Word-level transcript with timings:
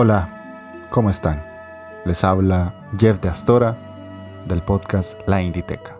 Hola, 0.00 0.86
¿cómo 0.90 1.10
están? 1.10 1.44
Les 2.04 2.22
habla 2.22 2.88
Jeff 2.96 3.18
de 3.18 3.30
Astora 3.30 3.76
del 4.46 4.62
podcast 4.62 5.18
La 5.26 5.42
Inditeca. 5.42 5.98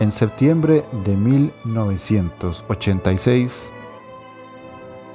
En 0.00 0.10
septiembre 0.10 0.84
de 1.04 1.16
1986, 1.16 3.72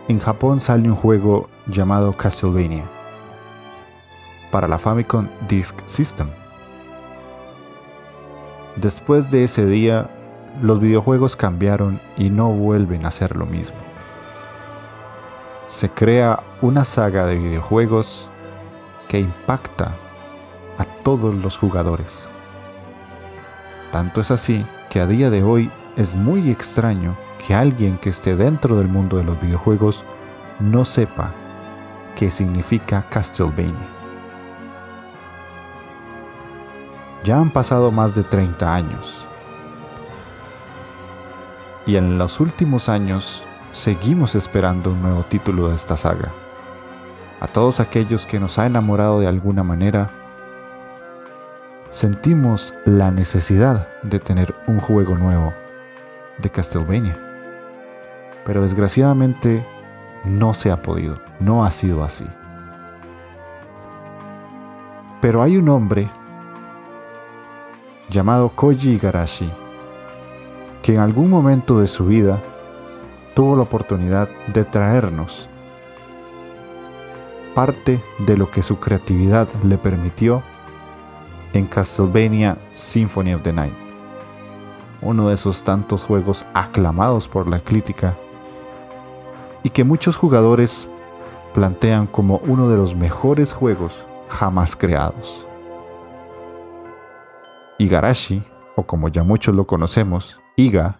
en 0.08 0.20
Japón 0.20 0.62
sale 0.62 0.90
un 0.90 0.96
juego 0.96 1.50
llamado 1.68 2.14
Castlevania 2.14 2.86
para 4.50 4.70
la 4.70 4.80
Famicom 4.80 5.28
Disk 5.50 5.76
System. 5.88 6.30
Después 8.78 9.30
de 9.30 9.44
ese 9.44 9.66
día, 9.66 10.10
los 10.62 10.80
videojuegos 10.80 11.36
cambiaron 11.36 12.00
y 12.16 12.30
no 12.30 12.48
vuelven 12.52 13.06
a 13.06 13.12
ser 13.12 13.36
lo 13.36 13.46
mismo 13.46 13.95
se 15.68 15.90
crea 15.90 16.44
una 16.62 16.86
saga 16.86 17.26
de 17.26 17.36
videojuegos 17.36 18.30
que 19.08 19.20
impacta 19.20 19.96
a 20.78 20.86
todos 21.04 21.34
los 21.34 21.58
jugadores. 21.58 22.28
Tanto 23.92 24.22
es 24.22 24.32
así 24.32 24.66
que 24.90 25.00
a 25.00 25.08
día 25.08 25.30
de 25.30 25.44
hoy 25.44 25.72
es 25.96 26.16
muy 26.16 26.52
extraño 26.52 27.16
que 27.46 27.56
alguien 27.56 27.98
que 27.98 28.10
esté 28.10 28.36
dentro 28.36 28.78
del 28.78 28.88
mundo 28.88 29.18
de 29.18 29.24
los 29.24 29.40
videojuegos 29.40 30.04
no 30.60 30.86
sepa 30.86 31.32
qué 32.16 32.30
significa 32.30 33.04
Castlevania. 33.10 33.90
Ya 37.24 37.40
han 37.40 37.50
pasado 37.50 37.92
más 37.92 38.14
de 38.16 38.24
30 38.24 38.74
años. 38.74 39.26
Y 41.88 41.98
en 41.98 42.18
los 42.18 42.40
últimos 42.40 42.90
años 42.90 43.44
seguimos 43.76 44.36
esperando 44.36 44.92
un 44.92 45.02
nuevo 45.02 45.24
título 45.24 45.68
de 45.68 45.76
esta 45.76 45.98
saga. 45.98 46.32
A 47.42 47.48
todos 47.48 47.82
aquellos 47.82 48.26
que 48.26 48.40
nos 48.40 48.58
ha 48.58 48.66
enamorado 48.66 49.20
de 49.20 49.28
alguna 49.28 49.64
manera, 49.64 50.10
sentimos 51.90 52.74
la 52.86 53.12
necesidad 53.12 53.90
de 54.02 54.20
tener 54.20 54.56
un 54.66 54.80
juego 54.80 55.18
nuevo 55.18 55.54
de 56.38 56.50
Castlevania. 56.50 57.20
Pero 58.46 58.62
desgraciadamente 58.62 59.68
no 60.24 60.54
se 60.54 60.72
ha 60.72 60.82
podido, 60.82 61.18
no 61.42 61.66
ha 61.66 61.70
sido 61.70 62.06
así. 62.06 62.26
Pero 65.20 65.44
hay 65.44 65.58
un 65.58 65.68
hombre 65.68 66.10
llamado 68.10 68.50
Koji 68.50 68.92
Igarashi 68.92 69.52
que 70.82 70.94
en 70.94 71.02
algún 71.02 71.30
momento 71.30 71.82
de 71.82 71.88
su 71.88 72.06
vida 72.06 72.40
tuvo 73.36 73.56
la 73.56 73.64
oportunidad 73.64 74.30
de 74.48 74.64
traernos 74.64 75.50
parte 77.54 78.02
de 78.20 78.38
lo 78.38 78.50
que 78.50 78.64
su 78.64 78.80
creatividad 78.80 79.48
le 79.64 79.78
permitió 79.78 80.42
en 81.54 81.68
Castlevania 81.68 82.58
Symphony 82.74 83.34
of 83.34 83.44
the 83.44 83.54
Night, 83.54 83.74
uno 85.02 85.30
de 85.30 85.36
esos 85.36 85.64
tantos 85.64 86.04
juegos 86.04 86.46
aclamados 86.54 87.28
por 87.28 87.48
la 87.48 87.60
crítica 87.60 88.16
y 89.64 89.70
que 89.70 89.84
muchos 89.84 90.16
jugadores 90.16 90.88
plantean 91.54 92.08
como 92.08 92.38
uno 92.46 92.70
de 92.70 92.78
los 92.78 92.96
mejores 92.96 93.54
juegos 93.54 94.06
jamás 94.28 94.76
creados. 94.76 95.46
Igarashi, 97.78 98.44
o 98.76 98.84
como 98.84 99.08
ya 99.08 99.24
muchos 99.24 99.56
lo 99.56 99.66
conocemos, 99.66 100.42
Iga, 100.58 101.00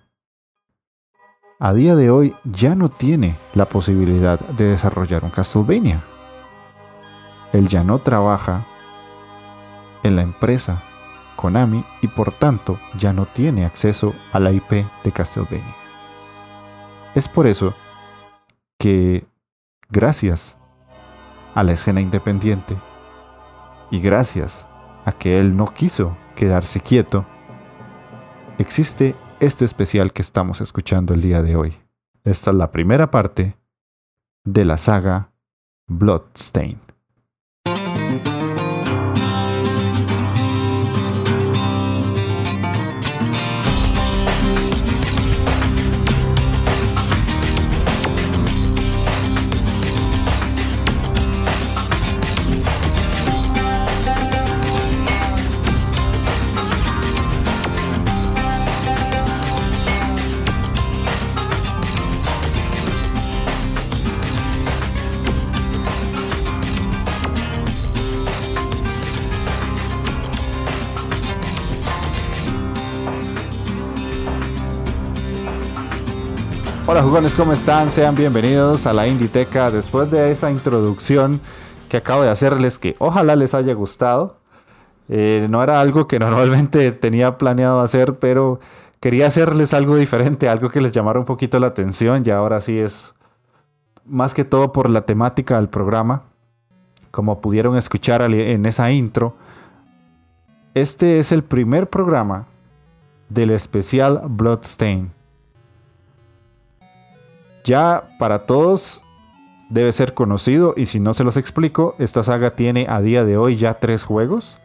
a 1.60 1.74
día 1.74 1.96
de 1.96 2.10
hoy 2.10 2.36
ya 2.44 2.76
no 2.76 2.90
tiene 2.90 3.38
la 3.54 3.70
posibilidad 3.70 4.40
de 4.40 4.66
desarrollar 4.66 5.24
un 5.24 5.30
Castlevania. 5.30 6.04
Él 7.54 7.68
ya 7.68 7.84
no 7.84 8.00
trabaja 8.00 8.66
en 10.04 10.16
la 10.16 10.22
empresa 10.22 10.84
Konami 11.36 11.86
y 12.02 12.08
por 12.08 12.32
tanto 12.32 12.80
ya 12.98 13.14
no 13.14 13.26
tiene 13.26 13.66
acceso 13.66 14.14
a 14.34 14.40
la 14.40 14.52
IP 14.52 14.86
de 15.04 15.12
Castlevania. 15.14 15.76
Es 17.14 17.28
por 17.30 17.48
eso 17.48 17.74
que 18.78 19.26
gracias 19.90 20.58
a 21.54 21.64
la 21.64 21.72
escena 21.72 22.02
independiente 22.02 22.76
y 23.90 24.00
gracias 24.00 24.68
a 25.06 25.14
que 25.14 25.40
él 25.40 25.56
no 25.56 25.74
quiso 25.74 26.18
quedarse 26.36 26.82
quieto, 26.82 27.26
existe 28.58 29.16
este 29.40 29.66
especial 29.66 30.14
que 30.14 30.22
estamos 30.22 30.62
escuchando 30.62 31.14
el 31.14 31.22
día 31.22 31.42
de 31.42 31.56
hoy. 31.56 31.78
Esta 32.24 32.52
es 32.52 32.56
la 32.56 32.72
primera 32.72 33.12
parte 33.12 33.58
de 34.44 34.66
la 34.66 34.78
saga 34.78 35.34
Bloodstain. 35.88 36.85
Jugones, 77.16 77.36
¿cómo 77.36 77.54
están? 77.54 77.90
Sean 77.92 78.14
bienvenidos 78.14 78.86
a 78.86 78.92
la 78.92 79.08
Inditeca. 79.08 79.72
Después 79.72 80.12
de 80.12 80.34
esa 80.34 80.52
introducción 80.52 81.40
que 81.88 81.96
acabo 81.96 82.24
de 82.24 82.30
hacerles, 82.30 82.78
que 82.78 82.94
ojalá 83.00 83.38
les 83.38 83.54
haya 83.54 83.74
gustado. 83.74 84.36
Eh, 85.08 85.48
no 85.50 85.64
era 85.64 85.80
algo 85.80 86.08
que 86.08 86.20
normalmente 86.20 86.92
tenía 86.92 87.38
planeado 87.38 87.80
hacer, 87.80 88.20
pero 88.20 88.60
quería 89.00 89.28
hacerles 89.28 89.74
algo 89.74 89.96
diferente, 89.96 90.50
algo 90.50 90.68
que 90.68 90.82
les 90.82 90.92
llamara 90.92 91.18
un 91.18 91.24
poquito 91.26 91.58
la 91.58 91.68
atención. 91.68 92.22
Y 92.26 92.32
ahora 92.32 92.60
sí 92.60 92.78
es 92.78 93.14
más 94.04 94.34
que 94.34 94.44
todo 94.44 94.74
por 94.74 94.90
la 94.90 95.06
temática 95.06 95.56
del 95.56 95.70
programa. 95.70 96.24
Como 97.12 97.40
pudieron 97.40 97.78
escuchar 97.78 98.24
en 98.24 98.66
esa 98.66 98.92
intro, 98.92 99.38
este 100.74 101.20
es 101.20 101.32
el 101.32 101.46
primer 101.46 101.90
programa 101.90 102.48
del 103.30 103.52
especial 103.52 104.24
Bloodstain 104.28 105.15
ya 107.66 108.10
para 108.20 108.46
todos 108.46 109.04
debe 109.70 109.92
ser 109.92 110.14
conocido 110.14 110.74
y 110.78 110.86
si 110.86 111.00
no 111.00 111.14
se 111.14 111.24
los 111.24 111.36
explico, 111.36 111.96
esta 112.00 112.24
saga 112.24 112.52
tiene 112.52 112.86
a 112.88 113.02
día 113.02 113.26
de 113.26 113.36
hoy 113.36 113.58
ya 113.58 113.74
tres 113.74 114.04
juegos. 114.04 114.60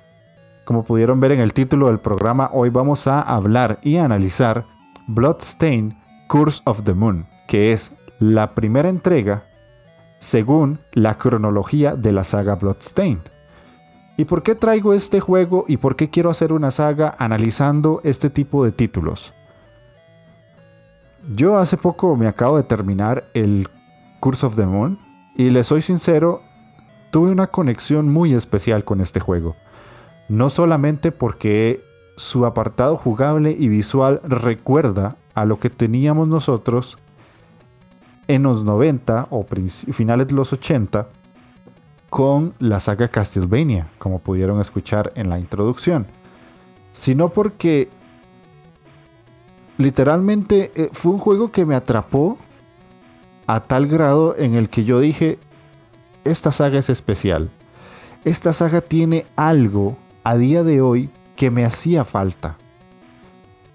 Como 0.65 0.85
pudieron 0.85 1.19
ver 1.19 1.33
en 1.33 1.41
el 1.41 1.53
título 1.53 1.89
del 1.89 1.99
programa, 1.99 2.51
hoy 2.53 2.71
vamos 2.71 3.07
a 3.07 3.21
hablar 3.21 3.81
y 3.83 3.97
analizar 3.97 4.67
Bloodstain 5.09 5.99
Curse 6.29 6.63
of 6.67 6.85
the 6.85 6.95
Moon, 6.95 7.27
que 7.49 7.73
es 7.73 7.97
la 8.21 8.55
primera 8.55 8.89
entrega 8.89 9.45
según 10.19 10.79
la 10.93 11.17
cronología 11.17 11.97
de 11.97 12.13
la 12.13 12.23
saga 12.25 12.55
Bloodstained. 12.55 13.23
¿Y 14.19 14.27
por 14.27 14.43
qué 14.43 14.55
traigo 14.55 14.93
este 14.93 15.19
juego 15.19 15.65
y 15.67 15.79
por 15.79 15.97
qué 15.97 16.11
quiero 16.11 16.29
hacer 16.29 16.53
una 16.53 16.71
saga 16.71 17.15
analizando 17.19 18.03
este 18.05 18.29
tipo 18.29 18.63
de 18.63 18.73
títulos? 18.73 19.33
Yo 21.29 21.59
hace 21.59 21.77
poco 21.77 22.17
me 22.17 22.27
acabo 22.27 22.57
de 22.57 22.63
terminar 22.63 23.25
el 23.35 23.69
Curse 24.21 24.47
of 24.47 24.57
the 24.57 24.65
Moon 24.65 24.99
y 25.37 25.51
le 25.51 25.65
soy 25.65 25.83
sincero, 25.83 26.43
tuve 27.11 27.31
una 27.31 27.49
conexión 27.49 28.09
muy 28.09 28.33
especial 28.35 28.85
con 28.85 29.01
este 29.01 29.21
juego. 29.21 29.55
No 30.29 30.49
solamente 30.49 31.13
porque 31.13 31.83
su 32.17 32.47
apartado 32.47 32.97
jugable 32.97 33.55
y 33.59 33.69
visual 33.69 34.21
recuerda 34.25 35.17
a 35.35 35.45
lo 35.45 35.59
que 35.59 35.71
teníamos 35.71 36.29
nosotros 36.29 36.99
en 38.27 38.45
los 38.45 38.65
90 38.65 39.29
o 39.31 39.45
finales 39.93 40.29
de 40.29 40.35
los 40.35 40.53
80 40.53 41.09
con 42.09 42.55
la 42.59 42.81
saga 42.81 43.09
Castlevania, 43.09 43.89
como 43.99 44.21
pudieron 44.21 44.61
escuchar 44.61 45.13
en 45.17 45.29
la 45.29 45.39
introducción, 45.39 46.07
sino 46.93 47.29
porque 47.29 47.91
literalmente 49.81 50.73
eh, 50.75 50.91
fue 50.93 51.13
un 51.13 51.19
juego 51.19 51.51
que 51.51 51.67
me 51.67 51.75
atrapó 51.75 52.39
a 53.47 53.61
tal 53.61 53.87
grado 53.89 54.37
en 54.37 54.55
el 54.55 54.69
que 54.69 54.85
yo 54.85 55.01
dije, 55.01 55.39
esta 56.25 56.53
saga 56.53 56.79
es 56.79 56.91
especial. 56.91 57.51
Esta 58.25 58.53
saga 58.53 58.81
tiene 58.81 59.27
algo 59.35 59.97
a 60.23 60.37
día 60.37 60.63
de 60.63 60.81
hoy 60.81 61.11
que 61.35 61.51
me 61.51 61.65
hacía 61.65 62.05
falta, 62.05 62.59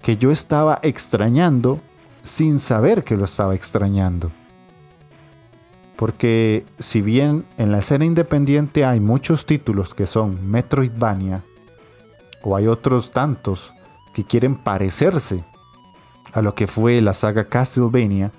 que 0.00 0.16
yo 0.16 0.30
estaba 0.30 0.78
extrañando 0.82 1.80
sin 2.22 2.60
saber 2.60 3.02
que 3.02 3.16
lo 3.16 3.24
estaba 3.24 3.54
extrañando. 3.54 4.30
Porque 5.96 6.64
si 6.78 7.02
bien 7.02 7.44
en 7.58 7.72
la 7.72 7.78
escena 7.78 8.04
independiente 8.04 8.84
hay 8.84 9.00
muchos 9.00 9.46
títulos 9.46 9.94
que 9.94 10.06
son 10.06 10.50
Metroidvania, 10.50 11.42
o 12.42 12.54
hay 12.54 12.68
otros 12.68 13.10
tantos 13.10 13.72
que 14.14 14.24
quieren 14.24 14.56
parecerse 14.56 15.44
a 16.32 16.42
lo 16.42 16.54
que 16.54 16.66
fue 16.66 17.00
la 17.00 17.14
saga 17.14 17.44
Castlevania, 17.44 18.30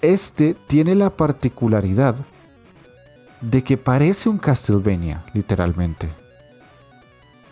este 0.00 0.54
tiene 0.66 0.94
la 0.94 1.10
particularidad 1.10 2.16
de 3.40 3.62
que 3.62 3.76
parece 3.76 4.28
un 4.28 4.38
Castlevania, 4.38 5.24
literalmente. 5.32 6.08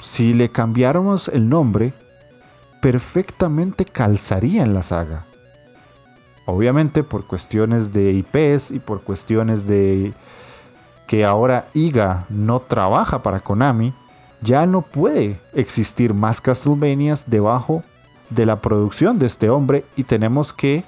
Si 0.00 0.34
le 0.34 0.50
cambiáramos 0.50 1.28
el 1.28 1.48
nombre, 1.48 1.92
perfectamente 2.80 3.84
calzaría 3.84 4.62
en 4.62 4.72
la 4.72 4.82
saga. 4.82 5.26
Obviamente 6.46 7.04
por 7.04 7.26
cuestiones 7.26 7.92
de 7.92 8.12
IPs 8.12 8.70
y 8.70 8.78
por 8.78 9.02
cuestiones 9.02 9.66
de 9.66 10.14
que 11.06 11.24
ahora 11.24 11.68
IGA 11.74 12.24
no 12.28 12.60
trabaja 12.60 13.22
para 13.22 13.40
Konami, 13.40 13.92
ya 14.40 14.64
no 14.64 14.82
puede 14.82 15.40
existir 15.52 16.14
más 16.14 16.40
Castlevanias 16.40 17.28
debajo 17.28 17.82
de 18.30 18.46
la 18.46 18.60
producción 18.60 19.18
de 19.18 19.26
este 19.26 19.50
hombre 19.50 19.84
y 19.96 20.04
tenemos 20.04 20.52
que 20.52 20.84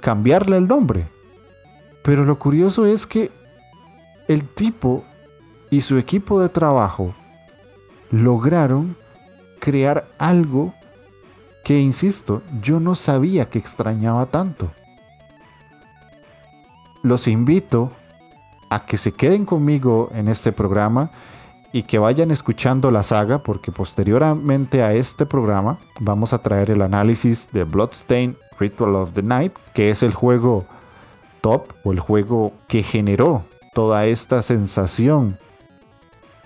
cambiarle 0.00 0.58
el 0.58 0.68
nombre. 0.68 1.08
Pero 2.02 2.24
lo 2.24 2.38
curioso 2.38 2.86
es 2.86 3.06
que 3.06 3.30
el 4.28 4.44
tipo 4.44 5.04
y 5.70 5.80
su 5.80 5.98
equipo 5.98 6.40
de 6.40 6.48
trabajo 6.48 7.14
lograron 8.10 8.96
crear 9.58 10.06
algo 10.18 10.74
que, 11.64 11.80
insisto, 11.80 12.42
yo 12.62 12.80
no 12.80 12.94
sabía 12.94 13.50
que 13.50 13.58
extrañaba 13.58 14.26
tanto. 14.26 14.70
Los 17.02 17.28
invito 17.28 17.92
a 18.70 18.84
que 18.84 18.98
se 18.98 19.12
queden 19.12 19.44
conmigo 19.44 20.10
en 20.14 20.28
este 20.28 20.52
programa 20.52 21.10
y 21.72 21.82
que 21.82 21.98
vayan 21.98 22.30
escuchando 22.30 22.90
la 22.90 23.02
saga 23.02 23.38
porque 23.38 23.72
posteriormente 23.72 24.82
a 24.82 24.94
este 24.94 25.26
programa 25.26 25.78
vamos 26.00 26.32
a 26.32 26.38
traer 26.38 26.70
el 26.70 26.82
análisis 26.82 27.48
de 27.52 27.64
Bloodstained 27.64 28.36
Ritual 28.58 28.96
of 28.96 29.12
the 29.12 29.22
Night, 29.22 29.52
que 29.74 29.90
es 29.90 30.02
el 30.02 30.14
juego 30.14 30.64
top 31.40 31.72
o 31.84 31.92
el 31.92 32.00
juego 32.00 32.52
que 32.66 32.82
generó 32.82 33.44
toda 33.74 34.06
esta 34.06 34.42
sensación 34.42 35.38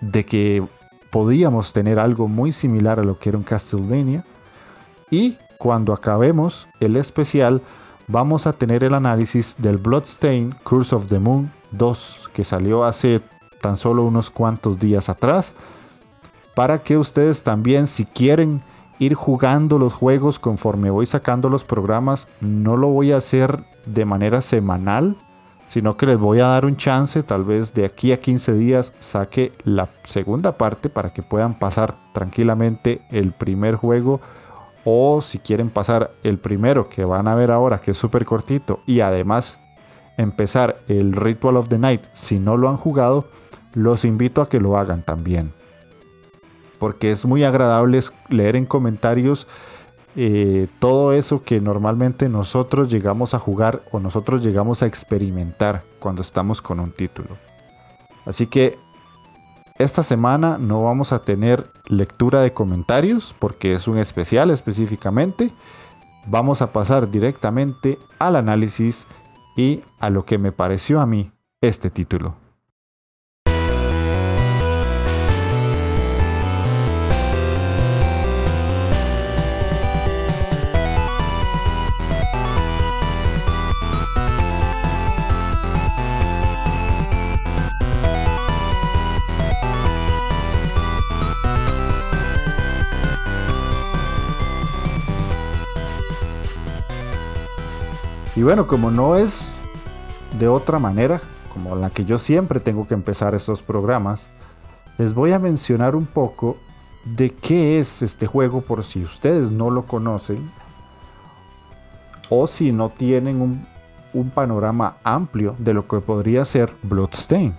de 0.00 0.24
que 0.24 0.66
podíamos 1.10 1.72
tener 1.72 1.98
algo 1.98 2.28
muy 2.28 2.52
similar 2.52 2.98
a 2.98 3.04
lo 3.04 3.18
que 3.18 3.28
era 3.28 3.38
un 3.38 3.44
Castlevania. 3.44 4.24
Y 5.10 5.38
cuando 5.58 5.92
acabemos 5.92 6.66
el 6.80 6.96
especial, 6.96 7.62
vamos 8.08 8.46
a 8.46 8.52
tener 8.52 8.82
el 8.82 8.94
análisis 8.94 9.54
del 9.58 9.78
Bloodstain 9.78 10.54
Curse 10.64 10.94
of 10.94 11.06
the 11.06 11.18
Moon 11.18 11.52
2, 11.70 12.30
que 12.32 12.44
salió 12.44 12.84
hace 12.84 13.20
tan 13.62 13.78
solo 13.78 14.04
unos 14.04 14.28
cuantos 14.28 14.78
días 14.78 15.08
atrás, 15.08 15.54
para 16.54 16.82
que 16.82 16.98
ustedes 16.98 17.42
también, 17.42 17.86
si 17.86 18.04
quieren 18.04 18.60
ir 18.98 19.14
jugando 19.14 19.78
los 19.78 19.94
juegos 19.94 20.38
conforme 20.38 20.90
voy 20.90 21.06
sacando 21.06 21.48
los 21.48 21.64
programas, 21.64 22.28
no 22.40 22.76
lo 22.76 22.88
voy 22.88 23.12
a 23.12 23.16
hacer 23.16 23.64
de 23.86 24.04
manera 24.04 24.42
semanal, 24.42 25.16
sino 25.68 25.96
que 25.96 26.04
les 26.04 26.18
voy 26.18 26.40
a 26.40 26.48
dar 26.48 26.66
un 26.66 26.76
chance, 26.76 27.22
tal 27.22 27.44
vez 27.44 27.72
de 27.72 27.86
aquí 27.86 28.12
a 28.12 28.20
15 28.20 28.52
días 28.52 28.92
saque 28.98 29.52
la 29.64 29.88
segunda 30.04 30.58
parte 30.58 30.90
para 30.90 31.14
que 31.14 31.22
puedan 31.22 31.54
pasar 31.54 31.94
tranquilamente 32.12 33.00
el 33.10 33.32
primer 33.32 33.76
juego 33.76 34.20
o 34.84 35.22
si 35.22 35.38
quieren 35.38 35.70
pasar 35.70 36.10
el 36.22 36.38
primero 36.38 36.88
que 36.88 37.04
van 37.04 37.28
a 37.28 37.34
ver 37.34 37.50
ahora, 37.50 37.78
que 37.78 37.92
es 37.92 37.96
súper 37.96 38.26
cortito, 38.26 38.80
y 38.86 39.00
además 39.00 39.58
empezar 40.18 40.80
el 40.88 41.12
Ritual 41.12 41.56
of 41.56 41.68
the 41.68 41.78
Night 41.78 42.04
si 42.12 42.38
no 42.38 42.56
lo 42.56 42.68
han 42.68 42.76
jugado, 42.76 43.24
los 43.74 44.04
invito 44.04 44.42
a 44.42 44.48
que 44.48 44.60
lo 44.60 44.76
hagan 44.76 45.02
también. 45.02 45.52
Porque 46.78 47.12
es 47.12 47.24
muy 47.24 47.44
agradable 47.44 48.00
leer 48.28 48.56
en 48.56 48.66
comentarios 48.66 49.46
eh, 50.14 50.68
todo 50.78 51.14
eso 51.14 51.42
que 51.42 51.60
normalmente 51.60 52.28
nosotros 52.28 52.90
llegamos 52.90 53.34
a 53.34 53.38
jugar 53.38 53.82
o 53.92 54.00
nosotros 54.00 54.42
llegamos 54.42 54.82
a 54.82 54.86
experimentar 54.86 55.84
cuando 55.98 56.20
estamos 56.22 56.60
con 56.60 56.80
un 56.80 56.92
título. 56.92 57.38
Así 58.26 58.46
que 58.46 58.78
esta 59.78 60.02
semana 60.02 60.58
no 60.58 60.84
vamos 60.84 61.12
a 61.12 61.24
tener 61.24 61.64
lectura 61.88 62.42
de 62.42 62.52
comentarios 62.52 63.34
porque 63.38 63.72
es 63.72 63.88
un 63.88 63.98
especial 63.98 64.50
específicamente. 64.50 65.52
Vamos 66.26 66.62
a 66.62 66.72
pasar 66.72 67.10
directamente 67.10 67.98
al 68.18 68.36
análisis 68.36 69.06
y 69.56 69.82
a 69.98 70.10
lo 70.10 70.24
que 70.24 70.38
me 70.38 70.52
pareció 70.52 71.00
a 71.00 71.06
mí 71.06 71.32
este 71.60 71.90
título. 71.90 72.41
Y 98.34 98.42
bueno, 98.42 98.66
como 98.66 98.90
no 98.90 99.16
es 99.16 99.52
de 100.38 100.48
otra 100.48 100.78
manera, 100.78 101.20
como 101.52 101.76
la 101.76 101.90
que 101.90 102.06
yo 102.06 102.18
siempre 102.18 102.60
tengo 102.60 102.88
que 102.88 102.94
empezar 102.94 103.34
estos 103.34 103.60
programas, 103.60 104.26
les 104.96 105.12
voy 105.12 105.32
a 105.32 105.38
mencionar 105.38 105.94
un 105.94 106.06
poco 106.06 106.56
de 107.04 107.30
qué 107.30 107.78
es 107.78 108.00
este 108.00 108.26
juego 108.26 108.62
por 108.62 108.84
si 108.84 109.02
ustedes 109.02 109.50
no 109.50 109.68
lo 109.68 109.84
conocen 109.84 110.50
o 112.30 112.46
si 112.46 112.72
no 112.72 112.88
tienen 112.88 113.42
un, 113.42 113.72
panorama 114.34 114.96
amplio 115.04 115.54
de 115.58 115.74
lo 115.74 115.86
que 115.88 115.98
podría 116.00 116.44
ser 116.44 116.72
Bloodstain. 116.82 117.54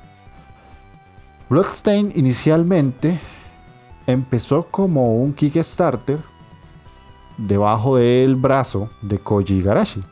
Bloodstain 1.50 2.12
inicialmente 2.16 3.20
empezó 4.08 4.64
como 4.64 5.18
un 5.18 5.34
Kickstarter 5.34 6.20
debajo 7.38 7.98
del 7.98 8.36
brazo 8.36 8.90
de 9.02 9.20
Koji 9.20 9.56
Igarashi 9.56 10.04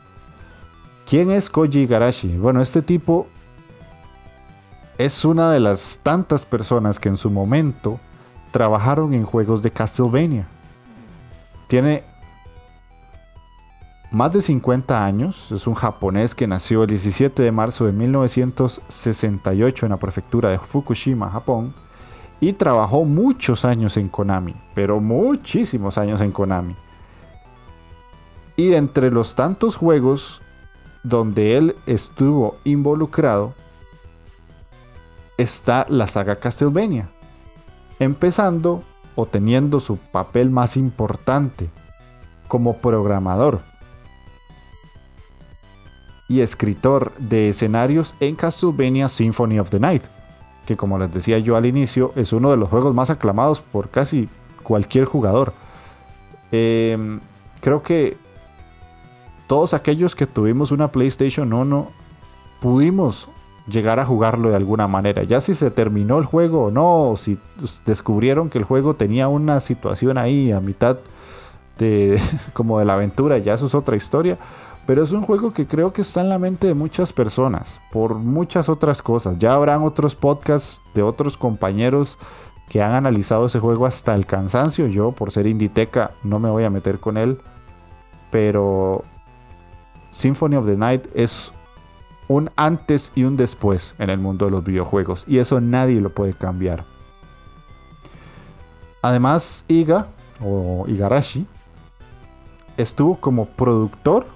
¿Quién 1.08 1.30
es 1.30 1.50
Koji 1.50 1.80
Igarashi? 1.80 2.36
Bueno, 2.36 2.60
este 2.60 2.82
tipo 2.82 3.26
es 4.98 5.24
una 5.24 5.50
de 5.50 5.60
las 5.60 6.00
tantas 6.02 6.44
personas 6.44 6.98
que 6.98 7.08
en 7.08 7.16
su 7.16 7.30
momento 7.30 7.98
trabajaron 8.50 9.14
en 9.14 9.24
juegos 9.24 9.62
de 9.62 9.70
Castlevania. 9.70 10.46
Tiene 11.66 12.04
más 14.12 14.32
de 14.32 14.42
50 14.42 15.04
años, 15.04 15.50
es 15.52 15.66
un 15.66 15.72
japonés 15.74 16.34
que 16.34 16.46
nació 16.46 16.82
el 16.82 16.90
17 16.90 17.42
de 17.42 17.50
marzo 17.50 17.86
de 17.86 17.92
1968 17.92 19.86
en 19.86 19.90
la 19.90 19.98
prefectura 19.98 20.50
de 20.50 20.58
Fukushima, 20.58 21.30
Japón, 21.30 21.74
y 22.38 22.52
trabajó 22.52 23.06
muchos 23.06 23.64
años 23.64 23.96
en 23.96 24.10
Konami, 24.10 24.54
pero 24.74 25.00
muchísimos 25.00 25.96
años 25.96 26.20
en 26.20 26.30
Konami. 26.30 26.76
Y 28.56 28.74
entre 28.74 29.10
los 29.10 29.34
tantos 29.34 29.76
juegos 29.76 30.41
donde 31.02 31.56
él 31.56 31.76
estuvo 31.86 32.56
involucrado 32.64 33.54
está 35.36 35.86
la 35.88 36.06
saga 36.06 36.36
Castlevania, 36.36 37.08
empezando 37.98 38.82
o 39.14 39.26
teniendo 39.26 39.80
su 39.80 39.96
papel 39.96 40.50
más 40.50 40.76
importante 40.76 41.68
como 42.48 42.76
programador 42.78 43.60
y 46.28 46.40
escritor 46.40 47.12
de 47.18 47.50
escenarios 47.50 48.14
en 48.20 48.36
Castlevania 48.36 49.08
Symphony 49.08 49.58
of 49.58 49.70
the 49.70 49.80
Night, 49.80 50.02
que 50.66 50.76
como 50.76 50.98
les 50.98 51.12
decía 51.12 51.38
yo 51.38 51.56
al 51.56 51.66
inicio 51.66 52.12
es 52.16 52.32
uno 52.32 52.50
de 52.50 52.56
los 52.56 52.68
juegos 52.68 52.94
más 52.94 53.10
aclamados 53.10 53.60
por 53.60 53.90
casi 53.90 54.28
cualquier 54.62 55.04
jugador. 55.04 55.52
Em, 56.52 57.20
creo 57.60 57.82
que 57.82 58.16
todos 59.52 59.74
aquellos 59.74 60.16
que 60.16 60.26
tuvimos 60.26 60.72
una 60.72 60.90
PlayStation 60.90 61.52
1 61.52 61.88
pudimos 62.62 63.28
llegar 63.66 64.00
a 64.00 64.06
jugarlo 64.06 64.48
de 64.48 64.56
alguna 64.56 64.88
manera. 64.88 65.24
Ya 65.24 65.42
si 65.42 65.52
se 65.52 65.70
terminó 65.70 66.16
el 66.16 66.24
juego 66.24 66.64
o 66.64 66.70
no, 66.70 67.10
o 67.10 67.18
si 67.18 67.38
descubrieron 67.84 68.48
que 68.48 68.56
el 68.56 68.64
juego 68.64 68.94
tenía 68.94 69.28
una 69.28 69.60
situación 69.60 70.16
ahí 70.16 70.52
a 70.52 70.60
mitad 70.60 70.96
de 71.76 72.18
como 72.54 72.78
de 72.78 72.86
la 72.86 72.94
aventura, 72.94 73.36
ya 73.36 73.52
eso 73.52 73.66
es 73.66 73.74
otra 73.74 73.94
historia. 73.94 74.38
Pero 74.86 75.02
es 75.02 75.12
un 75.12 75.20
juego 75.20 75.52
que 75.52 75.66
creo 75.66 75.92
que 75.92 76.00
está 76.00 76.22
en 76.22 76.30
la 76.30 76.38
mente 76.38 76.66
de 76.66 76.72
muchas 76.72 77.12
personas 77.12 77.78
por 77.92 78.14
muchas 78.14 78.70
otras 78.70 79.02
cosas. 79.02 79.38
Ya 79.38 79.52
habrán 79.52 79.82
otros 79.82 80.14
podcasts 80.14 80.80
de 80.94 81.02
otros 81.02 81.36
compañeros 81.36 82.16
que 82.70 82.80
han 82.80 82.94
analizado 82.94 83.44
ese 83.44 83.60
juego 83.60 83.84
hasta 83.84 84.14
el 84.14 84.24
cansancio. 84.24 84.86
Yo, 84.86 85.12
por 85.12 85.30
ser 85.30 85.46
Inditeca, 85.46 86.12
no 86.24 86.38
me 86.38 86.48
voy 86.48 86.64
a 86.64 86.70
meter 86.70 87.00
con 87.00 87.18
él. 87.18 87.36
Pero 88.30 89.04
Symphony 90.12 90.56
of 90.56 90.66
the 90.66 90.76
Night 90.76 91.08
es 91.14 91.52
un 92.28 92.50
antes 92.56 93.10
y 93.14 93.24
un 93.24 93.36
después 93.36 93.94
en 93.98 94.10
el 94.10 94.18
mundo 94.18 94.44
de 94.44 94.52
los 94.52 94.64
videojuegos. 94.64 95.24
Y 95.26 95.38
eso 95.38 95.60
nadie 95.60 96.00
lo 96.00 96.10
puede 96.10 96.34
cambiar. 96.34 96.84
Además, 99.02 99.64
Iga 99.66 100.06
o 100.40 100.84
Igarashi 100.86 101.46
estuvo 102.76 103.16
como 103.16 103.46
productor 103.46 104.26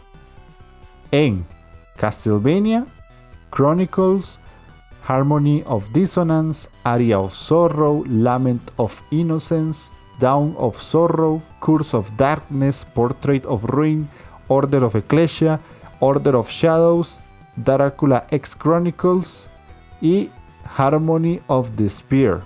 en 1.12 1.46
Castlevania, 1.96 2.86
Chronicles, 3.50 4.38
Harmony 5.06 5.62
of 5.66 5.88
Dissonance, 5.92 6.68
Aria 6.82 7.20
of 7.20 7.32
Sorrow, 7.32 8.04
Lament 8.06 8.70
of 8.76 9.00
Innocence, 9.10 9.92
Down 10.18 10.54
of 10.58 10.80
Sorrow, 10.80 11.42
Curse 11.60 11.94
of 11.94 12.10
Darkness, 12.16 12.84
Portrait 12.92 13.44
of 13.46 13.64
Ruin, 13.64 14.08
Order 14.48 14.84
of 14.84 14.94
Ecclesia, 14.94 15.60
Order 16.00 16.36
of 16.36 16.50
Shadows, 16.50 17.20
Dracula 17.56 18.26
X 18.30 18.56
Chronicles 18.56 19.48
y 20.00 20.30
Harmony 20.76 21.40
of 21.46 21.70
the 21.76 21.88
Spear. 21.88 22.42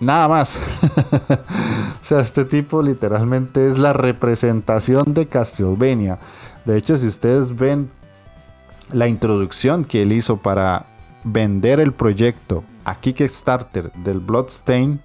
Nada 0.00 0.26
más. 0.26 0.58
o 1.30 2.04
sea, 2.04 2.20
este 2.20 2.44
tipo 2.44 2.82
literalmente 2.82 3.68
es 3.68 3.78
la 3.78 3.92
representación 3.92 5.14
de 5.14 5.28
Castlevania. 5.28 6.18
De 6.64 6.76
hecho, 6.76 6.96
si 6.96 7.06
ustedes 7.06 7.54
ven 7.54 7.90
la 8.92 9.06
introducción 9.06 9.84
que 9.84 10.02
él 10.02 10.12
hizo 10.12 10.38
para 10.38 10.86
vender 11.22 11.78
el 11.78 11.92
proyecto 11.92 12.64
a 12.84 12.96
Kickstarter 12.96 13.92
del 13.92 14.18
Bloodstain, 14.18 15.00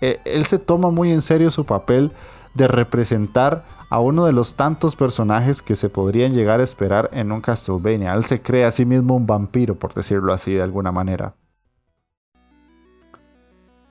eh, 0.00 0.18
él 0.24 0.46
se 0.46 0.58
toma 0.58 0.90
muy 0.90 1.12
en 1.12 1.20
serio 1.20 1.50
su 1.50 1.66
papel 1.66 2.10
de 2.54 2.68
representar 2.68 3.64
a 3.88 4.00
uno 4.00 4.24
de 4.24 4.32
los 4.32 4.54
tantos 4.54 4.96
personajes 4.96 5.62
que 5.62 5.76
se 5.76 5.88
podrían 5.88 6.32
llegar 6.32 6.60
a 6.60 6.64
esperar 6.64 7.10
en 7.12 7.32
un 7.32 7.40
Castlevania. 7.40 8.14
Él 8.14 8.24
se 8.24 8.40
cree 8.40 8.64
a 8.64 8.70
sí 8.70 8.84
mismo 8.84 9.16
un 9.16 9.26
vampiro, 9.26 9.74
por 9.74 9.94
decirlo 9.94 10.32
así 10.32 10.54
de 10.54 10.62
alguna 10.62 10.92
manera. 10.92 11.34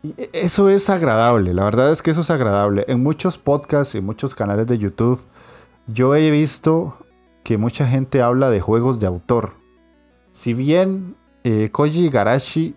Y 0.04 0.16
e, 0.18 0.30
eso 0.34 0.70
es 0.70 0.90
agradable, 0.90 1.54
la 1.54 1.64
verdad 1.64 1.92
es 1.92 2.02
que 2.02 2.12
eso 2.12 2.22
es 2.22 2.32
agradable. 2.32 2.86
En 2.88 3.04
muchos 3.04 3.38
podcasts 3.38 3.96
y 3.96 4.02
muchos 4.02 4.34
canales 4.36 4.68
de 4.68 4.78
YouTube, 4.78 5.24
yo 5.88 6.16
he 6.16 6.32
visto 6.32 6.98
que 7.44 7.58
mucha 7.58 7.88
gente 7.88 8.22
habla 8.22 8.50
de 8.50 8.62
juegos 8.62 9.00
de 9.00 9.08
autor. 9.08 9.54
Si 10.32 10.54
bien 10.54 11.16
eh, 11.44 11.70
Koji 11.72 12.10
Garashi 12.10 12.76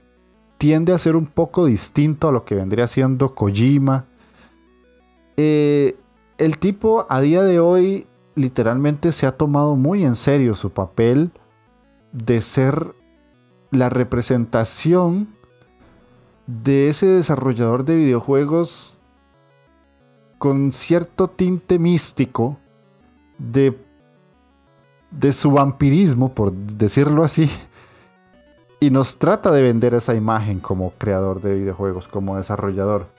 tiende 0.58 0.92
a 0.92 0.98
ser 0.98 1.16
un 1.16 1.26
poco 1.26 1.66
distinto 1.66 2.28
a 2.28 2.32
lo 2.32 2.44
que 2.44 2.54
vendría 2.54 2.86
siendo 2.86 3.34
Kojima, 3.34 4.06
eh, 5.36 5.96
el 6.38 6.58
tipo 6.58 7.06
a 7.08 7.20
día 7.20 7.42
de 7.42 7.60
hoy 7.60 8.06
literalmente 8.34 9.12
se 9.12 9.26
ha 9.26 9.32
tomado 9.32 9.76
muy 9.76 10.04
en 10.04 10.16
serio 10.16 10.54
su 10.54 10.70
papel 10.70 11.30
de 12.12 12.40
ser 12.40 12.94
la 13.70 13.88
representación 13.88 15.28
de 16.46 16.88
ese 16.88 17.06
desarrollador 17.06 17.84
de 17.84 17.96
videojuegos 17.96 18.98
con 20.38 20.72
cierto 20.72 21.28
tinte 21.28 21.78
místico 21.78 22.58
de, 23.38 23.78
de 25.10 25.32
su 25.32 25.50
vampirismo, 25.50 26.34
por 26.34 26.52
decirlo 26.52 27.24
así, 27.24 27.50
y 28.78 28.90
nos 28.90 29.18
trata 29.18 29.50
de 29.50 29.62
vender 29.62 29.94
esa 29.94 30.14
imagen 30.14 30.60
como 30.60 30.92
creador 30.98 31.40
de 31.40 31.54
videojuegos, 31.54 32.08
como 32.08 32.36
desarrollador. 32.36 33.13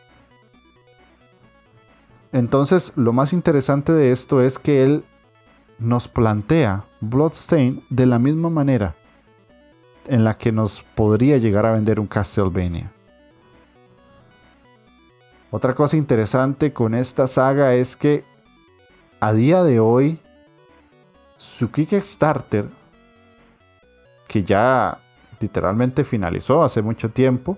Entonces, 2.36 2.92
lo 2.98 3.14
más 3.14 3.32
interesante 3.32 3.94
de 3.94 4.12
esto 4.12 4.42
es 4.42 4.60
que 4.60 4.84
él 4.84 5.06
nos 5.80 6.10
plantea 6.10 6.84
Bloodstain 7.00 7.82
de 7.90 8.06
la 8.06 8.20
misma 8.20 8.50
manera 8.50 8.94
en 10.06 10.26
la 10.26 10.38
que 10.38 10.52
nos 10.52 10.84
podría 10.96 11.38
llegar 11.38 11.66
a 11.66 11.72
vender 11.72 11.98
un 11.98 12.08
Castlevania. 12.08 12.92
Otra 15.50 15.76
cosa 15.76 15.96
interesante 15.96 16.74
con 16.74 16.94
esta 16.94 17.26
saga 17.28 17.74
es 17.74 17.96
que 17.96 18.26
a 19.22 19.32
día 19.32 19.64
de 19.64 19.80
hoy 19.80 20.20
su 21.38 21.72
Kickstarter, 21.72 22.66
que 24.28 24.44
ya 24.44 25.00
literalmente 25.40 26.04
finalizó 26.04 26.66
hace 26.66 26.82
mucho 26.82 27.12
tiempo, 27.12 27.58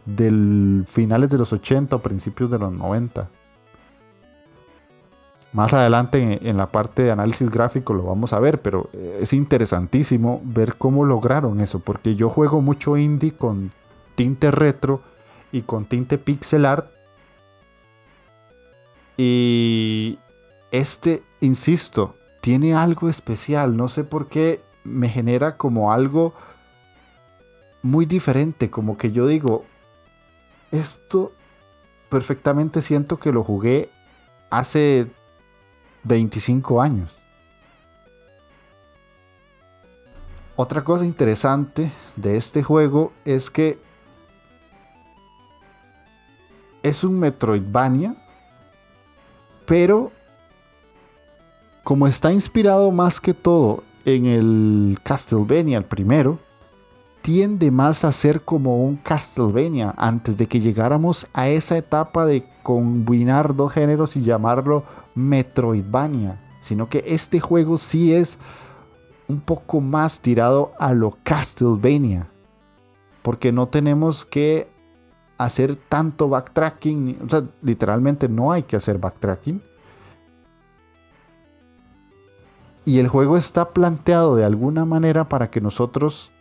del 0.05 0.86
finales 0.88 1.29
de 1.29 1.38
los 1.38 1.51
80 1.53 1.96
o 1.96 2.00
principios 2.00 2.50
de 2.50 2.60
los 2.60 2.72
90. 2.72 3.29
Más 5.53 5.74
adelante 5.74 6.39
en, 6.48 6.57
la 6.57 6.72
parte 6.72 7.03
de 7.03 7.12
análisis 7.12 7.50
gráfico 7.50 7.93
lo 7.93 8.03
vamos 8.03 8.34
a 8.34 8.39
ver, 8.39 8.62
pero 8.62 8.89
es 8.93 9.34
interesantísimo 9.34 10.41
ver 10.43 10.75
cómo 10.75 11.05
lograron 11.05 11.62
eso, 11.62 11.79
porque 11.79 12.15
yo 12.15 12.29
juego 12.29 12.62
mucho 12.62 12.98
indie 12.98 13.31
con 13.31 13.72
tinte 14.15 14.51
retro 14.51 15.01
y 15.51 15.62
con 15.62 15.86
tinte 15.86 16.17
pixel 16.17 16.65
art. 16.65 16.91
Y 19.17 20.19
este, 20.72 21.24
insisto, 21.39 22.16
tiene 22.48 22.74
algo 22.74 23.10
especial. 23.10 23.75
No 23.75 23.89
sé 23.89 24.06
por 24.06 24.30
qué 24.30 24.63
me 24.86 25.10
genera 25.10 25.58
como 25.58 25.92
algo 25.92 26.34
muy 27.82 28.06
diferente, 28.06 28.70
como 28.70 28.98
que 28.98 29.12
yo 29.12 29.27
digo, 29.27 29.66
esto 30.72 31.34
perfectamente 32.08 32.82
siento 32.82 33.20
que 33.20 33.34
lo 33.34 33.44
jugué 33.44 33.89
hace 34.50 35.08
25 36.04 36.82
años. 36.82 37.13
Otra 40.56 40.86
cosa 40.86 41.04
interesante 41.04 41.92
de 42.16 42.38
este 42.38 42.63
juego 42.63 43.12
es 43.25 43.50
que 43.50 43.77
es 46.82 47.04
un 47.04 47.20
Metroidvania, 47.20 48.16
pero 49.66 50.13
como 51.88 52.06
está 52.06 52.34
inspirado 52.34 52.91
más 52.91 53.22
que 53.22 53.34
todo 53.34 53.86
en 54.03 54.25
el 54.25 55.00
Castlevania, 55.03 55.77
el 55.77 55.86
primero, 55.86 56.38
tiende 57.22 57.72
más 57.72 58.03
a 58.03 58.12
ser 58.12 58.41
como 58.41 58.84
un 58.84 58.98
Castlevania 58.98 59.94
antes 59.96 60.36
de 60.36 60.48
que 60.48 60.60
llegáramos 60.60 61.27
a 61.32 61.48
esa 61.48 61.77
etapa 61.77 62.25
de 62.25 62.44
combinar 62.62 63.56
dos 63.56 63.72
géneros 63.72 64.17
y 64.17 64.22
llamarlo 64.22 64.84
Metroidvania, 65.15 66.41
sino 66.60 66.89
que 66.89 67.06
este 67.08 67.39
juego 67.39 67.77
sí 67.77 68.13
es 68.13 68.38
un 69.29 69.39
poco 69.39 69.79
más 69.79 70.20
tirado 70.20 70.74
a 70.79 70.94
lo 70.94 71.17
Castlevania, 71.24 72.27
porque 73.22 73.53
no 73.53 73.70
tenemos 73.70 74.25
que 74.25 74.67
hacer 75.38 75.77
tanto 75.77 76.27
backtracking, 76.27 77.20
o 77.25 77.29
sea, 77.29 77.44
literalmente 77.62 78.27
no 78.27 78.51
hay 78.51 78.63
que 78.63 78.75
hacer 78.75 78.98
backtracking. 78.98 79.62
Y 82.88 83.00
el 83.00 83.10
juego 83.10 83.36
está 83.36 83.72
planteado 83.72 84.38
de 84.38 84.46
alguna 84.46 84.86
manera 84.86 85.27
para 85.27 85.50
que 85.50 85.60
nosotros 85.60 86.32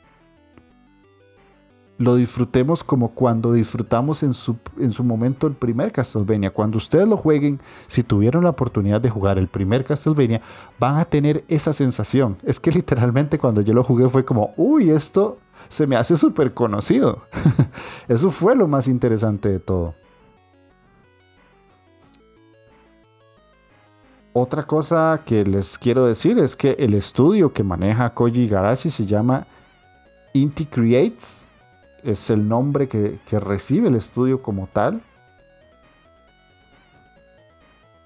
lo 1.99 2.15
disfrutemos 2.15 2.85
como 2.85 3.15
cuando 3.15 3.53
disfrutamos 3.53 4.23
en 4.23 4.33
su, 4.33 4.55
en 4.79 4.93
su 4.93 5.03
momento 5.03 5.49
el 5.49 5.55
primer 5.55 5.91
Castlevania. 5.91 6.53
Cuando 6.53 6.79
ustedes 6.79 7.09
lo 7.09 7.17
jueguen, 7.17 7.59
si 7.88 8.05
tuvieron 8.05 8.45
la 8.45 8.50
oportunidad 8.50 9.00
de 9.00 9.11
jugar 9.11 9.38
el 9.38 9.49
primer 9.49 9.83
Castlevania, 9.83 10.41
van 10.79 10.99
a 11.00 11.05
tener 11.05 11.45
esa 11.49 11.73
sensación. 11.73 12.37
Es 12.45 12.61
que 12.61 12.71
literalmente 12.71 13.41
cuando 13.41 13.61
yo 13.61 13.75
lo 13.75 13.83
jugué 13.83 14.09
fue 14.09 14.25
como, 14.25 14.55
uy, 14.57 14.91
esto 14.91 15.38
se 15.69 15.88
me 15.88 15.97
hace 15.97 16.17
súper 16.17 16.55
conocido. 16.55 17.25
Eso 18.07 18.31
fue 18.31 18.55
lo 18.55 18.69
más 18.69 18.87
interesante 18.87 19.49
de 19.49 19.59
todo. 19.59 19.97
Otra 24.38 24.66
cosa 24.66 25.23
que 25.25 25.47
les 25.47 25.78
quiero 25.78 26.05
decir 26.05 26.38
es 26.38 26.57
que 26.57 26.73
el 26.73 26.93
estudio 26.93 27.55
que 27.55 27.64
maneja 27.64 28.12
Koji 28.12 28.47
Garashi 28.47 28.90
se 28.90 29.07
llama 29.07 29.47
Inti 30.35 30.66
Creates 30.66 31.49
es 32.02 32.28
el 32.28 32.47
nombre 32.47 32.87
que, 32.87 33.19
recibe 33.31 33.88
el 33.88 33.95
estudio 33.95 34.43
como 34.43 34.66
tal. 34.71 35.00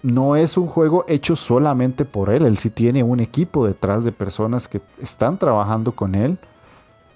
No 0.05 0.37
es 0.37 0.57
un 0.57 0.69
juego 0.69 1.05
hecho 1.09 1.35
solamente 1.35 2.05
por 2.05 2.31
él, 2.31 2.47
él 2.47 2.59
sí 2.59 2.71
tiene 2.71 3.03
un 3.03 3.19
equipo 3.19 3.67
detrás 3.67 4.05
de 4.05 4.13
personas 4.13 4.69
que 4.69 4.81
están 5.01 5.37
trabajando 5.37 5.97
con 5.97 6.15
él. 6.15 6.39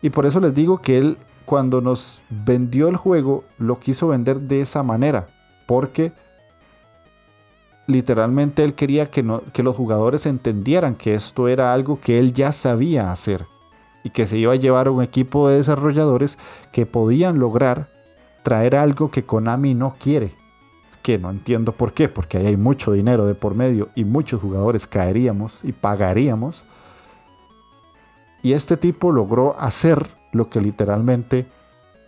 Y 0.02 0.11
por 0.11 0.26
eso 0.26 0.40
les 0.40 0.54
digo 0.54 0.83
que 0.83 0.99
él 0.99 1.18
cuando 1.44 1.80
nos 1.80 2.25
vendió 2.30 2.88
el 2.88 2.97
juego 2.97 3.44
lo 3.59 3.78
quiso 3.78 4.09
vender 4.09 4.40
de 4.40 4.61
esa 4.61 4.83
manera, 4.83 5.28
porque 5.66 6.12
literalmente 7.87 8.64
él 8.64 8.75
quería 8.75 9.11
que, 9.11 9.23
los 9.23 9.76
jugadores 9.76 10.26
entendieran 10.26 10.95
que 10.95 11.14
esto 11.14 11.49
era 11.49 11.73
algo 11.73 12.00
que 12.00 12.19
él 12.19 12.33
ya 12.33 12.53
sabía 12.53 13.12
hacer 13.12 13.47
y 14.03 14.11
que 14.11 14.26
se 14.26 14.38
iba 14.38 14.53
a 14.53 14.57
llevar 14.57 14.88
un 14.88 15.03
equipo 15.03 15.49
de 15.49 15.57
desarrolladores 15.57 16.38
que 16.73 16.87
podían 16.87 17.39
lograr 17.39 17.91
traer 18.43 18.76
algo 18.76 19.11
que 19.11 19.25
Konami 19.25 19.75
no 19.75 19.97
quiere. 19.99 20.32
Que 21.02 21.19
no 21.19 21.30
entiendo 21.30 21.73
por 21.73 21.93
qué, 21.93 22.08
porque 22.08 22.39
ahí 22.39 22.47
hay 22.47 22.56
mucho 22.56 22.93
dinero 22.93 23.26
de 23.26 23.35
por 23.35 23.54
medio 23.54 23.89
y 23.95 24.04
muchos 24.04 24.41
jugadores 24.41 24.87
caeríamos 24.87 25.61
y 25.63 25.73
pagaríamos. 25.73 26.65
Y 28.43 28.52
este 28.52 28.76
tipo 28.76 29.13
logró 29.13 29.58
hacer 29.58 30.06
lo 30.32 30.49
que 30.49 30.61
literalmente 30.61 31.47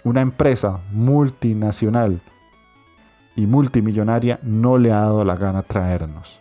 una 0.04 0.20
empresa 0.20 0.80
multinacional 0.92 2.20
y 3.36 3.46
multimillonaria 3.46 4.40
no 4.42 4.78
le 4.78 4.92
ha 4.92 5.00
dado 5.00 5.24
la 5.24 5.36
gana 5.36 5.62
traernos. 5.62 6.40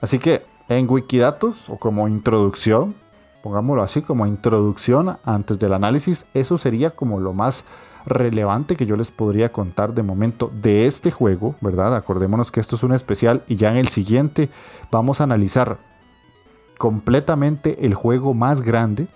Así 0.00 0.18
que 0.18 0.44
en 0.68 0.88
Wikidatos 0.88 1.68
o 1.68 1.76
como 1.76 2.08
introducción 2.08 2.94
pongámoslo 3.42 3.82
así, 3.82 4.00
como 4.00 4.26
introducción 4.26 5.16
antes 5.24 5.58
del 5.58 5.74
análisis, 5.74 6.26
eso 6.32 6.56
sería 6.56 6.90
como 6.90 7.20
lo 7.20 7.34
más 7.34 7.64
relevante 8.06 8.76
que 8.76 8.86
yo 8.86 8.96
les 8.96 9.10
podría 9.10 9.52
contar 9.52 9.94
de 9.94 10.02
momento 10.02 10.50
de 10.54 10.86
este 10.86 11.10
juego, 11.10 11.54
¿verdad? 11.60 11.94
Acordémonos 11.94 12.50
que 12.50 12.60
esto 12.60 12.76
es 12.76 12.82
un 12.82 12.92
especial 12.92 13.42
y 13.48 13.56
ya 13.56 13.70
en 13.70 13.76
el 13.76 13.88
siguiente 13.88 14.48
vamos 14.90 15.20
a 15.20 15.24
analizar 15.24 15.78
completamente 16.78 17.84
el 17.84 17.94
juego 17.94 18.34
más 18.34 18.62
grande 18.62 19.06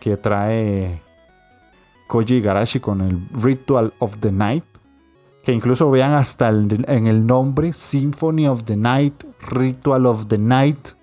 que 0.00 0.16
trae 0.16 1.02
Koji 2.06 2.40
Garashi 2.40 2.80
con 2.80 3.00
el 3.00 3.28
Ritual 3.32 3.92
of 3.98 4.18
the 4.20 4.32
Night. 4.32 4.64
Que 5.42 5.52
incluso 5.52 5.90
vean 5.90 6.12
hasta 6.12 6.48
en 6.48 7.06
el 7.06 7.24
nombre 7.24 7.72
Symphony 7.72 8.48
of 8.48 8.64
the 8.64 8.76
Night, 8.76 9.22
Ritual 9.48 10.06
of 10.06 10.26
the 10.26 10.38
Night. 10.38 10.96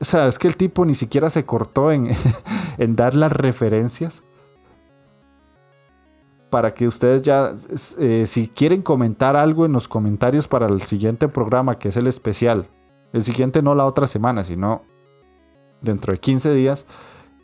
O 0.00 0.04
sea, 0.04 0.26
es 0.26 0.38
que 0.38 0.48
el 0.48 0.56
tipo 0.56 0.84
ni 0.84 0.94
siquiera 0.94 1.30
se 1.30 1.44
cortó 1.44 1.92
en, 1.92 2.06
dar 2.96 3.14
las 3.14 3.32
referencias. 3.32 4.22
Para 6.50 6.74
que 6.74 6.86
ustedes 6.86 7.22
ya, 7.22 7.54
eh, 7.98 8.24
si 8.26 8.48
quieren 8.48 8.82
comentar 8.82 9.36
algo 9.36 9.66
en 9.66 9.72
los 9.72 9.88
comentarios 9.88 10.46
para 10.48 10.66
el 10.66 10.82
siguiente 10.82 11.28
programa, 11.28 11.78
que 11.78 11.88
es 11.88 11.96
el 11.96 12.06
especial. 12.06 12.68
El 13.12 13.24
siguiente 13.24 13.62
no 13.62 13.74
la 13.74 13.84
otra 13.84 14.06
semana, 14.06 14.44
sino 14.44 14.82
dentro 15.80 16.12
de 16.12 16.18
15 16.18 16.54
días. 16.54 16.86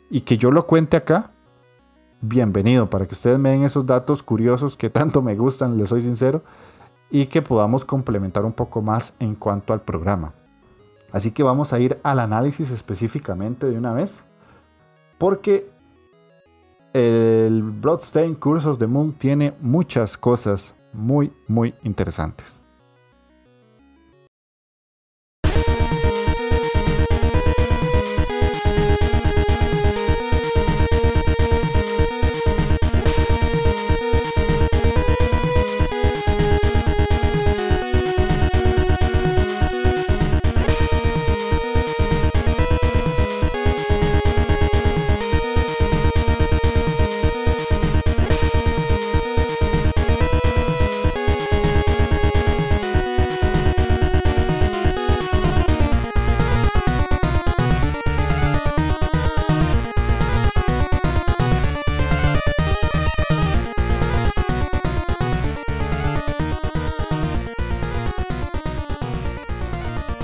Y 0.09 0.21
que 0.21 0.37
yo 0.37 0.51
lo 0.51 0.67
cuente 0.67 0.97
acá. 0.97 1.32
Bienvenido, 2.25 2.89
para 2.89 3.05
que 3.05 3.15
ustedes 3.15 3.37
me 3.37 3.49
den 3.49 3.65
esos 3.65 3.85
datos 3.85 4.23
curiosos 4.23 4.77
que 4.77 4.89
tanto 4.89 5.21
me 5.21 5.35
gustan, 5.35 5.77
les 5.77 5.89
soy 5.89 6.01
sincero. 6.03 6.41
Y 7.11 7.25
que 7.25 7.41
podamos 7.41 7.83
complementar 7.83 8.45
un 8.45 8.53
poco 8.53 8.81
más 8.81 9.13
en 9.19 9.35
cuanto 9.35 9.73
al 9.73 9.81
programa. 9.81 10.33
Así 11.11 11.31
que 11.31 11.43
vamos 11.43 11.73
a 11.73 11.81
ir 11.81 11.99
al 12.01 12.19
análisis 12.19 12.71
específicamente 12.71 13.69
de 13.69 13.77
una 13.77 13.91
vez. 13.91 14.23
Porque 15.17 15.69
el 16.93 17.61
Bloodstained 17.61 18.37
Curse 18.37 18.69
of 18.69 18.77
the 18.77 18.87
Moon 18.87 19.11
tiene 19.11 19.53
muchas 19.59 20.17
cosas 20.17 20.75
muy, 20.93 21.33
muy 21.49 21.75
interesantes. 21.83 22.62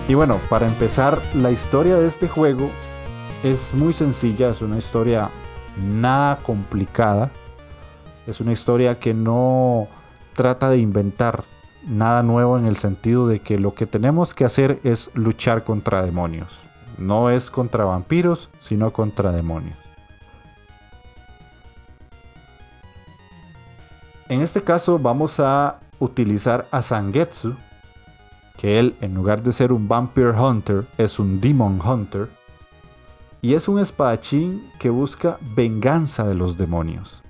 Y 0.10 0.16
bueno, 0.16 0.40
para 0.50 0.66
empezar, 0.66 1.22
la 1.36 1.52
historia 1.52 1.96
de 1.98 2.08
este 2.08 2.28
juego 2.28 2.72
es 3.44 3.76
muy 3.76 3.94
sencilla, 3.94 4.50
es 4.50 4.64
una 4.64 4.80
historia 4.80 5.30
nada 5.78 6.38
complicada, 6.38 7.30
es 8.26 8.42
una 8.42 8.52
historia 8.52 9.00
que 9.00 9.14
no 9.14 9.88
trata 10.34 10.72
de 10.72 10.80
inventar 10.80 11.44
nada 11.88 12.24
nuevo 12.24 12.58
en 12.58 12.66
el 12.66 12.76
sentido 12.76 13.28
de 13.28 13.42
que 13.42 13.60
lo 13.60 13.76
que 13.76 13.86
tenemos 13.86 14.34
que 14.34 14.46
hacer 14.46 14.80
es 14.84 15.12
luchar 15.14 15.64
contra 15.64 16.02
demonios. 16.02 16.62
No 16.98 17.30
es 17.30 17.52
contra 17.52 17.86
vampiros, 17.86 18.50
sino 18.58 18.92
contra 18.92 19.32
demonios. 19.32 19.78
En 24.28 24.42
este 24.42 24.64
caso 24.64 24.98
vamos 24.98 25.40
a 25.40 25.78
utilizar 26.00 26.68
a 26.72 26.82
Sangetsu, 26.82 27.56
que 28.60 28.78
él, 28.78 28.98
en 29.00 29.14
lugar 29.14 29.42
de 29.42 29.54
ser 29.54 29.72
un 29.72 29.88
Vampire 29.88 30.32
Hunter, 30.32 30.86
es 30.98 31.18
un 31.18 31.40
Demon 31.40 31.80
Hunter. 31.80 32.30
Y 33.42 33.54
es 33.54 33.70
un 33.70 33.80
espadachín 33.80 34.70
que 34.80 34.90
busca 34.90 35.38
venganza 35.56 36.28
de 36.28 36.36
los 36.36 36.58
demonios. 36.58 37.24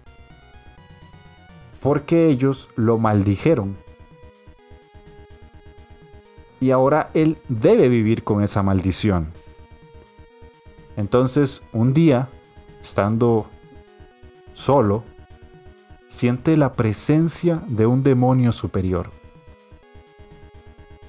Porque 1.81 2.29
ellos 2.29 2.69
lo 2.75 2.97
maldijeron. 2.97 3.77
Y 6.59 6.71
ahora 6.71 7.11
él 7.13 7.37
debe 7.47 7.89
vivir 7.89 8.23
con 8.23 8.41
esa 8.41 8.63
maldición. 8.63 9.27
Entonces, 10.97 11.61
un 11.71 11.93
día, 11.93 12.27
estando 12.81 13.45
solo, 14.53 15.03
siente 16.07 16.57
la 16.57 16.73
presencia 16.73 17.61
de 17.67 17.85
un 17.85 18.01
demonio 18.01 18.51
superior. 18.51 19.18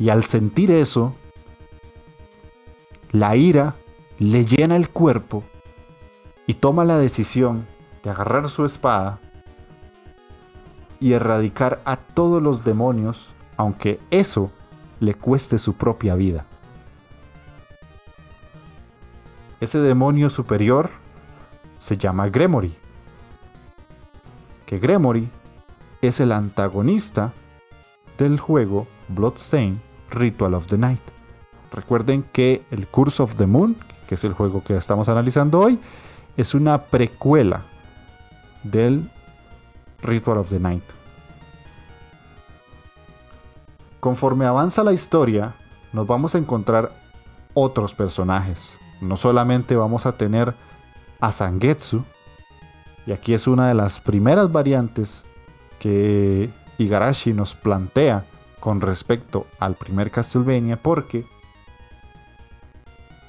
Y 0.01 0.09
al 0.09 0.25
sentir 0.25 0.71
eso, 0.71 1.15
la 3.13 3.37
ira 3.37 3.75
le 4.19 4.47
llena 4.47 4.77
el 4.77 4.89
cuerpo 4.89 5.45
y 6.47 6.55
toma 6.55 6.87
la 6.87 6.97
decisión 6.97 7.67
de 8.03 8.09
agarrar 8.09 8.49
su 8.49 8.65
espada 8.65 9.19
y 11.01 11.13
erradicar 11.13 11.83
a 11.85 11.97
todos 11.97 12.43
los 12.43 12.65
demonios, 12.65 13.35
aunque 13.59 14.01
eso 14.11 14.51
le 15.01 15.13
cueste 15.13 15.59
su 15.59 15.75
propia 15.75 16.15
vida. 16.15 16.47
Ese 19.61 19.81
demonio 19.81 20.31
superior 20.31 20.89
se 21.79 21.99
llama 21.99 22.27
Gremory. 22.29 22.75
Que 24.65 24.79
Gremory 24.79 25.29
es 26.01 26.21
el 26.21 26.33
antagonista 26.33 27.35
del 28.17 28.41
juego 28.41 28.87
Bloodstain 29.09 29.90
Ritual 30.11 30.55
of 30.55 30.67
the 30.67 30.79
Night. 30.79 31.01
Recuerden 31.73 32.25
que 32.33 32.65
el 32.71 32.87
Curse 32.89 33.23
of 33.23 33.35
the 33.35 33.47
Moon, 33.47 33.77
que 34.09 34.17
es 34.17 34.25
el 34.25 34.33
juego 34.33 34.65
que 34.65 34.77
estamos 34.77 35.09
analizando 35.09 35.61
hoy, 35.61 35.79
es 36.37 36.55
una 36.55 36.83
precuela 36.85 37.63
del 38.63 39.11
Ritual 40.03 40.39
of 40.39 40.51
the 40.51 40.61
Night. 40.61 40.85
Conforme 44.01 44.47
avanza 44.47 44.83
la 44.83 44.93
historia, 44.93 45.55
nos 45.93 46.07
vamos 46.07 46.35
a 46.35 46.39
encontrar 46.39 46.93
otros 47.55 47.95
personajes. 47.95 48.79
No 49.01 49.17
solamente 49.17 49.77
vamos 49.77 50.07
a 50.07 50.13
tener 50.13 50.55
a 51.21 51.33
Sangetsu, 51.33 52.05
y 53.07 53.13
aquí 53.13 53.35
es 53.35 53.47
una 53.47 53.69
de 53.69 53.75
las 53.75 54.01
primeras 54.01 54.51
variantes 54.53 55.25
que 55.79 56.51
Igarashi 56.79 57.33
nos 57.33 57.55
plantea 57.55 58.25
con 58.61 58.81
respecto 58.81 59.47
al 59.59 59.75
primer 59.75 60.11
Castlevania, 60.11 60.77
porque 60.77 61.25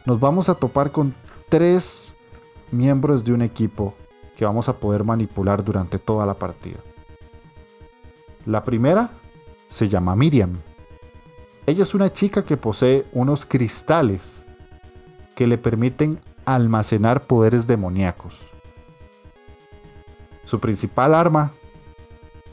nos 0.06 0.20
vamos 0.20 0.50
a 0.50 0.56
topar 0.56 0.92
con 0.92 1.16
tres 1.50 2.16
miembros 2.72 3.24
de 3.24 3.34
un 3.34 3.42
equipo 3.42 3.94
que 4.36 4.46
vamos 4.46 4.70
a 4.70 4.78
poder 4.78 5.04
manipular 5.04 5.64
durante 5.64 6.00
toda 6.00 6.26
la 6.26 6.34
partida. 6.34 6.80
La 8.46 8.64
primera 8.64 9.12
se 9.70 9.88
llama 9.88 10.16
Miriam. 10.16 10.58
Ella 11.66 11.84
es 11.84 11.94
una 11.94 12.12
chica 12.12 12.44
que 12.44 12.58
posee 12.58 13.06
unos 13.14 13.46
cristales 13.46 14.44
que 15.36 15.48
le 15.48 15.58
permiten 15.58 16.20
almacenar 16.46 17.28
poderes 17.28 17.68
demoníacos. 17.68 18.48
Su 20.44 20.60
principal 20.60 21.14
arma, 21.14 21.54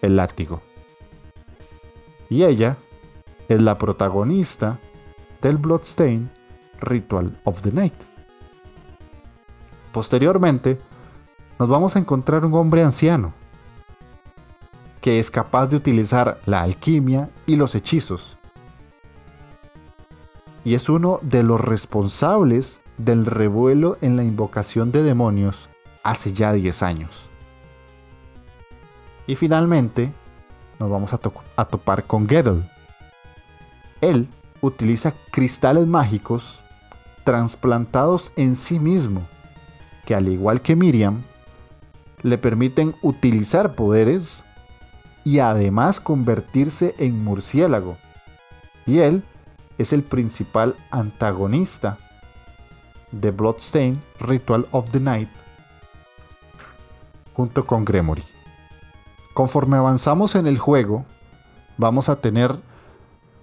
el 0.02 0.16
látigo. 0.16 0.60
Y 2.28 2.44
ella 2.44 2.76
es 3.48 3.60
la 3.60 3.78
protagonista 3.78 4.78
del 5.40 5.56
Bloodstain 5.56 6.30
Ritual 6.80 7.40
of 7.44 7.62
the 7.62 7.72
Night. 7.72 7.94
Posteriormente, 9.92 10.80
nos 11.58 11.68
vamos 11.68 11.96
a 11.96 11.98
encontrar 11.98 12.44
un 12.44 12.54
hombre 12.54 12.82
anciano 12.82 13.32
que 15.00 15.18
es 15.18 15.30
capaz 15.30 15.68
de 15.68 15.76
utilizar 15.76 16.40
la 16.44 16.62
alquimia 16.62 17.30
y 17.46 17.56
los 17.56 17.74
hechizos. 17.74 18.36
Y 20.64 20.74
es 20.74 20.88
uno 20.88 21.20
de 21.22 21.42
los 21.42 21.60
responsables 21.60 22.80
del 22.98 23.26
revuelo 23.26 23.96
en 24.00 24.16
la 24.16 24.24
invocación 24.24 24.92
de 24.92 25.02
demonios 25.02 25.70
hace 26.02 26.32
ya 26.32 26.52
10 26.52 26.82
años. 26.82 27.30
Y 29.26 29.36
finalmente, 29.36 30.12
nos 30.78 30.90
vamos 30.90 31.12
a, 31.12 31.20
a 31.56 31.64
topar 31.64 32.04
con 32.04 32.28
Gettle. 32.28 32.62
Él 34.00 34.28
utiliza 34.60 35.14
cristales 35.30 35.86
mágicos 35.86 36.62
transplantados 37.24 38.32
en 38.36 38.56
sí 38.56 38.78
mismo, 38.78 39.26
que 40.06 40.14
al 40.14 40.28
igual 40.28 40.62
que 40.62 40.76
Miriam, 40.76 41.22
le 42.22 42.38
permiten 42.38 42.94
utilizar 43.02 43.74
poderes 43.74 44.44
y 45.24 45.40
además 45.40 46.00
convertirse 46.00 46.94
en 46.98 47.22
murciélago. 47.22 47.96
Y 48.86 49.00
él 49.00 49.22
es 49.76 49.92
el 49.92 50.02
principal 50.02 50.74
antagonista 50.90 51.98
de 53.12 53.30
Bloodstain 53.30 54.02
Ritual 54.20 54.66
of 54.70 54.90
the 54.90 55.00
Night 55.00 55.28
junto 57.34 57.66
con 57.66 57.84
Gremory. 57.84 58.37
Conforme 59.38 59.76
avanzamos 59.76 60.34
en 60.34 60.48
el 60.48 60.58
juego, 60.58 61.06
vamos 61.76 62.08
a 62.08 62.16
tener 62.16 62.56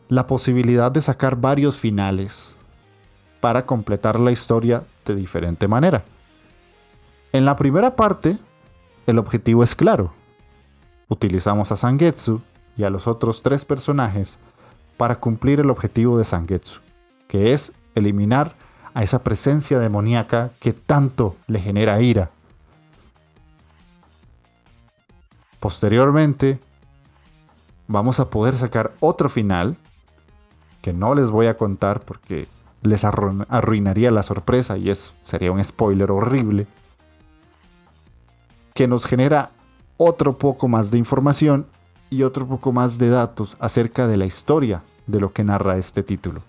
la 0.10 0.28
posibilidad 0.28 0.92
de 0.92 1.02
sacar 1.02 1.38
varios 1.38 1.78
finales 1.78 2.58
para 3.40 3.66
completar 3.66 4.20
la 4.20 4.34
historia 4.34 4.84
de 5.06 5.16
diferente 5.16 5.70
manera. 5.70 6.04
En 7.32 7.46
la 7.46 7.56
primera 7.56 7.96
parte, 7.96 8.38
el 9.08 9.18
objetivo 9.18 9.64
es 9.64 9.74
claro. 9.74 10.12
Utilizamos 11.08 11.72
a 11.72 11.78
Sangetsu 11.78 12.42
y 12.76 12.84
a 12.84 12.90
los 12.90 13.08
otros 13.08 13.42
tres 13.42 13.64
personajes 13.64 14.38
para 14.98 15.22
cumplir 15.22 15.62
el 15.62 15.70
objetivo 15.70 16.18
de 16.18 16.26
Sangetsu, 16.26 16.82
que 17.30 17.54
es 17.54 17.72
eliminar 17.96 18.54
a 18.94 19.02
esa 19.02 19.24
presencia 19.24 19.80
demoníaca 19.80 20.52
que 20.60 20.74
tanto 20.74 21.38
le 21.48 21.62
genera 21.62 22.02
ira. 22.02 22.32
Posteriormente, 25.66 26.60
vamos 27.88 28.20
a 28.20 28.30
poder 28.30 28.54
sacar 28.54 28.94
otro 29.00 29.30
final 29.30 29.78
que 30.84 30.94
no 30.94 31.16
les 31.16 31.32
voy 31.32 31.48
a 31.48 31.58
contar 31.58 32.02
porque 32.02 32.48
les 32.84 33.04
arruinaría 33.04 34.12
la 34.12 34.22
sorpresa 34.22 34.78
y 34.78 34.92
eso 34.92 35.14
sería 35.24 35.52
un 35.52 35.66
spoiler 35.66 36.12
horrible, 36.12 36.68
que 38.76 38.88
nos 38.88 39.08
genera 39.08 39.50
otro 39.98 40.38
poco 40.38 40.68
más 40.68 40.92
de 40.92 41.00
información 41.00 41.66
y 42.12 42.22
otro 42.22 42.46
poco 42.46 42.72
más 42.72 43.00
de 43.00 43.10
datos 43.10 43.58
acerca 43.60 44.06
de 44.06 44.18
la 44.18 44.28
historia 44.28 44.84
de 45.08 45.20
lo 45.20 45.34
que 45.34 45.44
narra 45.44 45.78
este 45.78 46.04
título. 46.04 46.44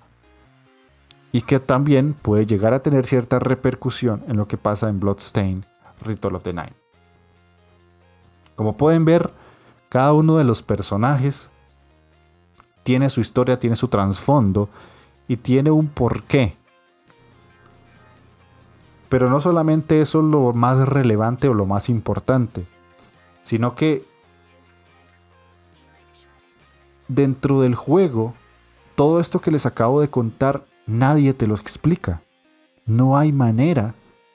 Y 1.33 1.41
que 1.41 1.59
también 1.59 2.13
puede 2.13 2.45
llegar 2.45 2.75
a 2.75 2.83
tener 2.83 3.07
cierta 3.07 3.39
repercusión 3.39 4.25
en 4.29 4.37
lo 4.37 4.47
que 4.47 4.59
pasa 4.59 4.91
en 4.91 5.01
Bloodstain 5.01 5.65
Ritual 6.03 6.35
of 6.35 6.43
the 6.43 6.53
Night. 6.53 6.86
Como 8.57 8.77
pueden 8.77 9.05
ver, 9.05 9.33
cada 9.89 10.13
uno 10.13 10.37
de 10.37 10.45
los 10.45 10.63
personajes 10.63 11.49
tiene 12.83 13.11
su 13.11 13.21
historia, 13.21 13.59
tiene 13.59 13.77
su 13.77 13.89
trasfondo 13.89 14.69
y 15.29 15.37
tiene 15.37 15.71
un 15.71 15.89
porqué. 15.89 16.57
Pero 19.09 19.31
no 19.31 19.41
solamente 19.41 20.01
eso 20.01 20.21
es 20.21 20.25
lo 20.25 20.53
más 20.53 20.89
relevante 20.89 21.49
o 21.49 21.55
lo 21.55 21.67
más 21.67 21.89
importante, 21.89 22.67
sino 23.45 23.77
que 23.77 24.05
dentro 27.09 27.61
del 27.61 27.75
juego, 27.75 28.35
todo 28.97 29.21
esto 29.21 29.41
que 29.41 29.51
les 29.51 29.67
acabo 29.67 30.01
de 30.01 30.09
contar, 30.09 30.65
nadie 30.87 31.35
te 31.35 31.47
lo 31.47 31.55
explica. 31.55 32.23
No 32.85 33.17
hay 33.17 33.33
manera 33.33 33.95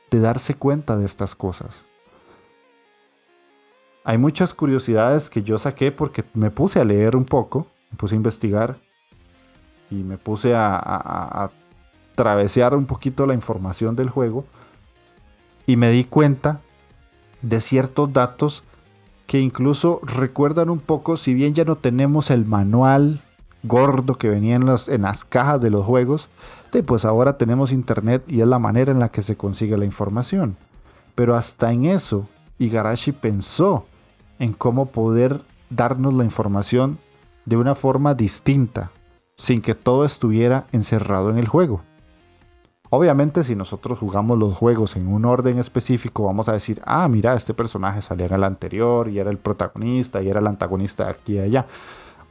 de 0.10 0.20
darse 0.20 0.56
cuenta 0.56 0.98
de 0.98 1.06
estas 1.06 1.36
cosas. 1.36 1.86
Hay 4.04 4.18
muchas 4.18 4.54
curiosidades 4.54 5.30
que 5.30 5.44
yo 5.44 5.58
saqué 5.58 5.92
porque 5.92 6.24
me 6.34 6.50
puse 6.50 6.80
a 6.80 6.84
leer 6.84 7.16
un 7.16 7.26
poco, 7.26 7.68
me 7.92 7.98
puse 7.98 8.16
a 8.16 8.18
investigar 8.18 8.78
y 9.92 9.96
me 9.96 10.18
puse 10.18 10.56
a, 10.56 10.76
a, 10.76 11.52
travesear 12.16 12.76
un 12.76 12.86
poquito 12.86 13.26
la 13.26 13.34
información 13.34 13.96
del 13.96 14.10
juego 14.10 14.46
y 15.68 15.76
me 15.76 15.92
di 15.92 16.04
cuenta 16.04 16.62
de 17.42 17.62
ciertos 17.62 18.12
datos 18.12 18.64
que 19.28 19.40
incluso 19.40 20.02
recuerdan 20.04 20.70
un 20.70 20.80
poco, 20.80 21.16
si 21.16 21.34
bien 21.34 21.54
ya 21.54 21.64
no 21.64 21.78
tenemos 21.78 22.32
el 22.32 22.46
manual 22.46 23.22
gordo 23.64 24.18
que 24.18 24.30
venía 24.30 24.56
en, 24.56 24.68
en 24.68 25.02
las 25.04 25.26
cajas 25.26 25.62
de 25.62 25.70
los 25.70 25.86
juegos, 25.86 26.30
pues 26.86 27.06
ahora 27.06 27.38
tenemos 27.38 27.72
internet 27.72 28.24
y 28.28 28.42
es 28.42 28.48
la 28.48 28.60
manera 28.60 28.92
en 28.92 29.00
la 29.00 29.10
que 29.10 29.22
se 29.22 29.38
consigue 29.38 29.78
la 29.78 29.86
información. 29.86 30.58
Pero 31.16 31.36
hasta 31.36 31.72
en 31.72 31.86
eso, 31.86 32.28
Igarashi 32.58 33.12
pensó 33.12 33.86
en 34.42 34.54
cómo 34.54 34.88
poder 34.88 35.42
darnos 35.70 36.14
la 36.14 36.24
información 36.24 36.98
de 37.46 37.58
una 37.58 37.76
forma 37.76 38.16
distinta, 38.16 38.92
sin 39.38 39.62
que 39.62 39.76
todo 39.76 40.04
estuviera 40.04 40.66
encerrado 40.72 41.30
en 41.30 41.38
el 41.38 41.48
juego. 41.48 41.82
Obviamente 42.90 43.44
si 43.44 43.56
nosotros 43.56 44.00
jugamos 44.00 44.38
los 44.38 44.58
juegos 44.58 44.96
en 44.96 45.08
un 45.08 45.26
orden 45.26 45.60
específico, 45.60 46.26
vamos 46.26 46.50
a 46.50 46.54
decir, 46.54 46.82
ah, 46.86 47.08
mira, 47.08 47.36
este 47.36 47.54
personaje 47.54 48.02
salía 48.02 48.26
en 48.26 48.34
el 48.34 48.44
anterior 48.44 49.08
y 49.08 49.20
era 49.20 49.30
el 49.30 49.38
protagonista 49.38 50.22
y 50.22 50.30
era 50.30 50.40
el 50.40 50.48
antagonista 50.48 51.06
de 51.06 51.12
aquí 51.12 51.34
y 51.36 51.40
allá. 51.40 51.68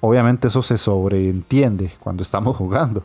Obviamente 0.01 0.49
eso 0.49 0.63
se 0.63 0.79
sobreentiende 0.79 1.93
cuando 2.01 2.23
estamos 2.23 2.57
jugando. 2.57 3.05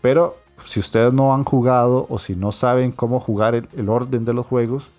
Pero 0.00 0.36
si 0.64 0.80
ustedes 0.80 1.12
no 1.12 1.34
han 1.34 1.44
jugado 1.44 2.06
o 2.08 2.18
si 2.18 2.34
no 2.34 2.52
saben 2.52 2.90
cómo 2.90 3.20
jugar 3.20 3.54
el, 3.54 3.88
orden 3.88 4.24
de 4.24 4.32
los 4.32 4.46
juegos, 4.46 4.90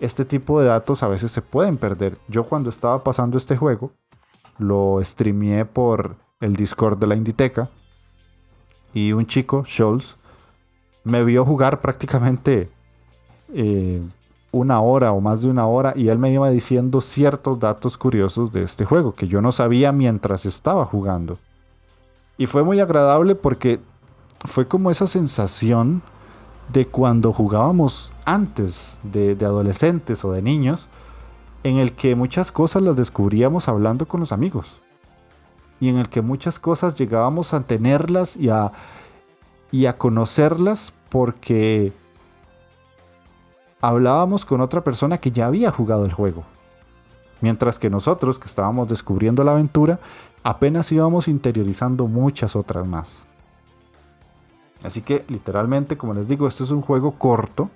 este 0.00 0.24
tipo 0.24 0.60
de 0.60 0.66
datos 0.66 1.02
a 1.02 1.08
veces 1.08 1.30
se 1.30 1.42
pueden 1.42 1.76
perder. 1.76 2.18
Yo 2.28 2.44
cuando 2.44 2.70
estaba 2.70 3.02
pasando 3.02 3.38
este 3.38 3.56
juego, 3.56 3.92
lo 4.58 5.00
streameé 5.02 5.64
por 5.64 6.16
el 6.40 6.54
Discord 6.56 6.98
de 6.98 7.06
la 7.06 7.16
Inditeca 7.16 7.70
y 8.92 9.12
un 9.12 9.26
chico, 9.26 9.64
Scholz, 9.66 10.16
me 11.04 11.24
vio 11.24 11.44
jugar 11.44 11.80
prácticamente 11.80 12.68
eh, 13.52 14.02
una 14.52 14.80
hora 14.80 15.12
o 15.12 15.20
más 15.20 15.42
de 15.42 15.50
una 15.50 15.66
hora 15.66 15.92
y 15.96 16.08
él 16.08 16.18
me 16.18 16.32
iba 16.32 16.48
diciendo 16.50 17.00
ciertos 17.00 17.58
datos 17.58 17.96
curiosos 17.96 18.52
de 18.52 18.62
este 18.62 18.84
juego 18.84 19.14
que 19.14 19.28
yo 19.28 19.40
no 19.40 19.52
sabía 19.52 19.92
mientras 19.92 20.46
estaba 20.46 20.84
jugando. 20.84 21.38
Y 22.38 22.46
fue 22.46 22.64
muy 22.64 22.80
agradable 22.80 23.34
porque 23.34 23.80
fue 24.44 24.66
como 24.66 24.90
esa 24.90 25.06
sensación 25.06 26.02
de 26.72 26.86
cuando 26.86 27.32
jugábamos 27.32 28.12
antes 28.24 28.98
de, 29.02 29.36
adolescentes 29.40 30.24
o 30.24 30.32
de 30.32 30.42
niños, 30.42 30.88
en 31.62 31.76
el 31.76 31.92
que 31.92 32.14
muchas 32.14 32.52
cosas 32.52 32.82
las 32.82 32.96
descubríamos 32.96 33.68
hablando 33.68 34.06
con 34.06 34.20
los 34.20 34.32
amigos. 34.32 34.82
Y 35.80 35.88
en 35.88 35.98
el 35.98 36.08
que 36.08 36.22
muchas 36.22 36.58
cosas 36.58 36.96
llegábamos 36.98 37.54
a 37.54 37.60
tenerlas 37.60 38.36
y 38.36 38.48
a, 38.48 38.72
y 39.70 39.86
a 39.86 39.98
conocerlas 39.98 40.92
porque 41.08 41.92
hablábamos 43.80 44.44
con 44.44 44.60
otra 44.60 44.82
persona 44.82 45.18
que 45.18 45.30
ya 45.30 45.46
había 45.46 45.70
jugado 45.70 46.04
el 46.04 46.12
juego. 46.12 46.44
Mientras 47.40 47.78
que 47.78 47.90
nosotros, 47.90 48.38
que 48.38 48.46
estábamos 48.46 48.88
descubriendo 48.88 49.44
la 49.44 49.52
aventura, 49.52 50.00
apenas 50.42 50.90
íbamos 50.92 51.28
interiorizando 51.28 52.06
muchas 52.06 52.56
otras 52.56 52.86
más. 52.86 53.26
Así 54.86 55.02
que 55.02 55.24
literalmente, 55.28 55.96
como 55.96 56.14
les 56.14 56.28
digo, 56.28 56.46
este 56.46 56.62
es 56.62 56.70
un 56.70 56.80
juego 56.80 57.18
corto. 57.18 57.70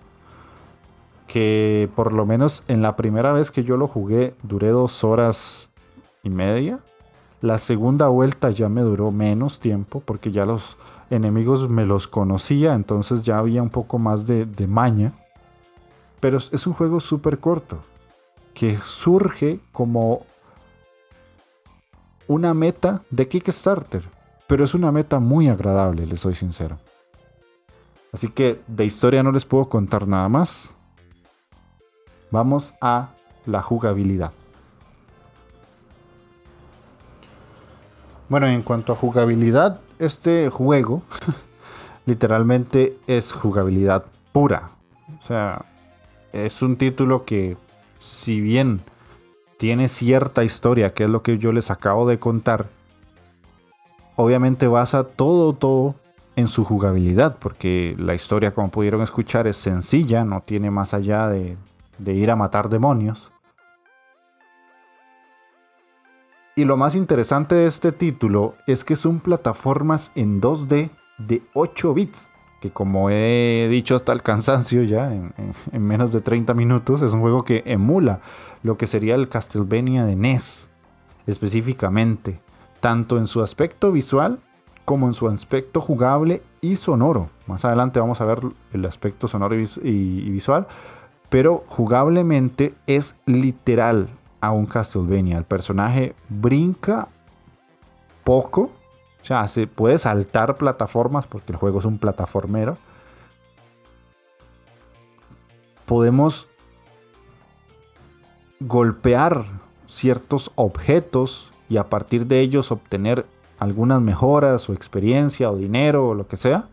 Que 1.27 1.89
por 1.97 2.13
lo 2.13 2.25
menos 2.25 2.63
en 2.69 2.83
la 2.83 2.97
primera 2.97 3.33
vez 3.33 3.51
que 3.51 3.65
yo 3.65 3.77
lo 3.77 3.89
jugué 3.89 4.35
duré 4.45 4.69
dos 4.69 5.03
horas 5.03 5.71
y 6.23 6.31
media. 6.31 6.79
La 7.41 7.59
segunda 7.59 8.09
vuelta 8.09 8.51
ya 8.51 8.69
me 8.69 8.83
duró 8.83 9.11
menos 9.11 9.59
tiempo 9.59 10.01
porque 10.01 10.31
ya 10.31 10.47
los 10.47 10.77
enemigos 11.11 11.69
me 11.69 11.85
los 11.85 12.07
conocía, 12.07 12.75
entonces 12.75 13.25
ya 13.25 13.39
había 13.39 13.63
un 13.63 13.71
poco 13.71 13.99
más 13.99 14.27
de, 14.27 14.47
maña. 14.69 15.13
Pero 16.21 16.39
es 16.39 16.67
un 16.67 16.75
juego 16.75 17.01
súper 17.01 17.39
corto, 17.39 17.79
que 18.55 18.77
surge 18.77 19.59
como 19.73 20.27
una 22.27 22.55
meta 22.55 23.03
de 23.11 23.27
Kickstarter, 23.27 24.05
pero 24.47 24.65
es 24.65 24.75
una 24.75 24.93
meta 24.93 25.19
muy 25.19 25.49
agradable, 25.49 26.07
les 26.07 26.21
soy 26.21 26.35
sincero. 26.35 26.79
Así 28.13 28.29
que 28.29 28.61
de 28.67 28.85
historia 28.85 29.23
no 29.23 29.33
les 29.33 29.45
puedo 29.45 29.69
contar 29.69 30.07
nada 30.09 30.29
más. 30.29 30.71
Vamos 32.31 32.75
a 32.81 33.11
la 33.47 33.63
jugabilidad. 33.63 34.33
Bueno, 38.29 38.47
en 38.47 38.63
cuanto 38.63 38.93
a 38.93 38.97
jugabilidad, 38.97 39.81
este 39.99 40.51
juego 40.51 41.03
literalmente 42.07 42.97
es 43.07 43.33
jugabilidad 43.33 44.05
pura. 44.33 44.71
O 45.19 45.27
sea, 45.27 45.65
es 46.33 46.63
un 46.63 46.77
título 46.77 47.25
que, 47.25 47.57
si 47.99 48.41
bien 48.41 48.83
tiene 49.59 49.89
cierta 49.89 50.45
historia, 50.45 50.95
que 50.95 51.05
es 51.05 51.11
lo 51.11 51.23
que 51.23 51.39
yo 51.39 51.53
les 51.53 51.71
acabo 51.71 52.09
de 52.09 52.19
contar, 52.19 52.69
obviamente 54.17 54.69
basa 54.69 55.05
todo, 55.05 55.53
todo 55.53 55.97
en 56.37 56.49
su 56.49 56.65
jugabilidad, 56.65 57.37
porque 57.39 57.95
la 57.99 58.15
historia, 58.15 58.53
como 58.53 58.71
pudieron 58.71 59.03
escuchar, 59.03 59.47
es 59.47 59.57
sencilla, 59.57 60.25
no 60.25 60.43
tiene 60.43 60.71
más 60.71 60.95
allá 60.95 61.29
de, 61.29 61.57
ir 62.07 62.31
a 62.31 62.37
matar 62.37 62.69
demonios. 62.69 63.33
Y 66.57 66.65
lo 66.65 66.77
más 66.77 66.95
interesante 66.95 67.55
de 67.55 67.67
este 67.67 67.93
título 67.93 68.55
es 68.67 68.85
que 68.85 68.97
son 68.97 69.21
plataformas 69.21 70.13
en 70.15 70.41
2D 70.41 70.91
de 71.19 71.43
8 71.55 71.95
bits, 71.95 72.33
que 72.61 72.71
como 72.71 73.09
he 73.09 73.69
dicho 73.71 73.95
hasta 73.95 74.13
el 74.13 74.23
cansancio 74.23 74.83
ya 74.83 75.13
en, 75.13 75.33
menos 75.73 76.13
de 76.13 76.21
30 76.21 76.53
minutos, 76.55 77.01
es 77.03 77.13
un 77.13 77.21
juego 77.21 77.45
que 77.45 77.63
emula 77.67 78.21
lo 78.63 78.77
que 78.77 78.87
sería 78.87 79.15
el 79.15 79.29
Castlevania 79.29 80.05
de 80.05 80.17
NES, 80.17 80.69
específicamente, 81.27 82.41
tanto 82.81 83.17
en 83.17 83.27
su 83.27 83.43
aspecto 83.43 83.93
visual 83.93 84.41
como 84.91 85.07
en 85.07 85.15
su 85.15 85.29
aspecto 85.29 85.81
jugable 85.81 86.43
y 86.61 86.75
sonoro. 86.75 87.31
Más 87.47 87.65
adelante 87.65 88.01
vamos 88.01 88.21
a 88.21 88.25
ver 88.25 88.41
el 88.73 88.85
aspecto 88.85 89.29
sonoro 89.29 89.55
y 89.55 90.31
visual, 90.31 90.67
pero 91.29 91.63
jugablemente 91.69 92.75
es 92.89 93.15
literal 93.25 94.09
a 94.41 94.51
un 94.51 94.67
Castlevania. 94.67 95.39
El 95.39 95.45
personaje 95.45 96.17
brinca 96.29 97.07
poco, 98.25 98.63
o 99.23 99.25
sea, 99.25 99.47
se 99.47 99.69
puede 99.69 99.97
saltar 99.97 100.57
plataformas 100.57 101.29
porque 101.29 101.53
el 101.53 101.57
juego 101.57 101.79
es 101.79 101.85
un 101.85 101.99
plataformero. 101.99 102.77
Podemos 105.87 106.49
golpear 108.59 109.45
ciertos 109.87 110.51
objetos 110.57 111.53
y 111.69 111.77
a 111.77 111.89
partir 111.89 112.27
de 112.27 112.41
ellos 112.41 112.73
obtener 112.73 113.25
algunas 113.61 114.01
mejoras 114.01 114.69
o 114.69 114.73
experiencia 114.73 115.51
o 115.51 115.57
dinero 115.57 116.09
o 116.09 116.15
lo 116.15 116.27
que 116.27 116.37
sea. 116.37 116.69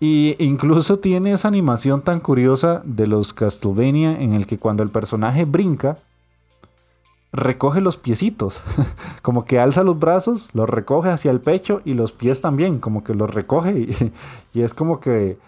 Y 0.00 0.36
incluso 0.38 0.98
tiene 1.00 1.32
esa 1.32 1.48
animación 1.48 2.02
tan 2.02 2.20
curiosa 2.20 2.82
de 2.84 3.06
los 3.06 3.34
Castlevania 3.34 4.20
en 4.20 4.32
el 4.32 4.46
que 4.46 4.58
cuando 4.58 4.82
el 4.82 4.90
personaje 4.90 5.44
brinca, 5.44 5.98
recoge 7.32 7.80
los 7.80 7.96
piecitos, 7.96 8.62
como 9.22 9.44
que 9.44 9.58
alza 9.58 9.82
los 9.82 9.98
brazos, 9.98 10.48
los 10.54 10.70
recoge 10.70 11.10
hacia 11.10 11.30
el 11.30 11.40
pecho 11.40 11.82
y 11.84 11.94
los 11.94 12.12
pies 12.12 12.40
también, 12.40 12.78
como 12.78 13.04
que 13.04 13.14
los 13.14 13.30
recoge 13.30 13.88
y, 14.54 14.60
es 14.60 14.74
como 14.74 15.00
que 15.00 15.38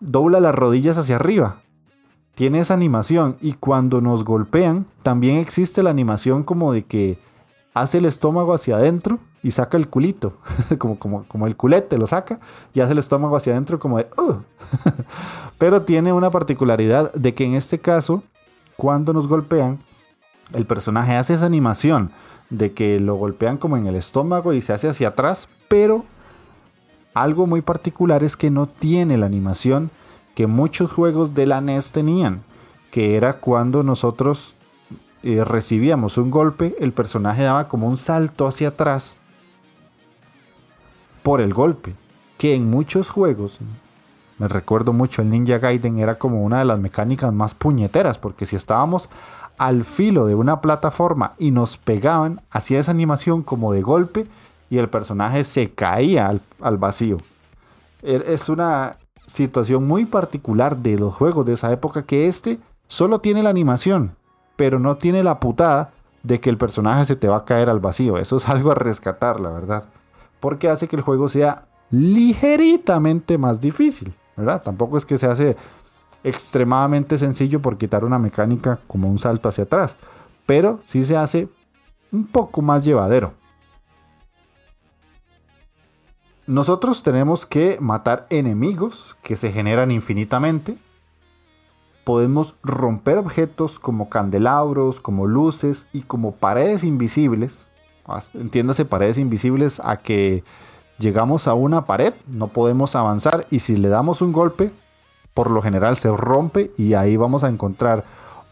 dobla 0.00 0.40
las 0.40 0.54
rodillas 0.54 0.98
hacia 0.98 1.16
arriba. 1.16 1.60
Tiene 2.34 2.60
esa 2.60 2.74
animación 2.74 3.36
y 3.40 3.54
cuando 3.54 4.00
nos 4.00 4.24
golpean 4.24 4.86
también 5.02 5.36
existe 5.36 5.82
la 5.82 5.90
animación 5.90 6.44
como 6.44 6.72
de 6.72 6.84
que 6.84 7.18
hace 7.74 7.98
el 7.98 8.04
estómago 8.04 8.54
hacia 8.54 8.76
adentro 8.76 9.18
y 9.42 9.52
saca 9.52 9.76
el 9.76 9.88
culito, 9.88 10.34
como, 10.78 10.98
como, 10.98 11.24
como 11.24 11.46
el 11.46 11.56
culete 11.56 11.98
lo 11.98 12.06
saca 12.06 12.40
y 12.74 12.80
hace 12.80 12.92
el 12.92 12.98
estómago 12.98 13.36
hacia 13.36 13.52
adentro 13.52 13.78
como 13.78 13.98
de... 13.98 14.06
Pero 15.58 15.82
tiene 15.82 16.12
una 16.12 16.30
particularidad 16.30 17.12
de 17.12 17.34
que 17.34 17.44
en 17.44 17.54
este 17.54 17.78
caso, 17.78 18.22
cuando 18.76 19.12
nos 19.12 19.26
golpean, 19.26 19.78
el 20.52 20.66
personaje 20.66 21.16
hace 21.16 21.34
esa 21.34 21.46
animación 21.46 22.10
de 22.50 22.72
que 22.72 23.00
lo 23.00 23.16
golpean 23.16 23.58
como 23.58 23.76
en 23.76 23.86
el 23.86 23.96
estómago 23.96 24.52
y 24.52 24.62
se 24.62 24.72
hace 24.72 24.88
hacia 24.88 25.08
atrás, 25.08 25.48
pero 25.68 26.04
algo 27.12 27.46
muy 27.46 27.60
particular 27.60 28.22
es 28.22 28.36
que 28.36 28.50
no 28.50 28.66
tiene 28.66 29.16
la 29.16 29.26
animación 29.26 29.90
que 30.34 30.46
muchos 30.46 30.92
juegos 30.92 31.34
de 31.34 31.46
la 31.46 31.60
NES 31.60 31.92
tenían, 31.92 32.42
que 32.90 33.16
era 33.16 33.34
cuando 33.34 33.82
nosotros 33.82 34.54
eh, 35.22 35.44
recibíamos 35.44 36.16
un 36.16 36.30
golpe, 36.30 36.76
el 36.78 36.92
personaje 36.92 37.42
daba 37.42 37.68
como 37.68 37.88
un 37.88 37.96
salto 37.96 38.46
hacia 38.46 38.68
atrás 38.68 39.18
por 41.22 41.40
el 41.40 41.54
golpe, 41.54 41.94
que 42.36 42.54
en 42.54 42.70
muchos 42.70 43.10
juegos, 43.10 43.58
me 44.38 44.48
recuerdo 44.48 44.92
mucho 44.92 45.22
el 45.22 45.30
Ninja 45.30 45.58
Gaiden 45.58 45.98
era 45.98 46.18
como 46.18 46.42
una 46.42 46.60
de 46.60 46.64
las 46.64 46.78
mecánicas 46.78 47.32
más 47.32 47.54
puñeteras, 47.54 48.18
porque 48.18 48.46
si 48.46 48.56
estábamos 48.56 49.08
al 49.58 49.84
filo 49.84 50.26
de 50.26 50.36
una 50.36 50.60
plataforma 50.60 51.32
y 51.38 51.50
nos 51.50 51.76
pegaban, 51.76 52.40
hacía 52.50 52.78
esa 52.78 52.92
animación 52.92 53.42
como 53.42 53.72
de 53.72 53.82
golpe 53.82 54.26
y 54.70 54.78
el 54.78 54.88
personaje 54.88 55.44
se 55.44 55.70
caía 55.70 56.28
al, 56.60 56.76
vacío. 56.78 57.18
E, 58.02 58.22
es 58.28 58.48
una 58.48 58.96
situación 59.26 59.86
muy 59.86 60.06
particular 60.06 60.76
de 60.76 60.96
los 60.96 61.14
juegos 61.14 61.44
de 61.44 61.54
esa 61.54 61.72
época 61.72 62.04
que 62.04 62.28
este 62.28 62.58
solo 62.86 63.20
tiene 63.20 63.42
la 63.42 63.50
animación, 63.50 64.12
pero 64.56 64.78
no 64.78 64.96
tiene 64.96 65.24
la 65.24 65.40
putada 65.40 65.90
de 66.22 66.40
que 66.40 66.50
el 66.50 66.58
personaje 66.58 67.06
se 67.06 67.16
te 67.16 67.28
va 67.28 67.38
a 67.38 67.44
caer 67.44 67.68
al 67.68 67.80
vacío. 67.80 68.18
Eso 68.18 68.36
es 68.36 68.48
algo 68.48 68.70
a 68.70 68.74
rescatar, 68.74 69.40
la 69.40 69.50
verdad. 69.50 69.84
Porque 70.40 70.68
hace 70.68 70.88
que 70.88 70.96
el 70.96 71.02
juego 71.02 71.28
sea 71.28 71.68
ligeritamente 71.90 73.38
más 73.38 73.60
difícil, 73.60 74.14
¿verdad? 74.36 74.62
Tampoco 74.62 74.98
es 74.98 75.04
que 75.04 75.18
se 75.18 75.26
hace 75.26 75.56
extremadamente 76.24 77.18
sencillo 77.18 77.60
por 77.62 77.78
quitar 77.78 78.04
una 78.04 78.18
mecánica 78.18 78.78
como 78.86 79.08
un 79.10 79.18
salto 79.18 79.48
hacia 79.48 79.64
atrás, 79.64 79.96
pero 80.46 80.80
sí 80.86 81.04
se 81.04 81.16
hace 81.16 81.48
un 82.12 82.26
poco 82.26 82.62
más 82.62 82.84
llevadero. 82.84 83.32
nosotros 86.48 87.02
tenemos 87.02 87.44
que 87.44 87.76
matar 87.78 88.26
enemigos 88.30 89.18
que 89.22 89.36
se 89.36 89.52
generan 89.52 89.90
infinitamente. 89.90 90.78
Podemos 92.04 92.54
romper 92.62 93.18
objetos 93.18 93.78
como 93.78 94.08
candelabros, 94.08 94.98
como 94.98 95.26
luces 95.26 95.86
y 95.92 96.00
como 96.00 96.36
paredes 96.36 96.84
invisibles. 96.84 97.68
Entiéndase 98.34 98.84
paredes 98.84 99.18
invisibles 99.18 99.80
a 99.84 99.98
que 99.98 100.44
llegamos 100.98 101.46
a 101.46 101.54
una 101.54 101.86
pared, 101.86 102.14
no 102.26 102.48
podemos 102.48 102.96
avanzar 102.96 103.46
y 103.50 103.60
si 103.60 103.76
le 103.76 103.88
damos 103.88 104.22
un 104.22 104.32
golpe, 104.32 104.70
por 105.34 105.50
lo 105.50 105.62
general 105.62 105.96
se 105.96 106.14
rompe 106.14 106.72
y 106.76 106.94
ahí 106.94 107.16
vamos 107.16 107.44
a 107.44 107.48
encontrar 107.48 108.04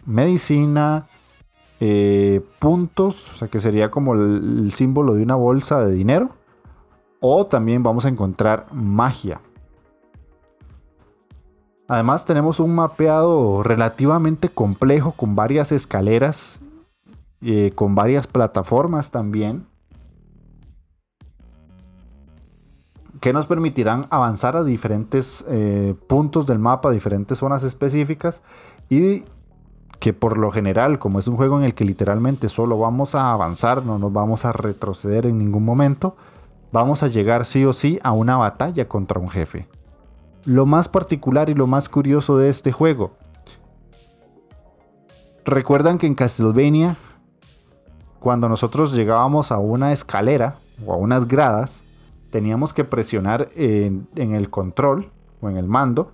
medicina, 0.04 1.06
eh, 1.80 2.40
puntos, 2.58 3.32
o 3.34 3.36
sea 3.38 3.48
que 3.48 3.60
sería 3.60 3.90
como 3.90 4.14
el 4.14 4.70
símbolo 4.72 5.14
de 5.14 5.22
una 5.22 5.34
bolsa 5.34 5.80
de 5.84 5.92
dinero 5.92 6.30
o 7.20 7.46
también 7.46 7.82
vamos 7.82 8.04
a 8.04 8.08
encontrar 8.08 8.66
magia. 8.72 9.40
Además 11.88 12.26
tenemos 12.26 12.58
un 12.58 12.74
mapeado 12.74 13.62
relativamente 13.62 14.48
complejo 14.48 15.12
con 15.12 15.36
varias 15.36 15.70
escaleras, 15.70 16.58
eh, 17.42 17.72
con 17.74 17.94
varias 17.94 18.26
plataformas 18.26 19.10
también, 19.10 19.66
que 23.20 23.32
nos 23.32 23.46
permitirán 23.46 24.06
avanzar 24.10 24.56
a 24.56 24.64
diferentes 24.64 25.44
eh, 25.48 25.94
puntos 26.06 26.46
del 26.46 26.58
mapa, 26.58 26.90
diferentes 26.90 27.38
zonas 27.38 27.62
específicas 27.62 28.42
y 28.88 29.24
que 29.98 30.12
por 30.12 30.38
lo 30.38 30.50
general, 30.50 30.98
como 30.98 31.18
es 31.18 31.26
un 31.26 31.36
juego 31.36 31.58
en 31.58 31.64
el 31.64 31.74
que 31.74 31.84
literalmente 31.84 32.48
solo 32.48 32.78
vamos 32.78 33.14
a 33.14 33.32
avanzar, 33.32 33.84
no 33.84 33.98
nos 33.98 34.12
vamos 34.12 34.44
a 34.44 34.52
retroceder 34.52 35.26
en 35.26 35.38
ningún 35.38 35.64
momento, 35.64 36.16
vamos 36.72 37.02
a 37.02 37.08
llegar 37.08 37.46
sí 37.46 37.64
o 37.64 37.72
sí 37.72 37.98
a 38.02 38.12
una 38.12 38.36
batalla 38.36 38.88
contra 38.88 39.18
un 39.18 39.28
jefe. 39.28 39.66
Lo 40.44 40.66
más 40.66 40.88
particular 40.88 41.48
y 41.50 41.54
lo 41.54 41.66
más 41.66 41.88
curioso 41.88 42.36
de 42.36 42.48
este 42.48 42.72
juego. 42.72 43.12
Recuerdan 45.44 45.98
que 45.98 46.06
en 46.06 46.14
Castlevania, 46.14 46.96
cuando 48.26 48.48
nosotros 48.48 48.92
llegábamos 48.92 49.52
a 49.52 49.58
una 49.58 49.92
escalera 49.92 50.56
o 50.84 50.92
a 50.92 50.96
unas 50.96 51.28
gradas, 51.28 51.84
teníamos 52.30 52.72
que 52.72 52.82
presionar 52.82 53.50
en, 53.54 54.08
el 54.16 54.50
control 54.50 55.12
o 55.40 55.48
en 55.48 55.56
el 55.56 55.68
mando 55.68 56.10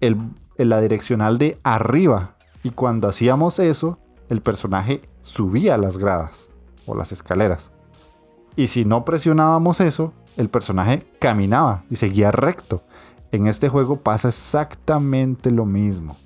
en 0.00 0.34
la 0.56 0.80
direccional 0.80 1.38
de 1.38 1.56
arriba. 1.62 2.34
Y 2.64 2.70
cuando 2.70 3.06
hacíamos 3.06 3.60
eso, 3.60 3.96
el 4.28 4.42
personaje 4.42 5.02
subía 5.20 5.78
las 5.78 5.98
gradas 5.98 6.48
o 6.84 6.96
las 6.96 7.12
escaleras. 7.12 7.70
Y 8.56 8.66
si 8.66 8.84
no 8.84 9.04
presionábamos 9.04 9.78
eso, 9.80 10.12
el 10.36 10.48
personaje 10.48 11.06
caminaba 11.20 11.84
y 11.90 11.94
seguía 11.94 12.32
recto. 12.32 12.82
En 13.30 13.46
este 13.46 13.68
juego 13.68 14.00
pasa 14.00 14.26
exactamente 14.26 15.52
lo 15.52 15.64
mismo. 15.64 16.16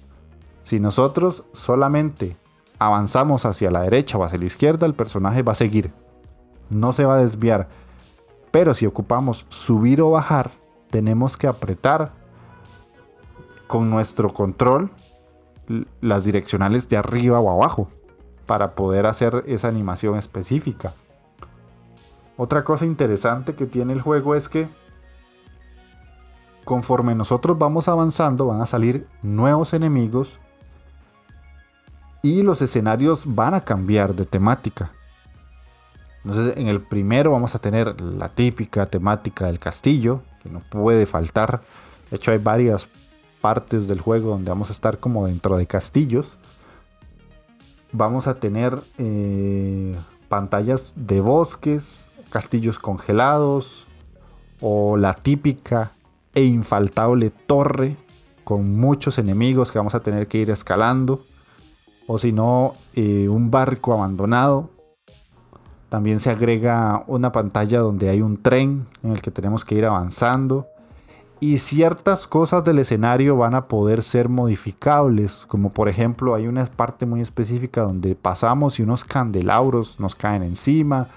Si 0.62 0.80
nosotros 0.80 1.44
solamente 1.52 2.38
avanzamos 2.78 3.44
hacia 3.46 3.70
la 3.70 3.82
derecha 3.82 4.18
o 4.18 4.24
hacia 4.24 4.38
la 4.38 4.44
izquierda, 4.44 4.86
el 4.86 4.94
personaje 4.94 5.42
va 5.42 5.52
a 5.52 5.56
seguir. 5.56 5.90
No 6.70 6.92
se 6.92 7.04
va 7.04 7.14
a 7.14 7.18
desviar. 7.18 7.68
Pero 8.50 8.74
si 8.74 8.86
ocupamos 8.86 9.46
subir 9.48 10.00
o 10.00 10.10
bajar, 10.10 10.50
tenemos 10.90 11.36
que 11.36 11.46
apretar 11.46 12.12
con 13.66 13.90
nuestro 13.90 14.32
control 14.32 14.90
las 16.00 16.24
direccionales 16.24 16.88
de 16.88 16.96
arriba 16.96 17.40
o 17.40 17.50
abajo 17.50 17.88
para 18.46 18.74
poder 18.74 19.06
hacer 19.06 19.44
esa 19.46 19.68
animación 19.68 20.16
específica. 20.16 20.92
Otra 22.36 22.64
cosa 22.64 22.84
interesante 22.84 23.54
que 23.54 23.66
tiene 23.66 23.92
el 23.92 24.00
juego 24.00 24.34
es 24.34 24.48
que 24.48 24.68
conforme 26.64 27.14
nosotros 27.14 27.58
vamos 27.58 27.88
avanzando 27.88 28.46
van 28.46 28.60
a 28.60 28.66
salir 28.66 29.06
nuevos 29.22 29.72
enemigos 29.74 30.38
y 32.24 32.42
los 32.42 32.62
escenarios 32.62 33.22
van 33.26 33.52
a 33.52 33.60
cambiar 33.60 34.14
de 34.14 34.24
temática. 34.24 34.90
Entonces 36.24 36.56
en 36.56 36.68
el 36.68 36.80
primero 36.80 37.30
vamos 37.30 37.54
a 37.54 37.58
tener 37.58 38.00
la 38.00 38.30
típica 38.30 38.86
temática 38.86 39.46
del 39.46 39.58
castillo, 39.58 40.22
que 40.42 40.48
no 40.48 40.60
puede 40.60 41.04
faltar. 41.04 41.60
De 42.10 42.16
hecho 42.16 42.30
hay 42.30 42.38
varias 42.38 42.88
partes 43.42 43.86
del 43.88 44.00
juego 44.00 44.30
donde 44.30 44.48
vamos 44.48 44.70
a 44.70 44.72
estar 44.72 44.98
como 45.00 45.26
dentro 45.26 45.58
de 45.58 45.66
castillos. 45.66 46.38
Vamos 47.92 48.26
a 48.26 48.40
tener 48.40 48.82
eh, 48.96 49.94
pantallas 50.30 50.94
de 50.96 51.20
bosques, 51.20 52.06
castillos 52.30 52.78
congelados 52.78 53.86
o 54.62 54.96
la 54.96 55.12
típica 55.12 55.92
e 56.34 56.44
infaltable 56.44 57.28
torre 57.28 57.98
con 58.44 58.78
muchos 58.78 59.18
enemigos 59.18 59.70
que 59.70 59.78
vamos 59.78 59.94
a 59.94 60.00
tener 60.00 60.26
que 60.26 60.38
ir 60.38 60.48
escalando 60.48 61.20
o 62.06 62.18
si 62.18 62.32
no 62.32 62.74
eh, 62.94 63.28
un 63.28 63.50
barco 63.50 63.92
abandonado 63.92 64.70
también 65.88 66.18
se 66.18 66.30
agrega 66.30 67.04
una 67.06 67.30
pantalla 67.30 67.78
donde 67.78 68.08
hay 68.10 68.20
un 68.20 68.42
tren 68.42 68.86
en 69.02 69.12
el 69.12 69.22
que 69.22 69.30
tenemos 69.30 69.64
que 69.64 69.76
ir 69.76 69.84
avanzando 69.84 70.66
y 71.40 71.58
ciertas 71.58 72.26
cosas 72.26 72.64
del 72.64 72.78
escenario 72.78 73.36
van 73.36 73.54
a 73.54 73.68
poder 73.68 74.02
ser 74.02 74.30
modificables, 74.30 75.44
como 75.46 75.70
por 75.70 75.90
ejemplo 75.90 76.34
hay 76.34 76.46
una 76.46 76.64
parte 76.64 77.04
muy 77.04 77.20
específica 77.20 77.82
donde 77.82 78.14
pasamos 78.14 78.78
y 78.78 78.82
unos 78.82 79.04
candelabros 79.04 80.00
nos 80.00 80.14
caen 80.14 80.42
encima, 80.42 81.08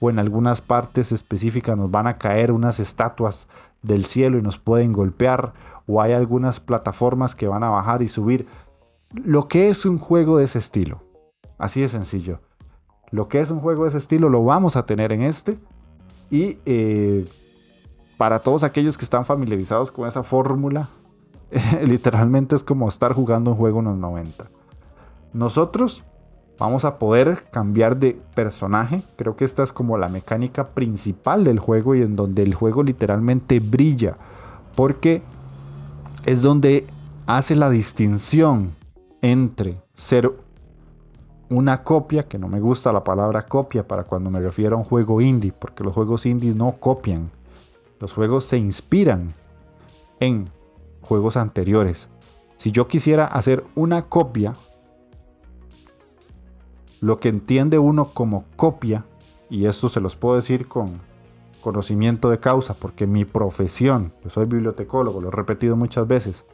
o 0.00 0.08
en 0.08 0.18
algunas 0.18 0.60
partes 0.62 1.12
específicas 1.12 1.76
nos 1.76 1.90
van 1.90 2.06
a 2.06 2.16
caer 2.16 2.50
unas 2.50 2.80
estatuas 2.80 3.46
del 3.82 4.06
cielo 4.06 4.38
y 4.38 4.42
nos 4.42 4.56
pueden 4.58 4.94
golpear, 4.94 5.52
o 5.86 6.00
hay 6.00 6.12
algunas 6.12 6.60
plataformas 6.60 7.34
que 7.34 7.48
van 7.48 7.62
a 7.62 7.68
bajar 7.68 8.00
y 8.00 8.08
subir. 8.08 8.46
Lo 9.22 9.46
que 9.46 9.68
es 9.68 9.86
un 9.86 9.98
juego 9.98 10.38
de 10.38 10.44
ese 10.44 10.58
estilo, 10.58 11.02
así 11.58 11.80
de 11.80 11.88
sencillo. 11.88 12.40
Lo 13.10 13.28
que 13.28 13.40
es 13.40 13.50
un 13.50 13.60
juego 13.60 13.84
de 13.84 13.90
ese 13.90 13.98
estilo 13.98 14.28
lo 14.28 14.42
vamos 14.44 14.76
a 14.76 14.86
tener 14.86 15.12
en 15.12 15.22
este. 15.22 15.56
Y 16.30 16.58
eh, 16.66 17.24
para 18.16 18.40
todos 18.40 18.64
aquellos 18.64 18.98
que 18.98 19.04
están 19.04 19.24
familiarizados 19.24 19.92
con 19.92 20.08
esa 20.08 20.24
fórmula, 20.24 20.88
literalmente 21.86 22.56
es 22.56 22.64
como 22.64 22.88
estar 22.88 23.12
jugando 23.12 23.52
un 23.52 23.56
juego 23.56 23.78
en 23.78 23.84
los 23.86 23.98
90. 23.98 24.46
Nosotros 25.32 26.04
vamos 26.58 26.84
a 26.84 26.98
poder 26.98 27.44
cambiar 27.52 27.96
de 27.96 28.20
personaje. 28.34 29.02
Creo 29.16 29.36
que 29.36 29.44
esta 29.44 29.62
es 29.62 29.72
como 29.72 29.96
la 29.96 30.08
mecánica 30.08 30.70
principal 30.70 31.44
del 31.44 31.60
juego 31.60 31.94
y 31.94 32.02
en 32.02 32.16
donde 32.16 32.42
el 32.42 32.54
juego 32.54 32.82
literalmente 32.82 33.60
brilla. 33.60 34.16
Porque 34.74 35.22
es 36.26 36.42
donde 36.42 36.84
hace 37.26 37.54
la 37.54 37.70
distinción 37.70 38.72
entre 39.24 39.80
ser 39.94 40.30
una 41.48 41.82
copia, 41.82 42.28
que 42.28 42.38
no 42.38 42.46
me 42.46 42.60
gusta 42.60 42.92
la 42.92 43.04
palabra 43.04 43.44
copia 43.44 43.88
para 43.88 44.04
cuando 44.04 44.30
me 44.30 44.38
refiero 44.38 44.76
a 44.76 44.78
un 44.78 44.84
juego 44.84 45.22
indie, 45.22 45.50
porque 45.50 45.82
los 45.82 45.94
juegos 45.94 46.26
indie 46.26 46.54
no 46.54 46.72
copian. 46.72 47.30
Los 48.00 48.12
juegos 48.12 48.44
se 48.44 48.58
inspiran 48.58 49.32
en 50.20 50.50
juegos 51.00 51.38
anteriores. 51.38 52.08
Si 52.58 52.70
yo 52.70 52.86
quisiera 52.86 53.24
hacer 53.24 53.64
una 53.74 54.02
copia 54.02 54.52
lo 57.00 57.18
que 57.18 57.30
entiende 57.30 57.78
uno 57.78 58.10
como 58.12 58.44
copia, 58.56 59.06
y 59.48 59.64
esto 59.64 59.88
se 59.88 60.00
los 60.00 60.16
puedo 60.16 60.36
decir 60.36 60.68
con 60.68 61.00
conocimiento 61.62 62.28
de 62.28 62.40
causa, 62.40 62.74
porque 62.74 63.06
mi 63.06 63.24
profesión, 63.24 64.12
yo 64.22 64.28
soy 64.28 64.44
bibliotecólogo, 64.44 65.22
lo 65.22 65.28
he 65.28 65.32
repetido 65.32 65.76
muchas 65.76 66.06
veces, 66.06 66.44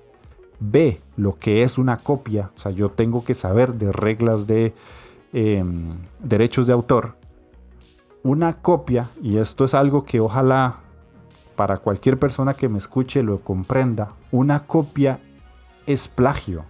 ve 0.60 1.00
lo 1.16 1.38
que 1.38 1.62
es 1.62 1.78
una 1.78 1.96
copia, 1.96 2.50
o 2.56 2.60
sea, 2.60 2.70
yo 2.70 2.90
tengo 2.90 3.24
que 3.24 3.34
saber 3.34 3.74
de 3.74 3.92
reglas 3.92 4.46
de 4.46 4.74
em, 5.32 5.96
derechos 6.20 6.66
de 6.66 6.74
autor. 6.74 7.16
Una 8.22 8.60
copia, 8.60 9.08
y 9.22 9.38
esto 9.38 9.64
es 9.64 9.74
algo 9.74 10.04
que 10.04 10.20
ojalá 10.20 10.80
para 11.56 11.78
cualquier 11.78 12.18
persona 12.18 12.54
que 12.54 12.68
me 12.68 12.78
escuche 12.78 13.22
lo 13.22 13.40
comprenda, 13.40 14.12
una 14.30 14.66
copia 14.66 15.20
es 15.86 16.06
plagio. 16.08 16.64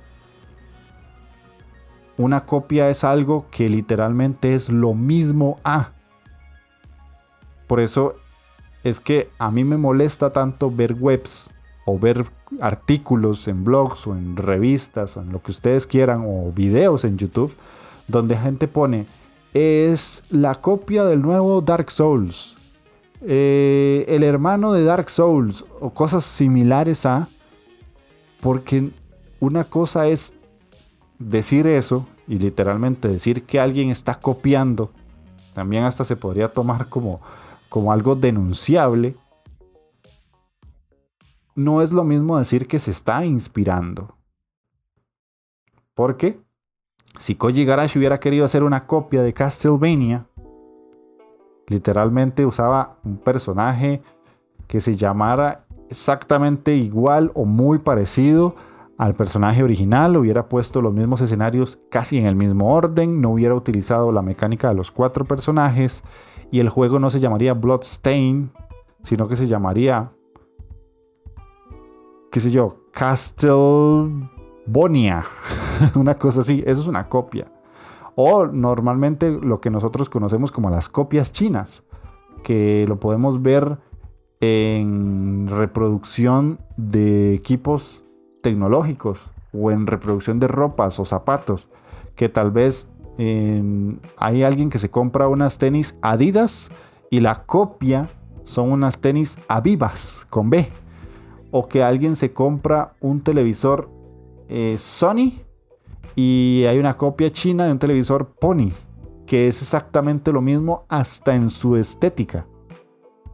Una 2.16 2.44
copia 2.44 2.90
es 2.90 3.02
algo 3.02 3.46
que 3.50 3.68
literalmente 3.68 4.54
es 4.54 4.68
lo 4.68 4.94
mismo 4.94 5.58
a. 5.64 5.92
Por 7.66 7.80
eso 7.80 8.14
es 8.84 9.00
que 9.00 9.30
a 9.38 9.50
mí 9.50 9.64
me 9.64 9.76
molesta 9.76 10.32
tanto 10.32 10.70
ver 10.70 10.94
webs 10.94 11.48
o 11.86 11.98
ver 11.98 12.26
artículos 12.60 13.46
en 13.48 13.64
blogs 13.64 14.06
o 14.06 14.16
en 14.16 14.36
revistas 14.36 15.16
o 15.16 15.20
en 15.20 15.32
lo 15.32 15.42
que 15.42 15.52
ustedes 15.52 15.86
quieran 15.86 16.24
o 16.26 16.52
videos 16.52 17.04
en 17.04 17.16
YouTube 17.16 17.54
donde 18.10 18.36
gente 18.36 18.68
pone 18.68 19.06
es 19.54 20.22
la 20.30 20.56
copia 20.56 21.04
del 21.04 21.22
nuevo 21.22 21.60
Dark 21.60 21.90
Souls, 21.90 22.56
eh, 23.22 24.04
el 24.08 24.22
hermano 24.22 24.72
de 24.72 24.84
Dark 24.84 25.10
Souls 25.10 25.64
o 25.80 25.90
cosas 25.90 26.24
similares 26.24 27.06
a 27.06 27.28
porque 28.40 28.90
una 29.38 29.64
cosa 29.64 30.06
es 30.06 30.34
decir 31.18 31.66
eso 31.66 32.06
y 32.26 32.38
literalmente 32.38 33.08
decir 33.08 33.44
que 33.44 33.60
alguien 33.60 33.90
está 33.90 34.14
copiando, 34.14 34.90
también 35.52 35.84
hasta 35.84 36.04
se 36.04 36.16
podría 36.16 36.48
tomar 36.48 36.88
como, 36.88 37.20
como 37.68 37.92
algo 37.92 38.14
denunciable. 38.14 39.16
No 41.64 41.82
es 41.82 41.92
lo 41.92 42.04
mismo 42.04 42.38
decir 42.38 42.66
que 42.66 42.78
se 42.78 42.90
está 42.90 43.24
inspirando. 43.24 44.16
Porque 45.94 46.40
si 47.18 47.34
Koji 47.34 47.64
Garashi 47.64 47.98
hubiera 47.98 48.18
querido 48.18 48.44
hacer 48.46 48.62
una 48.62 48.86
copia 48.86 49.22
de 49.22 49.34
Castlevania, 49.34 50.26
literalmente 51.66 52.46
usaba 52.46 52.96
un 53.04 53.18
personaje 53.18 54.02
que 54.66 54.80
se 54.80 54.96
llamara 54.96 55.66
exactamente 55.90 56.74
igual 56.76 57.30
o 57.34 57.44
muy 57.44 57.78
parecido 57.78 58.54
al 58.96 59.14
personaje 59.14 59.62
original, 59.62 60.16
hubiera 60.16 60.48
puesto 60.48 60.80
los 60.80 60.92
mismos 60.92 61.20
escenarios 61.20 61.78
casi 61.90 62.18
en 62.18 62.26
el 62.26 62.36
mismo 62.36 62.72
orden, 62.74 63.20
no 63.20 63.30
hubiera 63.30 63.54
utilizado 63.54 64.12
la 64.12 64.22
mecánica 64.22 64.68
de 64.68 64.74
los 64.74 64.90
cuatro 64.90 65.24
personajes 65.24 66.02
y 66.50 66.60
el 66.60 66.68
juego 66.68 66.98
no 66.98 67.10
se 67.10 67.20
llamaría 67.20 67.54
Bloodstain, 67.54 68.50
sino 69.02 69.26
que 69.26 69.36
se 69.36 69.46
llamaría, 69.46 70.12
qué 72.30 72.40
sé 72.40 72.50
yo, 72.50 72.76
Castlebonia, 72.92 75.24
una 75.94 76.14
cosa 76.14 76.40
así, 76.42 76.62
eso 76.66 76.80
es 76.80 76.86
una 76.86 77.08
copia. 77.08 77.50
O 78.14 78.46
normalmente 78.46 79.30
lo 79.30 79.60
que 79.60 79.70
nosotros 79.70 80.10
conocemos 80.10 80.52
como 80.52 80.70
las 80.70 80.88
copias 80.88 81.32
chinas, 81.32 81.82
que 82.42 82.86
lo 82.88 83.00
podemos 83.00 83.42
ver 83.42 83.78
en 84.40 85.48
reproducción 85.48 86.60
de 86.76 87.34
equipos 87.34 88.04
tecnológicos 88.42 89.30
o 89.52 89.70
en 89.70 89.86
reproducción 89.86 90.40
de 90.40 90.48
ropas 90.48 90.98
o 90.98 91.04
zapatos, 91.04 91.68
que 92.16 92.28
tal 92.28 92.50
vez 92.50 92.88
hay 94.16 94.42
alguien 94.42 94.70
que 94.70 94.78
se 94.78 94.90
compra 94.90 95.28
unas 95.28 95.58
tenis 95.58 95.98
Adidas 96.00 96.70
y 97.10 97.20
la 97.20 97.44
copia 97.44 98.08
son 98.44 98.72
unas 98.72 98.98
tenis 98.98 99.36
Avivas 99.46 100.26
con 100.30 100.48
B. 100.48 100.72
O 101.50 101.68
que 101.68 101.82
alguien 101.82 102.16
se 102.16 102.32
compra 102.32 102.94
un 103.00 103.20
televisor 103.20 103.90
eh, 104.48 104.76
Sony 104.78 105.40
y 106.16 106.64
hay 106.68 106.78
una 106.78 106.96
copia 106.96 107.30
china 107.30 107.66
de 107.66 107.72
un 107.72 107.78
televisor 107.78 108.34
Pony, 108.40 108.72
que 109.26 109.48
es 109.48 109.62
exactamente 109.62 110.32
lo 110.32 110.40
mismo 110.40 110.84
hasta 110.88 111.34
en 111.34 111.50
su 111.50 111.76
estética. 111.76 112.46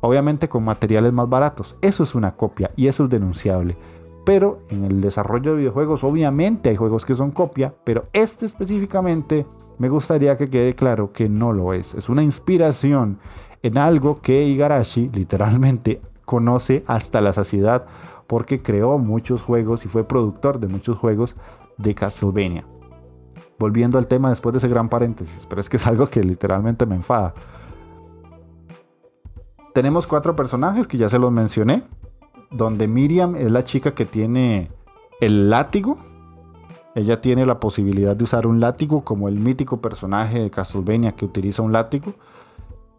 Obviamente 0.01 0.49
con 0.49 0.63
materiales 0.63 1.13
más 1.13 1.29
baratos. 1.29 1.77
Eso 1.81 2.03
es 2.03 2.15
una 2.15 2.37
copia 2.37 2.71
y 2.77 2.87
eso 2.87 3.05
es 3.05 3.11
denunciable. 3.11 3.77
Pero 4.25 4.61
en 4.69 4.85
el 4.85 5.01
desarrollo 5.01 5.53
de 5.53 5.59
videojuegos 5.59 6.05
obviamente 6.05 6.69
hay 6.69 6.77
juegos 6.77 7.05
que 7.07 7.15
son 7.15 7.31
copia, 7.31 7.75
pero 7.85 8.09
este 8.13 8.45
específicamente 8.45 9.47
me 9.79 9.89
gustaría 9.89 10.37
que 10.37 10.51
quede 10.51 10.75
claro 10.75 11.13
que 11.13 11.29
no 11.29 11.53
lo 11.53 11.73
es. 11.73 11.95
Es 11.95 12.09
una 12.09 12.23
inspiración 12.23 13.19
en 13.63 13.79
algo 13.79 14.21
que 14.21 14.45
Igarashi 14.45 15.09
literalmente 15.11 16.01
conoce 16.27 16.85
hasta 16.87 17.23
la 17.23 17.33
saciedad 17.33 17.87
porque 18.27 18.63
creó 18.63 18.99
muchos 18.99 19.41
juegos 19.41 19.87
y 19.87 19.89
fue 19.89 20.07
productor 20.07 20.61
de 20.61 20.69
muchos 20.69 20.99
juegos 20.99 21.37
de 21.79 21.95
Castlevania. 21.95 22.67
Volviendo 23.59 23.97
al 23.97 24.07
tema 24.07 24.29
después 24.29 24.53
de 24.53 24.59
ese 24.59 24.69
gran 24.69 24.91
paréntesis, 24.91 25.47
pero 25.47 25.63
es 25.63 25.71
que 25.71 25.79
es 25.79 25.87
algo 25.87 26.11
que 26.11 26.23
literalmente 26.23 26.85
me 26.85 26.97
enfada. 26.97 27.33
Tenemos 29.73 30.07
cuatro 30.07 30.37
personajes 30.37 30.87
que 30.87 30.99
ya 30.99 31.09
se 31.09 31.19
los 31.19 31.33
mencioné 31.33 31.85
donde 32.51 32.89
Miriam 32.89 33.37
es 33.37 33.51
la 33.51 33.65
chica 33.65 33.95
que 33.95 34.05
tiene 34.05 34.71
el 35.21 35.51
látigo. 35.51 35.99
Ella 36.95 37.21
tiene 37.21 37.45
la 37.45 37.61
posibilidad 37.61 38.17
de 38.17 38.25
usar 38.25 38.47
un 38.47 38.61
látigo 38.61 39.05
como 39.05 39.29
el 39.29 39.39
mítico 39.39 39.81
personaje 39.81 40.41
de 40.41 40.51
Castlevania 40.51 41.13
que 41.13 41.25
utiliza 41.25 41.63
un 41.63 41.73
látigo. 41.73 42.15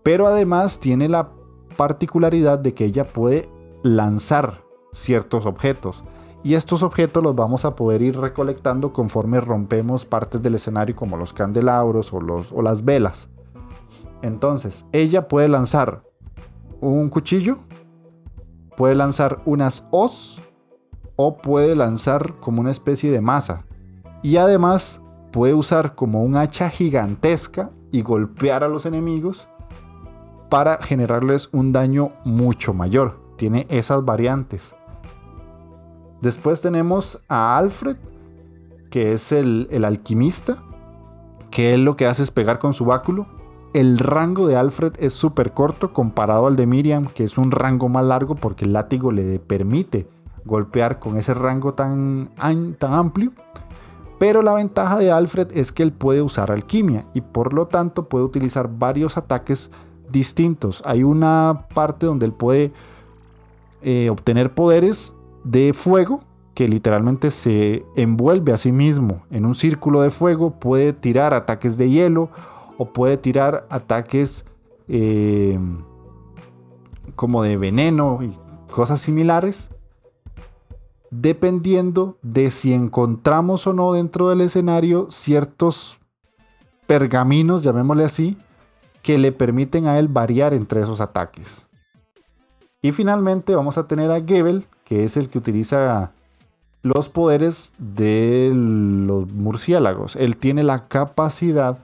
Pero 0.03 0.27
además 0.27 0.79
tiene 0.79 1.09
la 1.09 1.29
particularidad 1.77 2.59
de 2.59 2.73
que 2.73 2.85
ella 2.85 3.13
puede 3.13 3.49
lanzar 3.83 4.63
ciertos 4.91 5.45
objetos. 5.45 6.03
Y 6.43 6.55
estos 6.55 6.83
objetos 6.83 7.23
los 7.23 7.35
vamos 7.35 7.65
a 7.65 7.75
poder 7.75 8.01
ir 8.01 8.19
recolectando 8.19 8.93
conforme 8.93 9.39
rompemos 9.39 10.05
partes 10.05 10.41
del 10.41 10.55
escenario 10.55 10.95
como 10.95 11.17
los 11.17 11.33
candelabros 11.33 12.13
o, 12.13 12.21
los, 12.21 12.51
o 12.51 12.61
las 12.61 12.83
velas. 12.83 13.29
Entonces, 14.21 14.85
ella 14.91 15.27
puede 15.27 15.47
lanzar 15.47 16.03
un 16.79 17.09
cuchillo, 17.09 17.59
Puede 18.77 18.93
lanzar 18.93 19.41
unas 19.45 19.87
os 19.89 20.39
o 21.15 21.37
puede 21.37 21.75
lanzar 21.75 22.35
como 22.39 22.61
una 22.61 22.69
especie 22.69 23.11
de 23.11 23.21
masa. 23.21 23.65
Y 24.21 24.37
además 24.37 25.01
puede 25.31 25.55
usar 25.55 25.95
como 25.95 26.23
un 26.23 26.37
hacha 26.37 26.69
gigantesca 26.69 27.71
y 27.91 28.03
golpear 28.03 28.63
a 28.63 28.67
los 28.67 28.85
enemigos 28.85 29.49
para 30.49 30.77
generarles 30.81 31.49
un 31.51 31.71
daño 31.71 32.09
mucho 32.23 32.73
mayor. 32.73 33.19
Tiene 33.37 33.67
esas 33.69 34.03
variantes. 34.03 34.75
Después 36.21 36.61
tenemos 36.61 37.21
a 37.27 37.57
Alfred, 37.57 37.97
que 38.89 39.13
es 39.13 39.31
el, 39.31 39.67
el 39.71 39.85
alquimista, 39.85 40.63
que 41.51 41.73
él 41.73 41.85
lo 41.85 41.95
que 41.95 42.07
hace 42.07 42.23
es 42.23 42.31
pegar 42.31 42.59
con 42.59 42.73
su 42.73 42.85
báculo 42.85 43.27
el 43.73 43.99
rango 43.99 44.47
de 44.47 44.55
Alfred 44.55 44.93
es 44.97 45.13
súper 45.13 45.53
corto 45.53 45.93
comparado 45.93 46.47
al 46.47 46.55
de 46.55 46.65
Miriam, 46.65 47.07
que 47.07 47.23
es 47.23 47.37
un 47.37 47.51
rango 47.51 47.89
más 47.89 48.03
largo 48.05 48.35
porque 48.35 48.65
el 48.65 48.73
látigo 48.73 49.11
le 49.11 49.39
permite 49.39 50.09
golpear 50.45 50.99
con 50.99 51.17
ese 51.17 51.33
rango 51.33 51.73
tan, 51.73 52.31
tan 52.79 52.93
amplio. 52.93 53.33
Pero 54.17 54.41
la 54.41 54.53
ventaja 54.53 54.97
de 54.97 55.11
Alfred 55.11 55.49
es 55.55 55.71
que 55.71 55.83
él 55.83 55.91
puede 55.91 56.23
usar 56.23 56.51
alquimia 56.51 57.05
y 57.13 57.21
por 57.21 57.53
lo 57.53 57.67
tanto 57.67 58.09
puede 58.09 58.25
utilizar 58.25 58.67
varios 58.67 59.15
ataques 59.15 59.69
distintos. 60.11 60.81
Hay 60.85 61.03
una 61.03 61.67
parte 61.73 62.05
donde 62.05 62.25
él 62.25 62.33
puede 62.33 62.71
eh, 63.81 64.09
obtener 64.09 64.53
poderes 64.53 65.15
de 65.43 65.73
fuego 65.73 66.21
que 66.53 66.67
literalmente 66.67 67.29
se 67.29 67.85
envuelve 67.95 68.51
a 68.51 68.57
sí 68.57 68.71
mismo 68.71 69.21
en 69.29 69.45
un 69.45 69.53
círculo 69.53 70.01
de 70.01 70.09
fuego, 70.09 70.59
puede 70.59 70.91
tirar 70.91 71.35
ataques 71.35 71.77
de 71.77 71.89
hielo 71.89 72.31
o 72.79 72.91
puede 72.93 73.17
tirar 73.17 73.67
ataques 73.69 74.43
eh, 74.87 75.59
como 77.15 77.43
de 77.43 77.57
veneno 77.57 78.19
y 78.23 78.35
cosas 78.71 79.01
similares, 79.01 79.69
dependiendo 81.11 82.17
de 82.23 82.49
si 82.49 82.73
encontramos 82.73 83.67
o 83.67 83.73
no 83.73 83.93
dentro 83.93 84.29
del 84.29 84.41
escenario 84.41 85.11
ciertos 85.11 85.99
pergaminos, 86.87 87.61
llamémosle 87.61 88.03
así, 88.03 88.37
que 89.07 89.17
le 89.17 89.31
permiten 89.31 89.87
a 89.87 89.99
él 89.99 90.09
variar 90.09 90.53
entre 90.53 90.81
esos 90.81 90.99
ataques. 90.99 91.65
Y 92.81 92.91
finalmente 92.91 93.55
vamos 93.55 93.77
a 93.77 93.87
tener 93.87 94.11
a 94.11 94.19
Gebel, 94.19 94.65
que 94.83 95.05
es 95.05 95.15
el 95.15 95.29
que 95.29 95.37
utiliza 95.37 96.11
los 96.81 97.07
poderes 97.07 97.71
de 97.77 98.51
los 98.53 99.31
murciélagos. 99.31 100.17
Él 100.17 100.35
tiene 100.35 100.61
la 100.61 100.89
capacidad 100.89 101.77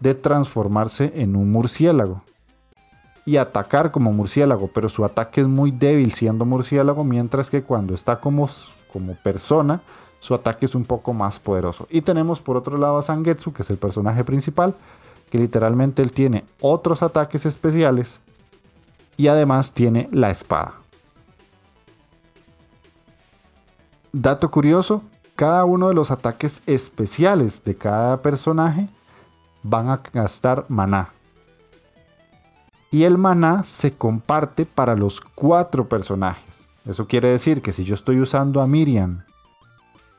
de 0.00 0.14
transformarse 0.14 1.12
en 1.16 1.36
un 1.36 1.52
murciélago 1.52 2.22
y 3.26 3.36
atacar 3.36 3.90
como 3.90 4.10
murciélago, 4.14 4.70
pero 4.72 4.88
su 4.88 5.04
ataque 5.04 5.42
es 5.42 5.48
muy 5.48 5.72
débil 5.72 6.10
siendo 6.12 6.46
murciélago, 6.46 7.04
mientras 7.04 7.50
que 7.50 7.62
cuando 7.62 7.92
está 7.92 8.18
como, 8.18 8.48
como 8.90 9.14
persona, 9.16 9.82
su 10.20 10.32
ataque 10.32 10.64
es 10.64 10.74
un 10.74 10.86
poco 10.86 11.12
más 11.12 11.38
poderoso. 11.38 11.86
Y 11.90 12.00
tenemos 12.00 12.40
por 12.40 12.56
otro 12.56 12.78
lado 12.78 12.96
a 12.96 13.02
Sangetsu, 13.02 13.52
que 13.52 13.60
es 13.60 13.68
el 13.68 13.76
personaje 13.76 14.24
principal, 14.24 14.74
que 15.32 15.38
literalmente 15.38 16.02
él 16.02 16.12
tiene 16.12 16.44
otros 16.60 17.02
ataques 17.02 17.46
especiales 17.46 18.20
y 19.16 19.28
además 19.28 19.72
tiene 19.72 20.06
la 20.12 20.28
espada. 20.30 20.74
Dato 24.12 24.50
curioso, 24.50 25.02
cada 25.34 25.64
uno 25.64 25.88
de 25.88 25.94
los 25.94 26.10
ataques 26.10 26.60
especiales 26.66 27.64
de 27.64 27.74
cada 27.74 28.20
personaje 28.20 28.90
van 29.62 29.88
a 29.88 30.02
gastar 30.12 30.66
maná. 30.68 31.14
Y 32.90 33.04
el 33.04 33.16
maná 33.16 33.64
se 33.64 33.94
comparte 33.94 34.66
para 34.66 34.94
los 34.94 35.22
cuatro 35.22 35.88
personajes. 35.88 36.68
Eso 36.84 37.06
quiere 37.06 37.28
decir 37.28 37.62
que 37.62 37.72
si 37.72 37.84
yo 37.84 37.94
estoy 37.94 38.20
usando 38.20 38.60
a 38.60 38.66
Miriam 38.66 39.24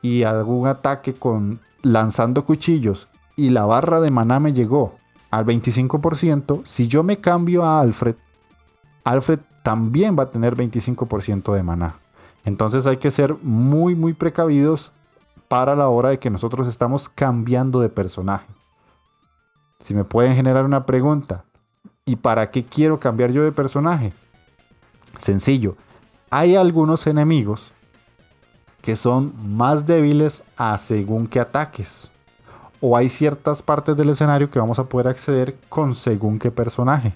y 0.02 0.24
un 0.24 0.66
ataque 0.66 1.14
con 1.14 1.60
lanzando 1.82 2.44
cuchillos 2.44 3.06
y 3.36 3.50
la 3.50 3.64
barra 3.64 4.00
de 4.00 4.10
maná 4.10 4.40
me 4.40 4.52
llegó 4.52 4.96
al 5.34 5.44
25%, 5.46 6.62
si 6.64 6.86
yo 6.86 7.02
me 7.02 7.18
cambio 7.18 7.64
a 7.64 7.80
Alfred, 7.80 8.14
Alfred 9.02 9.40
también 9.64 10.16
va 10.16 10.24
a 10.24 10.30
tener 10.30 10.54
25% 10.54 11.52
de 11.52 11.62
maná. 11.62 11.96
Entonces 12.44 12.86
hay 12.86 12.98
que 12.98 13.10
ser 13.10 13.34
muy 13.42 13.96
muy 13.96 14.12
precavidos 14.12 14.92
para 15.48 15.74
la 15.74 15.88
hora 15.88 16.10
de 16.10 16.20
que 16.20 16.30
nosotros 16.30 16.68
estamos 16.68 17.08
cambiando 17.08 17.80
de 17.80 17.88
personaje. 17.88 18.46
Si 19.80 19.92
me 19.92 20.04
pueden 20.04 20.36
generar 20.36 20.64
una 20.64 20.86
pregunta, 20.86 21.44
¿y 22.04 22.14
para 22.14 22.52
qué 22.52 22.64
quiero 22.64 23.00
cambiar 23.00 23.32
yo 23.32 23.42
de 23.42 23.50
personaje? 23.50 24.12
Sencillo, 25.18 25.76
hay 26.30 26.54
algunos 26.54 27.08
enemigos 27.08 27.72
que 28.82 28.94
son 28.94 29.32
más 29.56 29.84
débiles 29.84 30.44
a 30.56 30.78
según 30.78 31.26
qué 31.26 31.40
ataques. 31.40 32.10
O 32.86 32.98
hay 32.98 33.08
ciertas 33.08 33.62
partes 33.62 33.96
del 33.96 34.10
escenario 34.10 34.50
que 34.50 34.58
vamos 34.58 34.78
a 34.78 34.84
poder 34.84 35.08
acceder 35.08 35.56
con 35.70 35.94
según 35.94 36.38
qué 36.38 36.50
personaje. 36.50 37.14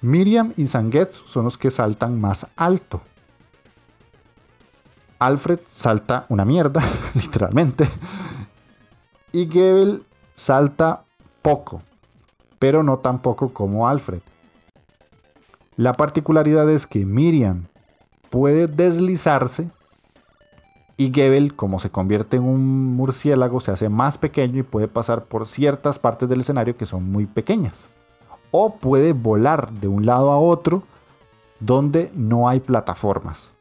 Miriam 0.00 0.52
y 0.56 0.68
Zangetsu 0.68 1.26
son 1.26 1.46
los 1.46 1.58
que 1.58 1.72
saltan 1.72 2.20
más 2.20 2.46
alto. 2.54 3.00
Alfred 5.18 5.58
salta 5.68 6.26
una 6.28 6.44
mierda, 6.44 6.80
literalmente. 7.14 7.88
Y 9.32 9.48
Gebel 9.50 10.04
salta 10.36 11.02
poco, 11.42 11.82
pero 12.60 12.84
no 12.84 13.00
tan 13.00 13.20
poco 13.20 13.52
como 13.52 13.88
Alfred. 13.88 14.20
La 15.74 15.92
particularidad 15.92 16.70
es 16.70 16.86
que 16.86 17.04
Miriam 17.04 17.66
puede 18.30 18.68
deslizarse 18.68 19.70
y 21.00 21.10
Gebel, 21.14 21.56
como 21.56 21.80
se 21.80 21.88
convierte 21.88 22.36
en 22.36 22.42
un 22.42 22.94
murciélago, 22.94 23.60
se 23.60 23.70
hace 23.70 23.88
más 23.88 24.18
pequeño 24.18 24.58
y 24.58 24.64
puede 24.64 24.86
pasar 24.86 25.24
por 25.24 25.46
ciertas 25.46 25.98
partes 25.98 26.28
del 26.28 26.42
escenario 26.42 26.76
que 26.76 26.84
son 26.84 27.10
muy 27.10 27.24
pequeñas. 27.24 27.88
O 28.50 28.74
puede 28.74 29.14
volar 29.14 29.72
de 29.72 29.88
un 29.88 30.04
lado 30.04 30.30
a 30.30 30.38
otro 30.38 30.82
donde 31.58 32.12
no 32.14 32.50
hay 32.50 32.60
plataformas. 32.60 33.54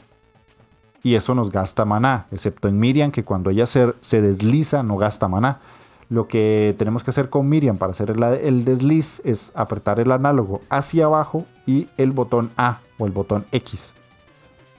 Y 1.02 1.16
eso 1.16 1.34
nos 1.34 1.50
gasta 1.50 1.86
maná, 1.86 2.28
excepto 2.30 2.68
en 2.68 2.78
Miriam, 2.78 3.10
que 3.10 3.24
cuando 3.24 3.52
ella 3.52 3.68
se, 3.68 3.94
desliza 4.22 4.84
no 4.84 4.98
gasta 4.98 5.30
maná. 5.30 5.62
Lo 6.10 6.28
que 6.28 6.76
tenemos 6.78 7.06
que 7.06 7.12
hacer 7.12 7.30
con 7.30 7.48
Miriam 7.48 7.78
para 7.78 7.94
hacer 7.94 8.12
el, 8.12 8.22
el 8.22 8.66
desliz 8.66 9.22
es 9.24 9.54
apretar 9.56 10.02
el 10.02 10.12
análogo 10.12 10.60
hacia 10.70 11.06
abajo 11.06 11.46
y 11.66 11.88
el 11.96 12.12
botón 12.12 12.52
A 12.58 12.80
o 12.98 13.06
el 13.06 13.14
botón 13.14 13.46
X. 13.54 13.94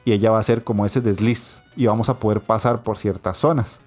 Y 0.04 0.12
ella 0.12 0.30
va 0.30 0.36
a 0.36 0.40
hacer 0.40 0.62
como 0.62 0.84
ese 0.84 1.00
desliz 1.00 1.59
y 1.76 1.86
vamos 1.86 2.08
a 2.08 2.18
poder 2.18 2.40
pasar 2.40 2.82
por 2.82 2.96
ciertas 2.96 3.38
zonas. 3.38 3.80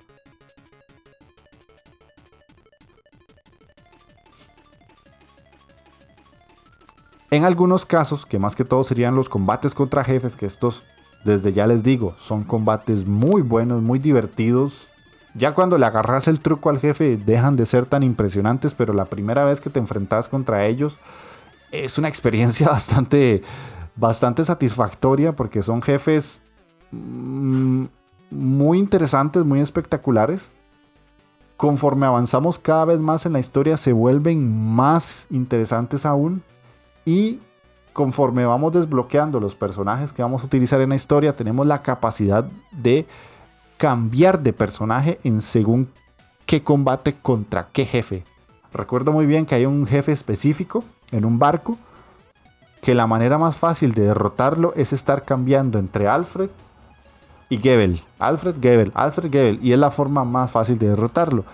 En 7.31 7.45
algunos 7.45 7.85
casos, 7.85 8.27
que 8.27 8.37
más 8.37 8.55
que 8.55 8.63
todo 8.63 8.83
serían 8.83 9.15
los 9.15 9.27
combates 9.27 9.73
contra 9.73 10.03
jefes, 10.03 10.35
que 10.35 10.45
estos, 10.45 10.83
desde 11.25 11.51
ya 11.51 11.65
les 11.65 11.81
digo, 11.81 12.13
son 12.19 12.43
combates 12.43 13.07
muy 13.07 13.41
buenos, 13.41 13.81
muy 13.81 13.97
divertidos, 13.97 14.87
ya 15.35 15.55
cuando 15.55 15.79
le 15.79 15.85
agarras 15.87 16.27
el 16.27 16.39
truco 16.39 16.69
al 16.69 16.79
jefe 16.79 17.17
dejan 17.17 17.55
de 17.55 17.65
ser 17.65 17.87
tan 17.87 18.03
impresionantes, 18.03 18.75
pero 18.75 18.93
la 18.93 19.05
primera 19.05 19.45
vez 19.45 19.59
que 19.59 19.71
te 19.71 19.79
enfrentas 19.79 20.29
contra 20.29 20.67
ellos 20.67 20.99
es 21.71 21.97
una 21.97 22.07
experiencia 22.07 22.67
bastante, 22.69 23.41
bastante 23.95 24.43
satisfactoria 24.43 25.35
porque 25.35 25.63
son 25.63 25.81
jefes 25.81 26.41
muy 28.29 28.79
interesantes, 28.79 29.43
muy 29.43 29.59
espectaculares. 29.59 30.51
Conforme 31.57 32.05
avanzamos 32.05 32.59
cada 32.59 32.85
vez 32.85 32.99
más 32.99 33.25
en 33.25 33.33
la 33.33 33.39
historia 33.39 33.77
se 33.77 33.93
vuelven 33.93 34.73
más 34.73 35.27
interesantes 35.29 36.05
aún 36.05 36.43
y 37.05 37.39
conforme 37.93 38.45
vamos 38.45 38.73
desbloqueando 38.73 39.39
los 39.39 39.55
personajes 39.55 40.11
que 40.11 40.23
vamos 40.23 40.41
a 40.41 40.45
utilizar 40.45 40.81
en 40.81 40.89
la 40.89 40.95
historia 40.95 41.35
tenemos 41.35 41.67
la 41.67 41.83
capacidad 41.83 42.45
de 42.71 43.05
cambiar 43.77 44.41
de 44.41 44.51
personaje 44.51 45.19
en 45.23 45.41
según 45.41 45.89
qué 46.45 46.63
combate 46.63 47.13
contra 47.13 47.67
qué 47.71 47.85
jefe. 47.85 48.23
Recuerdo 48.73 49.11
muy 49.11 49.27
bien 49.27 49.45
que 49.45 49.55
hay 49.55 49.65
un 49.65 49.85
jefe 49.85 50.11
específico 50.11 50.83
en 51.11 51.23
un 51.23 51.37
barco 51.37 51.77
que 52.81 52.95
la 52.95 53.07
manera 53.07 53.37
más 53.37 53.55
fácil 53.55 53.93
de 53.93 54.01
derrotarlo 54.01 54.73
es 54.75 54.91
estar 54.91 55.23
cambiando 55.23 55.79
entre 55.79 56.07
Alfred 56.07 56.49
y. 57.57 58.03
Alfred 58.19 58.55
Gebel, 58.61 58.91
Alfred 58.95 59.31
Gebel. 59.31 59.59
Y 59.61 59.73
es 59.73 59.79
la 59.79 59.91
forma 59.91 60.23
más 60.23 60.51
fácil 60.51 60.77
de 60.79 60.89
derrotarlo. 60.89 61.45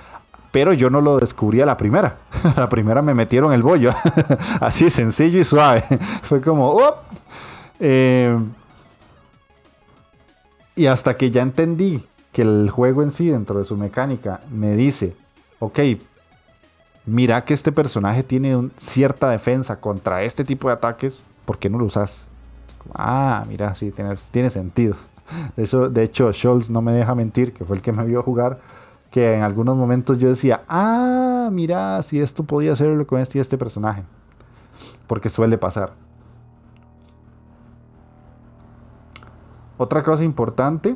Pero 0.52 0.74
yo 0.74 0.90
no 0.90 1.02
lo 1.02 1.20
descubrí 1.20 1.62
a 1.62 1.66
la 1.66 1.78
primera. 1.78 2.18
la 2.56 2.70
primera 2.70 3.02
me 3.02 3.14
metieron 3.14 3.54
el 3.54 3.62
bollo. 3.62 3.94
Así 4.60 4.90
sencillo 4.90 5.40
y 5.40 5.44
suave. 5.44 5.84
Fue 6.24 6.42
como... 6.42 6.80
Eh, 7.80 8.38
y 10.76 10.88
hasta 10.88 11.18
que 11.18 11.30
ya 11.30 11.42
entendí 11.42 12.06
que 12.32 12.42
el 12.42 12.70
juego 12.70 13.04
en 13.04 13.12
sí, 13.12 13.30
dentro 13.30 13.60
de 13.60 13.66
su 13.66 13.76
mecánica, 13.76 14.42
me 14.50 14.76
dice, 14.76 15.16
ok, 15.60 15.80
mira 17.06 17.44
que 17.44 17.54
este 17.54 17.72
personaje 17.72 18.24
tiene 18.24 18.70
cierta 18.78 19.30
defensa 19.30 19.80
contra 19.80 20.24
este 20.24 20.46
tipo 20.46 20.70
de 20.70 20.76
ataques, 20.76 21.24
¿por 21.46 21.58
qué 21.58 21.70
no 21.70 21.80
lo 21.80 21.86
usas? 21.86 22.28
Ah, 22.94 23.44
mira, 23.48 23.76
sí, 23.76 23.94
tiene 24.32 24.50
sentido. 24.50 24.96
De 25.56 25.64
hecho, 25.64 25.90
de 25.90 26.04
hecho, 26.04 26.32
Scholz 26.34 26.70
no 26.70 26.82
me 26.82 26.92
deja 26.92 27.16
mentir, 27.16 27.54
que 27.54 27.66
fue 27.66 27.76
el 27.76 27.82
que 27.82 27.92
me 27.92 28.06
vio 28.06 28.24
jugar, 28.24 28.60
que 29.12 29.36
en 29.36 29.44
algunos 29.44 29.76
momentos 29.76 30.18
yo 30.18 30.30
decía, 30.30 30.64
ah, 30.68 31.50
mira, 31.52 32.02
si 32.04 32.20
esto 32.20 32.44
podía 32.44 32.74
hacerlo 32.74 33.06
con 33.08 33.20
este 33.20 33.38
y 33.38 33.42
este 33.42 33.58
personaje. 33.58 34.04
Porque 35.08 35.30
suele 35.30 35.58
pasar. 35.58 35.94
Otra 39.78 40.04
cosa 40.04 40.24
importante 40.24 40.96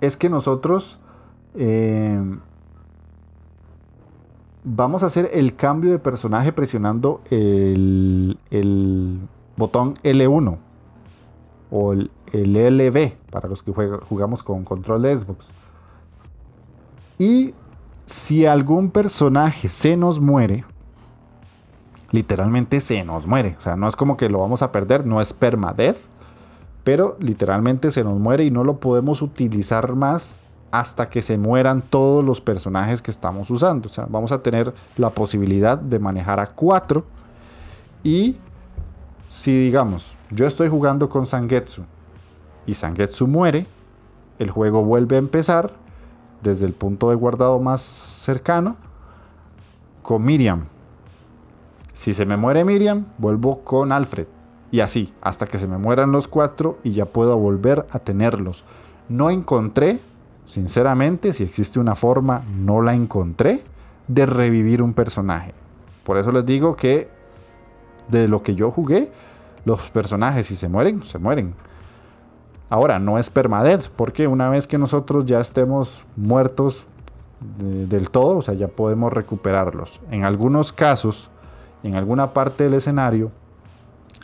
es 0.00 0.16
que 0.16 0.28
nosotros 0.28 0.98
eh, 1.54 2.20
vamos 4.64 5.02
a 5.02 5.06
hacer 5.06 5.30
el 5.32 5.54
cambio 5.54 5.90
de 5.90 5.98
personaje 5.98 6.52
presionando 6.52 7.20
el, 7.30 8.38
botón 9.56 9.94
L1 10.02 10.58
o 11.72 11.92
el, 11.92 12.10
LB 12.32 13.14
para 13.30 13.48
los 13.48 13.62
que 13.62 13.72
jugamos 13.72 14.42
con 14.42 14.62
control 14.64 15.02
de 15.02 15.18
Xbox. 15.18 15.50
Y 17.18 17.54
si 18.06 18.46
algún 18.46 18.90
personaje 18.90 19.68
se 19.68 19.96
nos 19.96 20.20
muere, 20.20 20.64
literalmente 22.10 22.80
se 22.80 23.02
nos 23.04 23.26
muere. 23.26 23.56
O 23.58 23.60
sea, 23.60 23.74
no 23.74 23.88
es 23.88 23.96
como 23.96 24.16
que 24.16 24.28
lo 24.28 24.38
vamos 24.38 24.62
a 24.62 24.70
perder, 24.70 25.06
no 25.06 25.20
es 25.20 25.32
permadeath 25.32 26.12
pero 26.84 27.16
literalmente 27.20 27.90
se 27.90 28.04
nos 28.04 28.18
muere 28.18 28.44
y 28.44 28.50
no 28.50 28.64
lo 28.64 28.78
podemos 28.78 29.22
utilizar 29.22 29.94
más 29.94 30.38
hasta 30.70 31.08
que 31.08 31.22
se 31.22 31.38
mueran 31.38 31.82
todos 31.82 32.24
los 32.24 32.40
personajes 32.40 33.02
que 33.02 33.10
estamos 33.10 33.50
usando. 33.50 33.88
O 33.88 33.92
sea, 33.92 34.06
vamos 34.08 34.32
a 34.32 34.42
tener 34.42 34.74
la 34.96 35.10
posibilidad 35.10 35.78
de 35.78 35.98
manejar 35.98 36.40
a 36.40 36.46
cuatro. 36.46 37.04
Y 38.02 38.36
si 39.32 39.58
digamos, 39.58 40.18
yo 40.30 40.46
estoy 40.46 40.68
jugando 40.68 41.08
con 41.08 41.26
Sangetsu 41.26 41.84
y 42.66 42.74
Sangetsu 42.74 43.26
muere, 43.26 43.66
el 44.38 44.50
juego 44.50 44.84
vuelve 44.84 45.16
a 45.16 45.20
empezar 45.20 45.72
desde 46.42 46.66
el 46.66 46.74
punto 46.74 47.08
de 47.08 47.16
guardado 47.16 47.58
más 47.58 47.80
cercano 47.80 48.76
con 50.02 50.22
Miriam. 50.22 50.66
Si 51.94 52.12
se 52.12 52.26
me 52.26 52.36
muere 52.36 52.66
Miriam, 52.66 53.06
vuelvo 53.16 53.60
con 53.60 53.90
Alfred. 53.90 54.26
Y 54.70 54.80
así, 54.80 55.14
hasta 55.22 55.46
que 55.46 55.58
se 55.58 55.66
me 55.66 55.78
mueran 55.78 56.12
los 56.12 56.28
cuatro 56.28 56.78
y 56.84 56.92
ya 56.92 57.06
puedo 57.06 57.38
volver 57.38 57.86
a 57.90 58.00
tenerlos. 58.00 58.64
No 59.08 59.30
encontré, 59.30 59.98
sinceramente, 60.44 61.32
si 61.32 61.42
existe 61.42 61.80
una 61.80 61.94
forma, 61.94 62.44
no 62.54 62.82
la 62.82 62.92
encontré, 62.92 63.64
de 64.08 64.26
revivir 64.26 64.82
un 64.82 64.92
personaje. 64.92 65.54
Por 66.04 66.18
eso 66.18 66.32
les 66.32 66.44
digo 66.44 66.76
que 66.76 67.21
de 68.08 68.28
lo 68.28 68.42
que 68.42 68.54
yo 68.54 68.70
jugué, 68.70 69.12
los 69.64 69.90
personajes 69.90 70.46
si 70.46 70.56
se 70.56 70.68
mueren, 70.68 71.02
se 71.02 71.18
mueren. 71.18 71.54
Ahora, 72.68 72.98
no 72.98 73.18
es 73.18 73.28
permadeath, 73.28 73.88
porque 73.90 74.26
una 74.26 74.48
vez 74.48 74.66
que 74.66 74.78
nosotros 74.78 75.26
ya 75.26 75.40
estemos 75.40 76.04
muertos 76.16 76.86
del 77.58 78.08
todo, 78.10 78.38
o 78.38 78.42
sea, 78.42 78.54
ya 78.54 78.68
podemos 78.68 79.12
recuperarlos. 79.12 80.00
En 80.10 80.24
algunos 80.24 80.72
casos, 80.72 81.30
en 81.82 81.96
alguna 81.96 82.32
parte 82.32 82.64
del 82.64 82.74
escenario, 82.74 83.30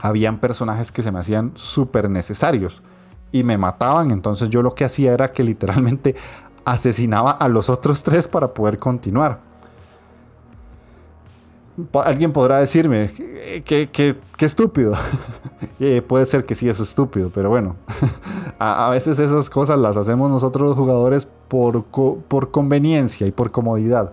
habían 0.01 0.39
personajes 0.39 0.93
que 0.93 1.03
se 1.03 1.13
me 1.13 1.19
hacían 1.19 1.53
súper 1.55 2.09
necesarios 2.09 2.83
y 3.33 3.43
me 3.43 3.59
mataban. 3.59 4.11
Entonces 4.11 4.49
yo 4.49 4.63
lo 4.63 4.75
que 4.75 4.85
hacía 4.85 5.13
era 5.13 5.33
que 5.33 5.43
literalmente 5.45 6.15
asesinaba 6.65 7.33
a 7.33 7.49
los 7.49 7.69
otros 7.69 8.03
tres 8.03 8.29
para 8.29 8.55
poder 8.55 8.79
continuar. 8.79 9.41
Alguien 11.93 12.33
podrá 12.33 12.59
decirme, 12.59 13.11
qué, 13.65 14.17
estúpido. 14.39 14.95
Eh, 15.81 16.03
puede 16.03 16.27
ser 16.27 16.45
que 16.45 16.57
sí 16.57 16.69
es 16.69 16.81
estúpido, 16.81 17.31
pero 17.33 17.51
bueno, 17.51 17.77
a, 18.59 18.91
veces 18.91 19.21
esas 19.21 19.49
cosas 19.49 19.79
las 19.79 19.97
hacemos 19.97 20.29
nosotros 20.29 20.69
los 20.69 20.77
jugadores 20.77 21.29
por, 21.47 21.85
por 21.85 22.51
conveniencia 22.51 23.29
y 23.29 23.31
por 23.31 23.53
comodidad. 23.53 24.13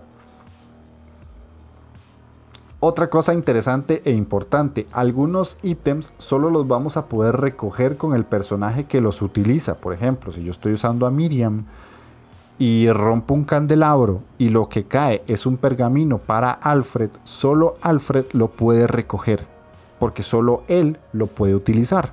Otra 2.78 3.08
cosa 3.10 3.34
interesante 3.34 4.00
e 4.04 4.12
importante, 4.12 4.86
algunos 4.92 5.58
ítems 5.62 6.12
solo 6.18 6.50
los 6.50 6.68
vamos 6.68 6.96
a 6.96 7.06
poder 7.06 7.36
recoger 7.36 7.96
con 7.96 8.14
el 8.14 8.24
personaje 8.24 8.84
que 8.84 9.00
los 9.00 9.22
utiliza. 9.22 9.74
Por 9.74 9.92
ejemplo, 9.92 10.32
si 10.32 10.44
yo 10.44 10.52
estoy 10.52 10.74
usando 10.74 11.04
a 11.04 11.10
Miriam 11.10 11.64
y 12.58 12.90
rompo 12.90 13.34
un 13.34 13.44
candelabro 13.44 14.22
y 14.38 14.48
lo 14.48 14.68
que 14.68 14.84
cae 14.84 15.22
es 15.26 15.46
un 15.46 15.58
pergamino 15.58 16.18
para 16.18 16.50
Alfred, 16.50 17.10
solo 17.24 17.76
Alfred 17.82 18.26
lo 18.32 18.48
puede 18.48 18.86
recoger, 18.86 19.44
porque 19.98 20.22
solo 20.22 20.62
él 20.68 20.98
lo 21.12 21.26
puede 21.26 21.54
utilizar. 21.54 22.12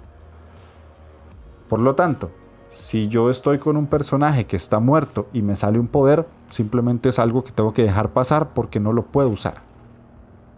Por 1.69 1.79
lo 1.79 1.95
tanto, 1.95 2.29
si 2.69 3.07
yo 3.07 3.29
estoy 3.29 3.59
con 3.59 3.77
un 3.77 3.87
personaje 3.87 4.45
que 4.45 4.57
está 4.57 4.79
muerto 4.79 5.27
y 5.31 5.41
me 5.41 5.55
sale 5.55 5.79
un 5.79 5.87
poder, 5.87 6.27
simplemente 6.49 7.09
es 7.09 7.19
algo 7.19 7.43
que 7.43 7.51
tengo 7.51 7.73
que 7.73 7.83
dejar 7.83 8.09
pasar 8.09 8.49
porque 8.53 8.79
no 8.79 8.91
lo 8.91 9.03
puedo 9.03 9.29
usar. 9.29 9.55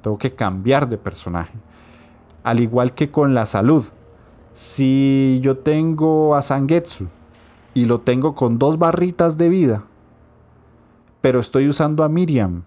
Tengo 0.02 0.18
que 0.18 0.34
cambiar 0.34 0.90
de 0.90 0.98
personaje. 0.98 1.54
Al 2.44 2.60
igual 2.60 2.94
que 2.94 3.12
con 3.12 3.34
la 3.34 3.46
salud. 3.46 3.86
Si 4.54 5.40
yo 5.42 5.58
tengo 5.58 6.36
a 6.36 6.42
Sangetsu 6.42 7.08
y 7.76 7.86
lo 7.86 8.00
tengo 8.00 8.34
con 8.34 8.58
dos 8.58 8.80
barritas 8.80 9.38
de 9.38 9.50
vida, 9.50 9.84
pero 11.22 11.40
estoy 11.40 11.68
usando 11.68 12.04
a 12.04 12.10
Miriam. 12.10 12.64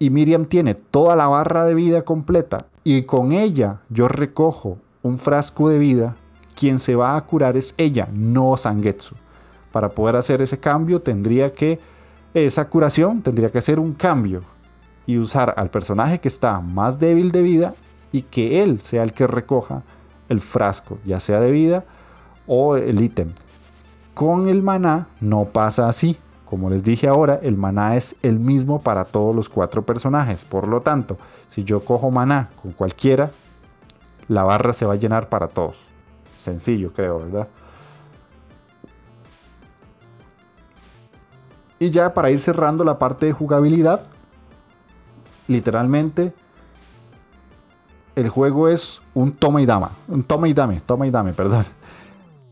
Y 0.00 0.10
Miriam 0.10 0.46
tiene 0.46 0.74
toda 0.74 1.14
la 1.14 1.28
barra 1.28 1.64
de 1.64 1.74
vida 1.74 2.02
completa. 2.02 2.66
Y 2.84 3.02
con 3.02 3.32
ella 3.32 3.80
yo 3.90 4.08
recojo 4.08 4.78
un 5.02 5.18
frasco 5.18 5.68
de 5.68 5.78
vida, 5.78 6.16
quien 6.54 6.78
se 6.78 6.94
va 6.96 7.16
a 7.16 7.24
curar 7.26 7.56
es 7.56 7.74
ella, 7.76 8.08
no 8.12 8.56
Sangetsu. 8.56 9.14
Para 9.72 9.90
poder 9.90 10.16
hacer 10.16 10.40
ese 10.40 10.58
cambio 10.58 11.02
tendría 11.02 11.52
que, 11.52 11.78
esa 12.32 12.68
curación 12.70 13.20
tendría 13.22 13.50
que 13.50 13.58
hacer 13.58 13.78
un 13.78 13.92
cambio. 13.92 14.42
Y 15.04 15.18
usar 15.18 15.52
al 15.56 15.68
personaje 15.70 16.18
que 16.18 16.28
está 16.28 16.60
más 16.60 16.98
débil 16.98 17.30
de 17.30 17.42
vida 17.42 17.74
y 18.10 18.22
que 18.22 18.62
él 18.62 18.80
sea 18.80 19.02
el 19.02 19.12
que 19.12 19.26
recoja 19.26 19.82
el 20.30 20.40
frasco, 20.40 20.98
ya 21.04 21.20
sea 21.20 21.40
de 21.40 21.50
vida 21.50 21.84
o 22.46 22.76
el 22.76 23.02
ítem. 23.02 23.32
Con 24.18 24.48
el 24.48 24.64
maná 24.64 25.06
no 25.20 25.44
pasa 25.44 25.88
así. 25.88 26.18
Como 26.44 26.70
les 26.70 26.82
dije 26.82 27.06
ahora, 27.06 27.38
el 27.40 27.56
maná 27.56 27.94
es 27.94 28.16
el 28.22 28.40
mismo 28.40 28.80
para 28.80 29.04
todos 29.04 29.32
los 29.32 29.48
cuatro 29.48 29.82
personajes. 29.82 30.44
Por 30.44 30.66
lo 30.66 30.80
tanto, 30.80 31.18
si 31.46 31.62
yo 31.62 31.84
cojo 31.84 32.10
maná 32.10 32.50
con 32.60 32.72
cualquiera, 32.72 33.30
la 34.26 34.42
barra 34.42 34.72
se 34.72 34.84
va 34.84 34.94
a 34.94 34.96
llenar 34.96 35.28
para 35.28 35.46
todos. 35.46 35.86
Sencillo, 36.36 36.92
creo, 36.92 37.20
¿verdad? 37.20 37.46
Y 41.78 41.90
ya 41.90 42.12
para 42.12 42.32
ir 42.32 42.40
cerrando 42.40 42.82
la 42.82 42.98
parte 42.98 43.26
de 43.26 43.32
jugabilidad, 43.32 44.04
literalmente 45.46 46.34
el 48.16 48.28
juego 48.30 48.66
es 48.66 49.00
un 49.14 49.30
toma 49.30 49.62
y 49.62 49.66
dama, 49.66 49.92
un 50.08 50.24
toma 50.24 50.48
y 50.48 50.54
dame, 50.54 50.80
toma 50.80 51.06
y 51.06 51.12
dame, 51.12 51.32
perdón. 51.34 51.77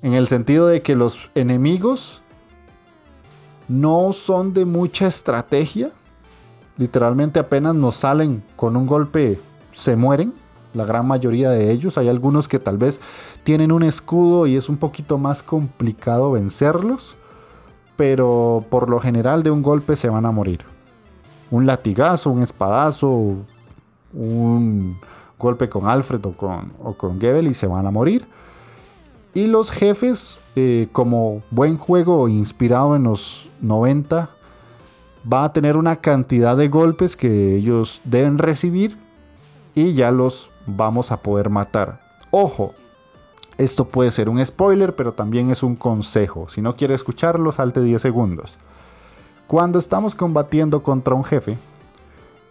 En 0.03 0.15
el 0.15 0.27
sentido 0.29 0.67
de 0.67 0.83
que 0.83 0.95
los 0.95 1.31
enemigos 1.35 2.23
no 3.69 4.13
son 4.13 4.53
de 4.53 4.65
mucha 4.65 5.07
estrategia. 5.07 5.91
Literalmente 6.77 7.41
apenas 7.41 7.75
nos 7.75 7.97
salen 7.97 8.43
con 8.55 8.77
un 8.77 8.87
golpe, 8.87 9.41
se 9.73 9.97
mueren. 9.97 10.33
La 10.75 10.85
gran 10.85 11.07
mayoría 11.07 11.51
de 11.51 11.71
ellos. 11.73 11.97
Hay 11.97 12.09
algunos 12.09 12.49
que 12.49 12.59
tal 12.59 12.77
vez 12.77 13.01
tienen 13.45 13.73
un 13.73 13.83
escudo 13.83 14.47
y 14.47 14.57
es 14.57 14.69
un 14.69 14.77
poquito 14.77 15.17
más 15.17 15.43
complicado 15.43 16.33
vencerlos. 16.33 17.17
Pero 17.97 18.65
por 18.69 18.91
lo 18.91 19.01
general 19.01 19.43
de 19.43 19.51
un 19.51 19.63
golpe 19.63 19.97
se 19.97 20.11
van 20.11 20.27
a 20.27 20.31
morir. 20.31 20.61
Un 21.51 21.65
latigazo, 21.65 22.31
un 22.31 22.43
espadazo, 22.43 23.37
un 24.13 24.99
golpe 25.39 25.69
con 25.69 25.87
Alfred 25.87 26.25
o 26.27 26.33
con, 26.33 26.73
o 26.83 26.93
con 26.93 27.19
Gebel 27.19 27.47
y 27.47 27.55
se 27.55 27.67
van 27.67 27.87
a 27.87 27.91
morir. 27.91 28.27
Y 29.37 29.49
los 29.49 29.71
jefes, 29.71 30.39
eh, 30.55 30.89
como 30.93 31.43
buen 31.51 31.77
juego 31.77 32.27
inspirado 32.27 32.97
en 32.97 33.03
los 33.03 33.51
90, 33.61 34.31
va 35.31 35.45
a 35.45 35.53
tener 35.53 35.77
una 35.77 35.97
cantidad 35.97 36.57
de 36.57 36.69
golpes 36.69 37.19
que 37.19 37.55
ellos 37.55 38.01
deben 38.05 38.39
recibir 38.39 38.97
y 39.75 39.93
ya 39.93 40.11
los 40.11 40.51
vamos 40.65 41.13
a 41.13 41.19
poder 41.19 41.51
matar. 41.51 42.01
Ojo, 42.31 42.73
esto 43.59 43.85
puede 43.85 44.11
ser 44.11 44.31
un 44.31 44.43
spoiler, 44.43 44.97
pero 44.97 45.13
también 45.13 45.51
es 45.51 45.63
un 45.63 45.77
consejo. 45.77 46.49
Si 46.49 46.63
no 46.63 46.75
quiere 46.75 46.95
escucharlo, 46.95 47.53
salte 47.53 47.83
10 47.83 48.01
segundos. 48.01 48.57
Cuando 49.47 49.79
estamos 49.79 50.15
combatiendo 50.15 50.83
contra 50.83 51.15
un 51.15 51.25
jefe 51.25 51.59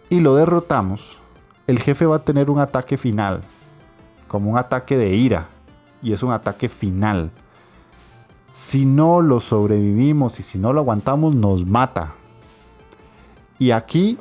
y 0.08 0.20
lo 0.20 0.36
derrotamos, 0.36 1.18
el 1.66 1.80
jefe 1.80 2.06
va 2.06 2.14
a 2.14 2.24
tener 2.24 2.48
un 2.48 2.60
ataque 2.60 2.96
final, 2.96 3.42
como 4.28 4.52
un 4.52 4.56
ataque 4.56 4.96
de 4.96 5.16
ira 5.16 5.48
y 6.02 6.12
es 6.12 6.22
un 6.22 6.32
ataque 6.32 6.68
final. 6.68 7.30
Si 8.52 8.86
no 8.86 9.20
lo 9.20 9.40
sobrevivimos 9.40 10.40
y 10.40 10.42
si 10.42 10.58
no 10.58 10.72
lo 10.72 10.80
aguantamos, 10.80 11.34
nos 11.34 11.66
mata. 11.66 12.14
Y 13.58 13.70
aquí, 13.70 14.18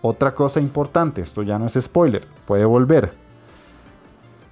otra 0.00 0.34
cosa 0.34 0.60
importante, 0.60 1.20
esto 1.20 1.42
ya 1.42 1.58
no 1.58 1.66
es 1.66 1.78
spoiler, 1.80 2.26
puede 2.46 2.64
volver. 2.64 3.14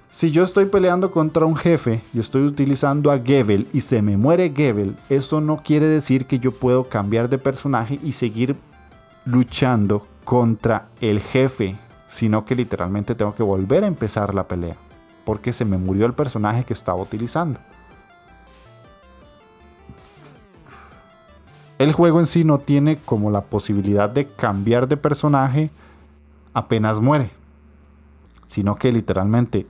Si 0.09 0.31
yo 0.31 0.43
estoy 0.43 0.65
peleando 0.65 1.09
contra 1.09 1.45
un 1.45 1.55
jefe 1.55 2.01
y 2.13 2.19
estoy 2.19 2.43
utilizando 2.43 3.11
a 3.11 3.19
Gebel 3.19 3.67
y 3.73 3.81
se 3.81 4.01
me 4.01 4.17
muere 4.17 4.53
Gebel, 4.53 4.97
eso 5.09 5.39
no 5.39 5.57
quiere 5.63 5.87
decir 5.87 6.25
que 6.25 6.39
yo 6.39 6.51
puedo 6.51 6.89
cambiar 6.89 7.29
de 7.29 7.37
personaje 7.37 7.97
y 8.03 8.11
seguir 8.11 8.57
luchando 9.23 10.05
contra 10.25 10.89
el 10.99 11.21
jefe, 11.21 11.77
sino 12.09 12.43
que 12.43 12.55
literalmente 12.55 13.15
tengo 13.15 13.33
que 13.33 13.43
volver 13.43 13.85
a 13.85 13.87
empezar 13.87 14.35
la 14.35 14.47
pelea 14.47 14.75
porque 15.25 15.53
se 15.53 15.65
me 15.65 15.77
murió 15.77 16.05
el 16.05 16.13
personaje 16.13 16.63
que 16.63 16.73
estaba 16.73 17.01
utilizando. 17.01 17.59
El 21.77 21.93
juego 21.93 22.19
en 22.19 22.27
sí 22.27 22.43
no 22.43 22.59
tiene 22.59 22.97
como 22.97 23.31
la 23.31 23.41
posibilidad 23.41 24.09
de 24.09 24.27
cambiar 24.27 24.87
de 24.87 24.97
personaje 24.97 25.71
apenas 26.53 26.99
muere, 26.99 27.31
sino 28.47 28.75
que 28.75 28.91
literalmente 28.91 29.65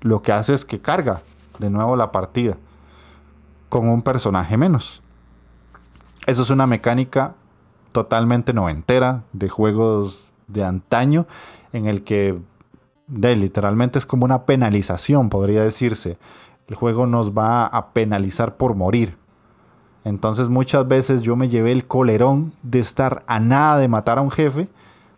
lo 0.00 0.20
que 0.20 0.32
hace 0.32 0.54
es 0.54 0.64
que 0.64 0.80
carga 0.80 1.22
de 1.58 1.70
nuevo 1.70 1.94
la 1.94 2.10
partida 2.10 2.56
con 3.68 3.88
un 3.88 4.02
personaje 4.02 4.56
menos. 4.56 5.00
Eso 6.26 6.42
es 6.42 6.50
una 6.50 6.66
mecánica 6.66 7.34
totalmente 7.92 8.52
noventera 8.52 9.22
de 9.32 9.48
juegos 9.48 10.32
de 10.48 10.64
antaño 10.64 11.26
en 11.72 11.86
el 11.86 12.02
que 12.02 12.38
de, 13.06 13.36
literalmente 13.36 13.98
es 13.98 14.06
como 14.06 14.24
una 14.24 14.44
penalización, 14.44 15.30
podría 15.30 15.62
decirse. 15.62 16.18
El 16.66 16.76
juego 16.76 17.06
nos 17.06 17.36
va 17.36 17.66
a 17.66 17.92
penalizar 17.92 18.56
por 18.56 18.74
morir. 18.74 19.16
Entonces 20.04 20.48
muchas 20.48 20.86
veces 20.86 21.22
yo 21.22 21.36
me 21.36 21.48
llevé 21.48 21.72
el 21.72 21.86
colerón 21.86 22.52
de 22.62 22.78
estar 22.78 23.22
a 23.26 23.40
nada 23.40 23.78
de 23.78 23.88
matar 23.88 24.18
a 24.18 24.22
un 24.22 24.30
jefe 24.30 24.68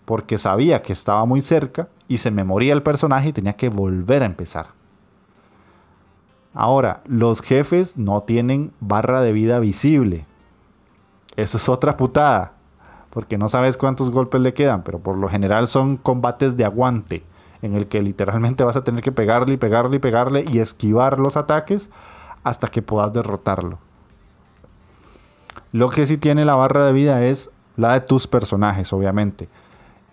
porque 0.05 0.39
sabía 0.39 0.83
que 0.83 0.93
estaba 0.93 1.25
muy 1.25 1.43
cerca 1.43 1.89
y 2.09 2.19
se 2.19 2.31
me 2.31 2.45
moría 2.45 2.73
el 2.73 2.83
personaje 2.83 3.29
y 3.29 3.33
tenía 3.33 3.55
que 3.55 3.69
volver 3.69 4.23
a 4.23 4.27
empezar. 4.27 4.69
Ahora, 6.55 7.03
los 7.05 7.43
jefes 7.43 7.99
no 7.99 8.23
tienen 8.23 8.73
barra 8.81 9.21
de 9.21 9.33
vida 9.33 9.59
visible. 9.59 10.25
Eso 11.35 11.59
es 11.59 11.69
otra 11.69 11.97
putada, 11.97 12.53
porque 13.11 13.37
no 13.37 13.49
sabes 13.49 13.77
cuántos 13.77 14.11
golpes 14.11 14.41
le 14.41 14.55
quedan, 14.55 14.83
pero 14.83 15.01
por 15.01 15.19
lo 15.19 15.29
general 15.29 15.69
son 15.69 15.97
combates 15.97 16.57
de 16.57 16.65
aguante 16.65 17.25
en 17.63 17.75
el 17.75 17.87
que 17.87 18.03
literalmente 18.03 18.65
vas 18.65 18.77
a 18.77 18.85
tener 18.85 19.03
que 19.03 19.13
pegarle 19.13 19.55
y 19.55 19.57
pegarle 19.57 19.97
y 19.97 20.01
pegarle 20.01 20.45
y 20.51 20.59
esquivar 20.59 21.19
los 21.19 21.37
ataques 21.37 21.91
hasta 22.45 22.69
que 22.69 22.83
puedas 22.83 23.13
derrotarlo. 23.13 23.79
Lo 25.73 25.89
que 25.89 26.07
sí 26.07 26.17
tiene 26.17 26.45
la 26.45 26.55
barra 26.55 26.87
de 26.87 26.93
vida 26.93 27.25
es 27.25 27.51
la 27.77 27.95
de 27.95 28.01
tus 28.01 28.27
personajes, 28.27 28.93
obviamente. 28.93 29.49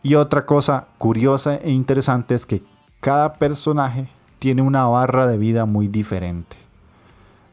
Y 0.01 0.15
otra 0.15 0.45
cosa 0.45 0.87
curiosa 0.97 1.55
e 1.55 1.71
interesante 1.71 2.35
es 2.35 2.45
que 2.45 2.63
cada 2.99 3.35
personaje 3.35 4.09
tiene 4.39 4.61
una 4.61 4.85
barra 4.85 5.27
de 5.27 5.37
vida 5.37 5.65
muy 5.65 5.87
diferente. 5.87 6.57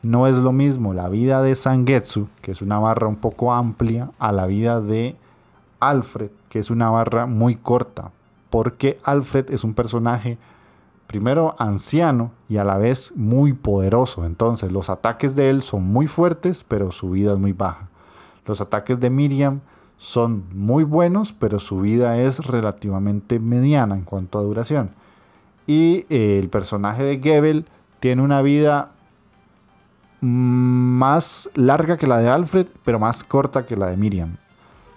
No 0.02 0.26
es 0.26 0.36
lo 0.36 0.52
mismo 0.52 0.94
la 0.94 1.08
vida 1.08 1.42
de 1.42 1.54
Sangetsu, 1.54 2.28
que 2.40 2.52
es 2.52 2.62
una 2.62 2.78
barra 2.78 3.06
un 3.06 3.16
poco 3.16 3.52
amplia, 3.52 4.10
a 4.18 4.32
la 4.32 4.46
vida 4.46 4.80
de 4.80 5.14
Alfred, 5.78 6.30
que 6.48 6.58
es 6.58 6.70
una 6.70 6.90
barra 6.90 7.26
muy 7.26 7.54
corta 7.54 8.10
porque 8.50 8.98
Alfred 9.04 9.50
es 9.50 9.64
un 9.64 9.74
personaje 9.74 10.38
primero 11.06 11.56
anciano 11.58 12.30
y 12.48 12.58
a 12.58 12.64
la 12.64 12.78
vez 12.78 13.12
muy 13.16 13.52
poderoso. 13.52 14.24
Entonces 14.24 14.70
los 14.70 14.90
ataques 14.90 15.34
de 15.34 15.50
él 15.50 15.62
son 15.62 15.84
muy 15.84 16.06
fuertes, 16.06 16.64
pero 16.66 16.92
su 16.92 17.10
vida 17.10 17.32
es 17.32 17.38
muy 17.38 17.52
baja. 17.52 17.88
Los 18.46 18.60
ataques 18.60 19.00
de 19.00 19.10
Miriam 19.10 19.60
son 19.96 20.44
muy 20.52 20.84
buenos, 20.84 21.32
pero 21.32 21.58
su 21.58 21.80
vida 21.80 22.16
es 22.18 22.46
relativamente 22.46 23.38
mediana 23.38 23.96
en 23.96 24.02
cuanto 24.02 24.38
a 24.38 24.42
duración. 24.42 24.90
Y 25.66 26.06
eh, 26.10 26.38
el 26.38 26.48
personaje 26.48 27.02
de 27.02 27.18
Gebel 27.18 27.66
tiene 27.98 28.22
una 28.22 28.40
vida 28.40 28.92
más 30.20 31.50
larga 31.54 31.96
que 31.96 32.06
la 32.06 32.18
de 32.18 32.28
Alfred, 32.28 32.66
pero 32.84 32.98
más 32.98 33.24
corta 33.24 33.66
que 33.66 33.76
la 33.76 33.86
de 33.86 33.96
Miriam. 33.96 34.36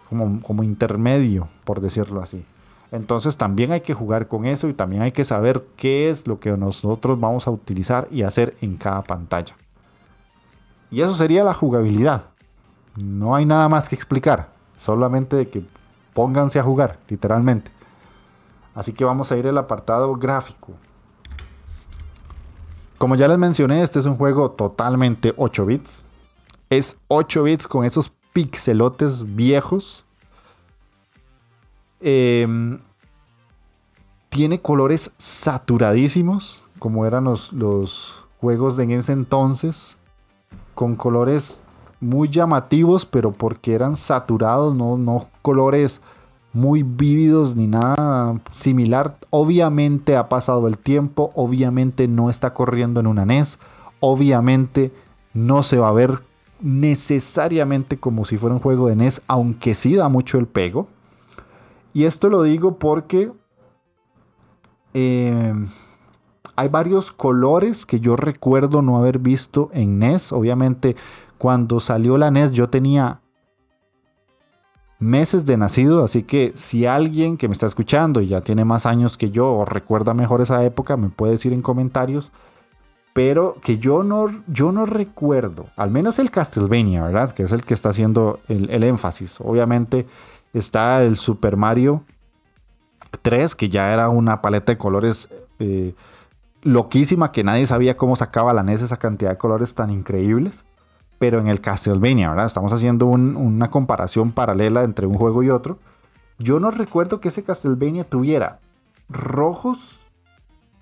Como, 0.09 0.41
como 0.41 0.63
intermedio, 0.63 1.47
por 1.63 1.81
decirlo 1.81 2.21
así. 2.21 2.45
Entonces 2.93 3.37
también 3.37 3.71
hay 3.71 3.81
que 3.81 3.95
jugar 3.95 4.27
con 4.27 4.45
eso 4.45 4.69
y 4.69 4.73
también 4.75 5.01
hay 5.01 5.11
que 5.11 5.25
saber 5.25 5.65
qué 5.77 6.11
es 6.11 6.27
lo 6.27 6.39
que 6.39 6.51
nosotros 6.51 7.19
vamos 7.19 7.47
a 7.47 7.49
utilizar 7.49 8.07
y 8.11 8.21
hacer 8.21 8.55
en 8.61 8.77
cada 8.77 9.01
pantalla. 9.01 9.55
Y 10.91 11.01
eso 11.01 11.15
sería 11.15 11.43
la 11.43 11.55
jugabilidad. 11.55 12.25
No 12.95 13.33
hay 13.33 13.47
nada 13.47 13.67
más 13.67 13.89
que 13.89 13.95
explicar. 13.95 14.49
Solamente 14.77 15.35
de 15.35 15.49
que 15.49 15.65
pónganse 16.13 16.59
a 16.59 16.63
jugar, 16.63 16.99
literalmente. 17.07 17.71
Así 18.75 18.93
que 18.93 19.03
vamos 19.03 19.31
a 19.31 19.37
ir 19.37 19.47
al 19.47 19.57
apartado 19.57 20.13
gráfico. 20.15 20.73
Como 22.99 23.15
ya 23.15 23.27
les 23.27 23.39
mencioné, 23.39 23.81
este 23.81 23.97
es 23.97 24.05
un 24.05 24.17
juego 24.17 24.51
totalmente 24.51 25.33
8 25.35 25.65
bits. 25.65 26.03
Es 26.69 26.99
8 27.07 27.41
bits 27.41 27.67
con 27.67 27.85
esos 27.85 28.13
pixelotes 28.33 29.33
viejos 29.33 30.05
Em, 32.05 32.79
tiene 34.27 34.59
colores 34.59 35.11
saturadísimos, 35.17 36.65
como 36.77 37.05
eran 37.05 37.23
los, 37.23 38.25
juegos 38.41 38.75
de 38.75 38.83
en 38.83 38.91
ese 38.91 39.13
entonces. 39.13 39.97
con 40.75 40.95
colores 40.95 41.61
muy 42.01 42.27
llamativos, 42.27 43.05
pero 43.05 43.31
porque 43.31 43.73
eran 43.73 43.95
saturados, 43.95 44.75
no, 44.75 44.97
no 44.97 45.29
colores 45.41 46.01
muy 46.51 46.83
vívidos 46.83 47.55
ni 47.55 47.67
nada 47.67 48.39
similar. 48.51 49.17
Obviamente 49.29 50.17
ha 50.17 50.27
pasado 50.27 50.67
el 50.67 50.77
tiempo, 50.77 51.31
obviamente 51.35 52.07
no 52.09 52.29
está 52.29 52.53
corriendo 52.53 52.99
en 52.99 53.07
una 53.07 53.25
NES, 53.25 53.59
obviamente 54.01 54.91
no 55.33 55.63
se 55.63 55.77
va 55.77 55.89
a 55.89 55.93
ver 55.93 56.19
necesariamente 56.59 57.97
como 57.97 58.25
si 58.25 58.37
fuera 58.37 58.55
un 58.55 58.61
juego 58.61 58.87
de 58.87 58.95
NES, 58.95 59.21
aunque 59.27 59.73
sí 59.73 59.95
da 59.95 60.09
mucho 60.09 60.37
el 60.37 60.47
pego. 60.47 60.87
Y 61.93 62.05
esto 62.05 62.29
lo 62.29 62.43
digo 62.43 62.79
porque 62.79 63.31
eh, 64.93 65.53
hay 66.55 66.67
varios 66.67 67.11
colores 67.11 67.85
que 67.85 67.99
yo 67.99 68.15
recuerdo 68.15 68.81
no 68.81 68.97
haber 68.97 69.19
visto 69.19 69.69
en 69.73 69.99
NES. 69.99 70.31
Obviamente 70.31 70.95
cuando 71.37 71.79
salió 71.79 72.17
la 72.17 72.31
NES 72.31 72.53
yo 72.53 72.69
tenía 72.69 73.19
meses 75.03 75.45
de 75.45 75.57
nacido, 75.57 76.03
así 76.03 76.23
que 76.23 76.53
si 76.55 76.85
alguien 76.85 77.37
que 77.37 77.47
me 77.47 77.53
está 77.53 77.65
escuchando 77.65 78.21
y 78.21 78.27
ya 78.27 78.41
tiene 78.41 78.63
más 78.63 78.85
años 78.85 79.17
que 79.17 79.29
yo 79.29 79.51
o 79.51 79.65
recuerda 79.65 80.13
mejor 80.13 80.41
esa 80.41 80.63
época, 80.63 80.95
me 80.97 81.09
puede 81.09 81.33
decir 81.33 81.53
en 81.53 81.61
comentarios. 81.61 82.31
Pero 83.13 83.57
que 83.61 83.77
yo 83.77 84.03
no, 84.03 84.25
yo 84.47 84.71
no 84.71 84.87
recuerdo, 84.87 85.67
al 85.75 85.91
menos 85.91 86.17
el 86.17 86.31
Castlevania, 86.31 87.03
¿verdad? 87.03 87.31
Que 87.31 87.43
es 87.43 87.51
el 87.51 87.63
que 87.63 87.75
está 87.75 87.89
haciendo 87.89 88.39
el, 88.47 88.83
énfasis. 88.83 89.39
Obviamente 89.39 90.07
está 90.53 91.03
el 91.03 91.17
Super 91.17 91.57
Mario 91.57 92.03
3, 93.21 93.55
que 93.55 93.69
ya 93.69 93.93
era 93.93 94.09
una 94.09 94.41
paleta 94.41 94.71
de 94.71 94.77
colores 94.77 95.29
eh, 95.59 95.93
loquísima, 96.61 97.31
que 97.31 97.43
nadie 97.43 97.67
sabía 97.67 97.97
cómo 97.97 98.15
sacaba 98.15 98.53
la 98.53 98.63
NES 98.63 98.83
esa 98.83 98.97
cantidad 98.97 99.31
de 99.31 99.37
colores 99.37 99.75
tan 99.75 99.89
increíbles 99.89 100.65
pero 101.23 101.39
en 101.39 101.47
el 101.47 101.61
Castlevania, 101.61 102.31
¿verdad? 102.31 102.47
Estamos 102.47 102.73
haciendo 102.73 103.05
una 103.05 103.69
comparación 103.69 104.33
paralela 104.33 104.83
entre 104.83 105.07
un 105.07 105.13
juego 105.13 105.41
y 105.41 105.49
otro. 105.49 105.79
Yo 106.37 106.59
no 106.59 106.69
recuerdo 106.69 107.21
que 107.21 107.29
ese 107.29 107.45
Castlevania 107.45 108.03
tuviera 108.03 108.59
rojos, 109.07 110.01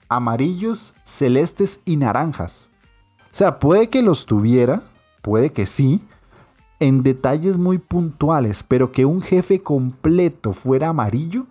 amarillos, 0.10 0.96
celestes 1.04 1.82
y 1.86 1.98
naranjas. 1.98 2.70
O 3.26 3.36
sea, 3.36 3.60
puede 3.60 3.90
que 3.90 4.02
los 4.02 4.26
tuviera, 4.26 4.82
puede 5.22 5.52
que 5.52 5.68
sí, 5.68 6.04
en 6.82 7.04
detalles 7.04 7.60
muy 7.60 7.78
puntuales, 7.78 8.66
pero 8.68 8.92
que 8.92 9.06
un 9.06 9.22
jefe 9.22 9.62
completo 9.62 10.52
fuera 10.52 10.90
amarillo, 10.90 11.46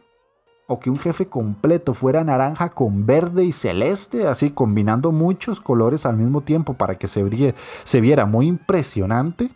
o 0.66 0.80
que 0.80 0.90
un 0.90 0.98
jefe 0.98 1.26
completo 1.26 1.94
fuera 1.94 2.24
naranja 2.24 2.68
con 2.68 3.06
verde 3.06 3.44
y 3.44 3.52
celeste, 3.52 4.26
así 4.26 4.50
combinando 4.50 5.12
muchos 5.12 5.60
colores 5.60 6.04
al 6.04 6.16
mismo 6.16 6.40
tiempo 6.40 6.74
para 6.74 6.96
que 6.96 7.06
se, 7.06 7.54
se 7.84 8.00
viera 8.00 8.26
muy 8.26 8.48
impresionante, 8.48 9.50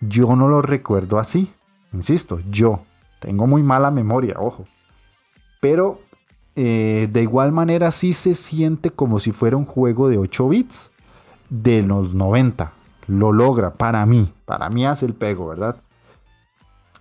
yo 0.00 0.34
no 0.34 0.48
lo 0.48 0.62
recuerdo 0.62 1.18
así. 1.18 1.52
Insisto, 1.92 2.40
yo 2.50 2.80
tengo 3.20 3.46
muy 3.46 3.62
mala 3.62 3.90
memoria, 3.90 4.36
ojo. 4.38 4.64
Pero 5.60 6.00
eh, 6.54 7.06
de 7.12 7.20
igual 7.20 7.52
manera 7.52 7.90
sí 7.90 8.14
se 8.14 8.32
siente 8.32 8.90
como 8.90 9.20
si 9.20 9.30
fuera 9.30 9.58
un 9.58 9.66
juego 9.66 10.08
de 10.08 10.16
8 10.16 10.48
bits 10.48 10.90
de 11.50 11.82
los 11.82 12.14
90. 12.14 12.75
Lo 13.06 13.32
logra 13.32 13.72
para 13.74 14.04
mí, 14.06 14.32
para 14.44 14.68
mí 14.68 14.86
hace 14.86 15.06
el 15.06 15.14
pego, 15.14 15.48
¿verdad? 15.48 15.76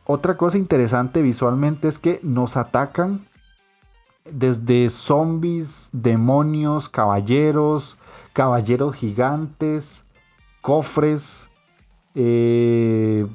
Otra 0.05 0.37
cosa 0.37 0.57
interesante 0.57 1.21
visualmente 1.21 1.87
es 1.87 1.97
que 1.97 2.19
nos 2.21 2.57
atacan 2.57 3.27
desde 4.23 4.89
zombies, 4.89 5.89
demonios, 5.91 6.89
caballeros, 6.89 7.97
caballeros 8.33 8.95
gigantes, 8.95 10.05
cofres, 10.61 11.49
eh, 12.15 13.25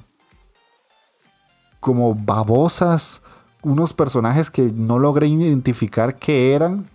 como 1.81 2.15
babosas, 2.15 3.23
unos 3.63 3.93
personajes 3.93 4.51
que 4.51 4.71
no 4.73 4.99
logré 4.99 5.29
identificar 5.29 6.19
qué 6.19 6.55
eran, 6.55 6.89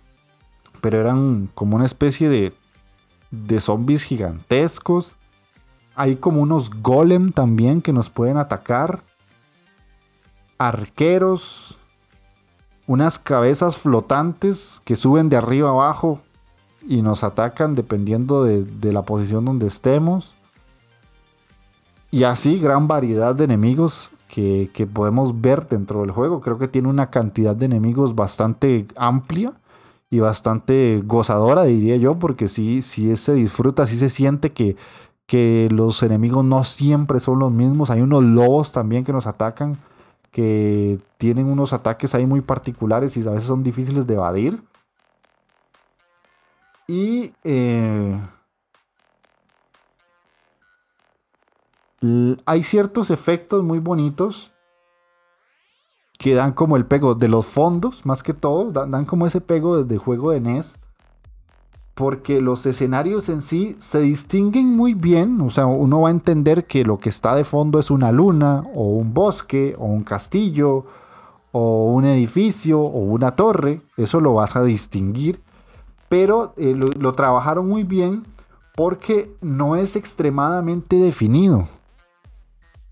pero 0.80 1.00
eran 1.00 1.48
como 1.54 1.76
una 1.76 1.86
especie 1.86 2.28
de, 2.28 2.54
de 3.30 3.60
zombies 3.60 4.04
gigantescos. 4.04 5.16
Hay 5.96 6.16
como 6.16 6.42
unos 6.42 6.70
golem 6.82 7.32
también 7.32 7.80
que 7.80 7.92
nos 7.92 8.10
pueden 8.10 8.36
atacar 8.36 9.02
arqueros, 10.58 11.78
unas 12.86 13.18
cabezas 13.18 13.76
flotantes 13.78 14.82
que 14.84 14.94
suben 14.94 15.30
de 15.30 15.36
arriba 15.36 15.70
abajo 15.70 16.20
y 16.86 17.00
nos 17.00 17.24
atacan 17.24 17.74
dependiendo 17.74 18.44
de, 18.44 18.92
la 18.92 19.02
posición 19.02 19.46
donde 19.46 19.66
estemos. 19.66 20.34
Y 22.10 22.24
así 22.24 22.58
gran 22.58 22.86
variedad 22.86 23.34
de 23.34 23.44
enemigos 23.44 24.10
que, 24.28 24.70
que, 24.74 24.86
podemos 24.86 25.40
ver 25.40 25.66
dentro 25.66 26.02
del 26.02 26.10
juego. 26.10 26.42
Creo 26.42 26.58
que 26.58 26.68
tiene 26.68 26.88
una 26.88 27.10
cantidad 27.10 27.56
de 27.56 27.66
enemigos 27.66 28.14
bastante 28.14 28.86
amplia 28.96 29.54
y 30.10 30.20
bastante 30.20 31.02
gozadora, 31.04 31.64
diría 31.64 31.96
yo, 31.96 32.18
porque 32.18 32.48
sí, 32.48 32.82
sí 32.82 33.16
se 33.16 33.32
disfruta, 33.32 33.86
sí 33.86 33.96
se 33.96 34.08
siente 34.08 34.52
que, 34.52 34.76
que 35.26 35.68
los 35.70 36.02
enemigos 36.02 36.44
no 36.44 36.64
siempre 36.64 37.20
son 37.20 37.40
los 37.40 37.52
mismos. 37.52 37.90
Hay 37.90 38.00
unos 38.00 38.22
lobos 38.22 38.72
también 38.72 39.04
que 39.04 39.12
nos 39.12 39.26
atacan 39.26 39.78
que 40.30 41.00
tienen 41.16 41.46
unos 41.46 41.72
ataques 41.72 42.14
ahí 42.14 42.26
muy 42.26 42.42
particulares 42.42 43.16
y 43.16 43.26
a 43.26 43.30
veces 43.30 43.46
son 43.46 43.62
difíciles 43.62 44.06
de 44.06 44.14
evadir. 44.14 44.62
Y 46.86 47.32
eh, 47.42 48.20
hay 52.44 52.62
ciertos 52.62 53.10
efectos 53.10 53.64
muy 53.64 53.78
bonitos 53.78 54.52
que 56.18 56.34
dan 56.34 56.52
como 56.52 56.76
el 56.76 56.86
pego 56.86 57.14
de 57.14 57.28
los 57.28 57.46
fondos, 57.46 58.06
más 58.06 58.22
que 58.22 58.34
todo, 58.34 58.72
dan, 58.72 59.04
como 59.04 59.26
ese 59.26 59.40
pego 59.40 59.82
desde 59.82 59.98
juego 59.98 60.30
de 60.30 60.40
NES 60.40 60.78
porque 61.96 62.42
los 62.42 62.66
escenarios 62.66 63.30
en 63.30 63.40
sí 63.40 63.74
se 63.78 64.00
distinguen 64.00 64.76
muy 64.76 64.92
bien, 64.92 65.40
o 65.40 65.48
sea, 65.48 65.64
uno 65.64 66.02
va 66.02 66.08
a 66.08 66.12
entender 66.12 66.66
que 66.66 66.84
lo 66.84 67.00
que 67.00 67.08
está 67.08 67.34
de 67.34 67.42
fondo 67.42 67.80
es 67.80 67.90
una 67.90 68.12
luna, 68.12 68.64
o 68.74 68.84
un 68.84 69.14
bosque, 69.14 69.74
o 69.78 69.86
un 69.86 70.04
castillo, 70.04 70.84
o 71.52 71.90
un 71.94 72.04
edificio, 72.04 72.82
o 72.82 72.98
una 72.98 73.30
torre, 73.30 73.80
eso 73.96 74.20
lo 74.20 74.34
vas 74.34 74.56
a 74.56 74.62
distinguir, 74.62 75.40
pero 76.10 76.52
eh, 76.58 76.74
lo, 76.76 76.88
lo 77.00 77.14
trabajaron 77.14 77.66
muy 77.66 77.82
bien 77.82 78.24
porque 78.74 79.34
no 79.40 79.74
es 79.74 79.96
extremadamente 79.96 80.96
definido. 80.96 81.66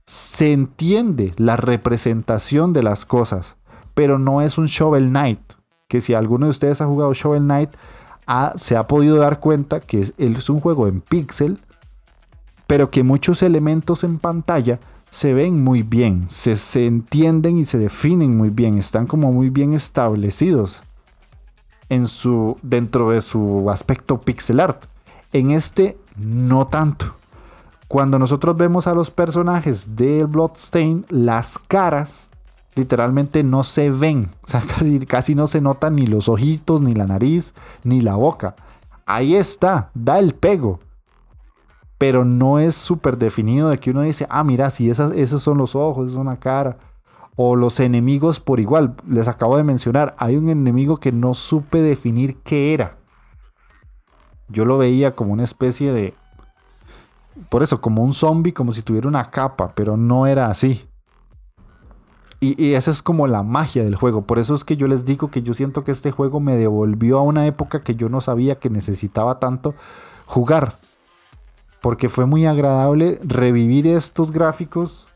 Se 0.07 0.55
entiende 0.55 1.34
la 1.36 1.59
representación 1.59 2.72
de 2.72 2.82
las 2.82 3.05
cosas, 3.05 3.59
pero 3.92 4.18
no 4.18 4.40
es 4.40 4.57
un 4.57 4.64
Shovel 4.64 5.11
Knight, 5.11 5.42
que 5.88 6.00
si 6.00 6.14
alguno 6.14 6.46
de 6.46 6.50
ustedes 6.50 6.80
ha 6.80 6.86
jugado 6.86 7.12
Shovel 7.12 7.42
Knight, 7.42 7.68
se 8.56 8.76
ha 8.76 8.86
podido 8.86 9.16
dar 9.16 9.40
cuenta 9.40 9.80
que 9.80 10.12
es 10.16 10.50
un 10.50 10.60
juego 10.60 10.88
en 10.88 11.00
pixel, 11.00 11.58
pero 12.66 12.90
que 12.90 13.02
muchos 13.02 13.42
elementos 13.42 14.04
en 14.04 14.18
pantalla 14.18 14.80
se 15.10 15.34
ven 15.34 15.62
muy 15.62 15.82
bien, 15.82 16.26
se, 16.30 16.56
se 16.56 16.86
entienden 16.86 17.58
y 17.58 17.64
se 17.64 17.78
definen 17.78 18.36
muy 18.36 18.50
bien, 18.50 18.78
están 18.78 19.06
como 19.06 19.32
muy 19.32 19.50
bien 19.50 19.72
establecidos 19.74 20.80
en 21.88 22.08
su, 22.08 22.56
dentro 22.62 23.10
de 23.10 23.22
su 23.22 23.70
aspecto 23.70 24.18
pixel 24.20 24.60
art. 24.60 24.84
En 25.32 25.50
este 25.50 25.98
no 26.16 26.66
tanto. 26.66 27.14
Cuando 27.88 28.18
nosotros 28.18 28.56
vemos 28.56 28.86
a 28.86 28.94
los 28.94 29.10
personajes 29.10 29.94
de 29.96 30.24
Bloodstain, 30.24 31.06
las 31.08 31.58
caras 31.58 32.30
literalmente 32.74 33.42
no 33.42 33.62
se 33.62 33.90
ven. 33.90 34.30
O 34.44 34.48
sea, 34.48 34.62
casi, 35.08 35.34
no 35.34 35.46
se 35.46 35.60
notan 35.60 35.96
ni 35.96 36.06
los 36.06 36.28
ojitos, 36.28 36.80
ni 36.80 36.94
la 36.94 37.06
nariz, 37.06 37.54
ni 37.82 38.00
la 38.00 38.16
boca. 38.16 38.56
Ahí 39.06 39.34
está, 39.34 39.90
da 39.94 40.18
el 40.18 40.34
pego. 40.34 40.80
Pero 41.98 42.24
no 42.24 42.58
es 42.58 42.74
súper 42.74 43.16
definido 43.16 43.68
de 43.68 43.78
que 43.78 43.90
uno 43.90 44.02
dice, 44.02 44.26
ah, 44.28 44.44
mira, 44.44 44.70
si 44.70 44.90
esos 44.90 45.42
son 45.42 45.58
los 45.58 45.74
ojos, 45.74 46.10
es 46.10 46.16
una 46.16 46.38
cara. 46.38 46.78
O 47.36 47.56
los 47.56 47.80
enemigos 47.80 48.40
por 48.40 48.60
igual. 48.60 48.96
Les 49.08 49.28
acabo 49.28 49.56
de 49.56 49.64
mencionar, 49.64 50.14
hay 50.18 50.36
un 50.36 50.48
enemigo 50.48 50.98
que 50.98 51.12
no 51.12 51.34
supe 51.34 51.82
definir 51.82 52.36
qué 52.38 52.74
era. 52.74 52.98
Yo 54.48 54.64
lo 54.64 54.78
veía 54.78 55.14
como 55.14 55.32
una 55.32 55.44
especie 55.44 55.92
de... 55.92 56.14
Por 57.48 57.62
eso, 57.62 57.80
como 57.80 58.02
un 58.04 58.14
zombie, 58.14 58.52
como 58.52 58.72
si 58.72 58.82
tuviera 58.82 59.08
una 59.08 59.30
capa, 59.30 59.72
pero 59.74 59.96
no 59.96 60.26
era 60.26 60.46
así. 60.46 60.86
Y, 62.45 62.74
esa 62.74 62.90
es 62.90 63.03
como 63.03 63.26
la 63.26 63.42
magia 63.42 63.82
del 63.82 63.97
juego. 63.97 64.26
Por 64.26 64.38
eso 64.38 64.55
es 64.55 64.64
que 64.64 64.76
yo 64.76 64.86
les 64.86 65.07
digo 65.07 65.30
que 65.30 65.40
yo 65.40 65.55
siento 65.55 65.82
que 65.82 65.92
este 65.92 66.11
juego 66.11 66.40
me 66.40 66.57
devolvió 66.57 67.18
a 67.18 67.22
una 67.22 67.47
época 67.47 67.82
que 67.82 67.95
yo 67.95 68.11
no 68.11 68.20
sabía 68.20 68.57
que 68.57 68.68
necesitaba 68.68 69.38
tanto 69.38 69.74
jugar. 70.26 70.76
Porque 71.80 72.11
fue 72.11 72.26
muy 72.26 72.45
agradable 72.45 73.18
revivir 73.22 73.86
estos 73.86 74.30
gráficos 74.30 75.09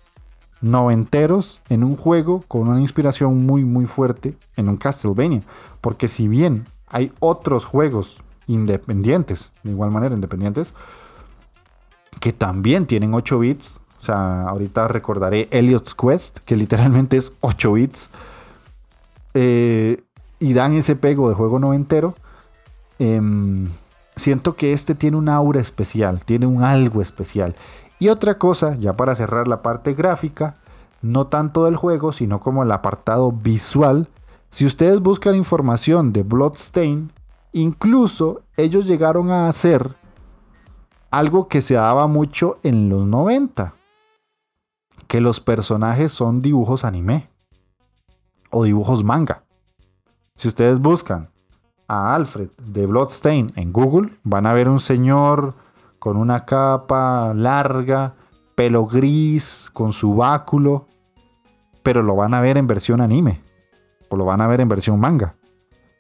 noventeros 0.63 1.61
en 1.69 1.85
un 1.85 1.97
juego 1.97 2.43
con 2.49 2.67
una 2.67 2.81
inspiración 2.81 3.45
muy 3.45 3.63
muy 3.63 3.85
fuerte 3.85 4.35
en 4.57 4.71
un 4.71 4.79
Castlevania. 4.79 5.43
Porque 5.83 6.09
si 6.09 6.29
bien 6.29 6.65
hay 6.87 7.13
otros 7.21 7.67
juegos 7.67 8.17
independientes, 8.47 9.53
de 9.65 9.73
igual 9.73 9.91
manera 9.91 10.15
independientes, 10.15 10.73
que 12.21 12.33
también 12.33 12.87
tienen 12.87 13.13
8 13.13 13.39
bits. 13.39 13.81
O 14.01 14.05
sea, 14.05 14.43
ahorita 14.43 14.89
recordaré 14.89 15.49
Elliot's 15.51 15.95
Quest, 15.95 16.39
que 16.39 16.57
literalmente 16.57 17.17
es 17.17 17.33
8 17.41 17.73
bits. 17.73 18.11
Eh, 19.35 20.03
y 20.39 20.53
dan 20.53 20.73
ese 20.75 20.97
pego 20.97 21.29
de 21.29 21.35
juego 21.35 21.59
noventero. 21.59 22.15
Em, 22.99 23.69
siento 24.17 24.55
que 24.55 24.73
este 24.73 24.95
tiene 24.95 25.17
un 25.17 25.29
aura 25.29 25.61
especial, 25.61 26.25
tiene 26.25 26.47
un 26.47 26.63
algo 26.63 27.03
especial. 27.03 27.55
Y 27.99 28.09
otra 28.09 28.39
cosa, 28.39 28.77
ya 28.77 28.97
para 28.97 29.15
cerrar 29.15 29.49
la 29.49 29.63
parte 29.63 29.95
gráfica, 29.95 30.57
no 31.03 31.27
tanto 31.27 31.65
del 31.65 31.77
juego, 31.77 32.13
sino 32.13 32.41
como 32.41 32.63
el 32.63 32.73
apartado 32.73 33.33
visual. 33.33 34.09
Si 34.51 34.67
ustedes 34.67 35.01
buscan 35.01 35.35
información 35.35 36.13
de 36.13 36.23
Bloodstain, 36.23 37.13
incluso 37.53 38.43
ellos 38.57 38.87
llegaron 38.87 39.31
a 39.31 39.49
hacer 39.49 39.97
algo 41.11 41.49
que 41.49 41.63
se 41.63 41.75
daba 41.75 42.07
mucho 42.07 42.59
en 42.63 42.89
los 42.89 43.07
90, 43.07 43.75
que 45.09 45.21
los 45.21 45.41
personajes 45.41 46.13
son 46.13 46.43
dibujos 46.43 46.85
anime 46.85 47.29
o 48.51 48.65
dibujos 48.65 49.03
manga. 49.03 49.43
Si 50.37 50.47
ustedes 50.47 50.79
buscan 50.79 51.31
a 51.89 52.15
Alfred 52.15 52.51
de 52.63 52.87
Bloodstain 52.87 53.53
en 53.57 53.73
Google, 53.73 54.11
van 54.23 54.47
a 54.47 54.53
ver 54.53 54.69
un 54.69 54.79
señor 54.79 55.55
con 55.99 56.17
una 56.17 56.45
capa 56.45 57.33
larga, 57.35 58.15
pelo 58.55 58.87
gris, 58.87 59.71
con 59.73 59.93
su 59.93 60.15
báculo, 60.15 60.87
pero 61.83 62.03
lo 62.03 62.15
van 62.15 62.35
a 62.35 62.41
ver 62.41 62.59
en 62.59 62.67
versión 62.67 63.01
anime 63.01 63.41
o 64.11 64.17
lo 64.17 64.27
van 64.27 64.43
a 64.43 64.47
ver 64.47 64.61
en 64.61 64.69
versión 64.69 65.01
manga. 65.01 65.35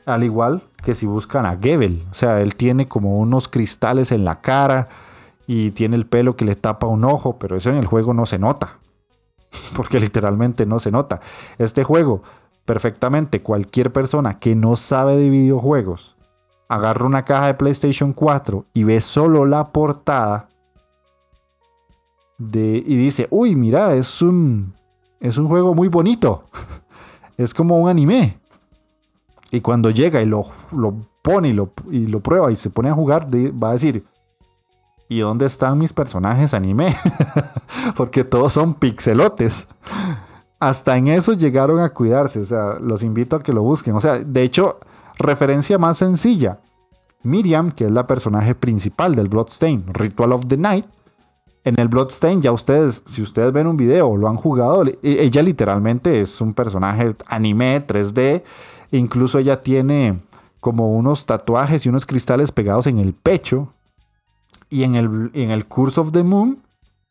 Al 0.04 0.22
igual 0.22 0.62
que 0.84 0.94
si 0.94 1.06
buscan 1.06 1.46
a 1.46 1.56
Gebel, 1.56 2.06
o 2.10 2.14
sea, 2.14 2.40
él 2.40 2.56
tiene 2.56 2.88
como 2.88 3.18
unos 3.18 3.48
cristales 3.48 4.12
en 4.12 4.24
la 4.24 4.40
cara 4.40 4.88
y 5.46 5.70
tiene 5.70 5.96
el 5.96 6.06
pelo 6.06 6.36
que 6.36 6.44
le 6.44 6.54
tapa 6.54 6.86
un 6.86 7.04
ojo, 7.04 7.38
pero 7.38 7.56
eso 7.56 7.70
en 7.70 7.76
el 7.76 7.86
juego 7.86 8.14
no 8.14 8.26
se 8.26 8.38
nota, 8.38 8.77
porque 9.76 10.00
literalmente 10.00 10.66
no 10.66 10.78
se 10.78 10.90
nota. 10.90 11.20
Este 11.58 11.84
juego, 11.84 12.22
perfectamente 12.64 13.42
cualquier 13.42 13.92
persona 13.92 14.38
que 14.38 14.54
no 14.54 14.76
sabe 14.76 15.16
de 15.16 15.30
videojuegos 15.30 16.16
agarra 16.68 17.06
una 17.06 17.24
caja 17.24 17.46
de 17.46 17.54
PlayStation 17.54 18.12
4 18.12 18.66
y 18.74 18.84
ve 18.84 19.00
solo 19.00 19.46
la 19.46 19.72
portada 19.72 20.48
y 22.38 22.96
dice, 22.96 23.26
uy, 23.30 23.56
mira, 23.56 23.94
es 23.94 24.22
un, 24.22 24.74
es 25.18 25.38
un 25.38 25.48
juego 25.48 25.74
muy 25.74 25.88
bonito. 25.88 26.44
es 27.36 27.52
como 27.52 27.78
un 27.78 27.88
anime. 27.88 28.38
Y 29.50 29.60
cuando 29.60 29.90
llega 29.90 30.22
y 30.22 30.26
lo, 30.26 30.46
lo 30.70 30.94
pone 31.22 31.48
y 31.48 31.52
lo, 31.52 31.72
y 31.90 32.06
lo, 32.06 32.20
prueba 32.20 32.52
y 32.52 32.56
se 32.56 32.70
pone 32.70 32.90
a 32.90 32.94
jugar, 32.94 33.28
va 33.32 33.70
a 33.70 33.72
decir, 33.72 34.04
¿y 35.08 35.20
dónde 35.20 35.46
están 35.46 35.78
mis 35.78 35.92
personajes 35.92 36.54
anime? 36.54 36.96
Porque 37.96 38.24
todos 38.24 38.52
son 38.52 38.74
pixelotes. 38.74 39.66
Hasta 40.60 40.96
en 40.96 41.08
eso 41.08 41.32
llegaron 41.32 41.80
a 41.80 41.90
cuidarse. 41.90 42.40
O 42.40 42.44
sea, 42.44 42.78
los 42.80 43.02
invito 43.02 43.36
a 43.36 43.42
que 43.42 43.52
lo 43.52 43.62
busquen. 43.62 43.94
O 43.94 44.00
sea, 44.00 44.18
de 44.18 44.42
hecho, 44.42 44.80
Referencia 45.18 45.78
más 45.78 45.98
sencilla. 45.98 46.60
Miriam, 47.24 47.72
que 47.72 47.86
es 47.86 47.90
la 47.90 48.06
personaje 48.06 48.54
principal 48.54 49.16
del 49.16 49.28
Bloodstain, 49.28 49.84
Ritual 49.92 50.32
of 50.32 50.46
the 50.46 50.56
Night. 50.56 50.86
En 51.64 51.78
el 51.80 51.88
Bloodstain, 51.88 52.40
ya 52.40 52.52
ustedes, 52.52 53.02
si 53.04 53.20
ustedes 53.20 53.52
ven 53.52 53.66
un 53.66 53.76
video 53.76 54.08
o 54.08 54.16
lo 54.16 54.28
han 54.28 54.36
jugado, 54.36 54.86
e, 54.86 54.96
ella 55.02 55.42
literalmente 55.42 56.20
es 56.20 56.40
un 56.40 56.54
personaje 56.54 57.16
anime 57.26 57.84
3D. 57.84 58.44
Incluso 58.92 59.38
ella 59.38 59.60
tiene 59.60 60.20
como 60.60 60.92
unos 60.92 61.26
tatuajes 61.26 61.84
y 61.84 61.88
unos 61.88 62.06
cristales 62.06 62.52
pegados 62.52 62.86
en 62.86 63.00
el 63.00 63.12
pecho. 63.12 63.74
Y 64.70 64.82
en 64.82 64.94
el, 64.94 65.30
en 65.34 65.50
el 65.50 65.66
Curse 65.66 66.00
of 66.00 66.12
the 66.12 66.22
Moon 66.22 66.62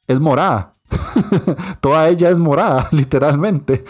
es 0.08 0.20
morada. 0.20 0.76
Toda 1.82 2.08
ella 2.10 2.30
es 2.30 2.40
morada, 2.40 2.88
literalmente. 2.92 3.84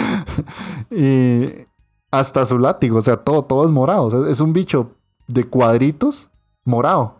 y 0.90 1.66
hasta 2.10 2.44
su 2.46 2.58
látigo, 2.58 2.98
o 2.98 3.00
sea, 3.00 3.16
todo, 3.16 3.44
todo 3.44 3.64
es 3.64 3.70
morado. 3.70 4.26
es 4.26 4.40
un 4.40 4.52
bicho 4.52 4.92
de 5.26 5.44
cuadritos 5.44 6.28
morado. 6.64 7.16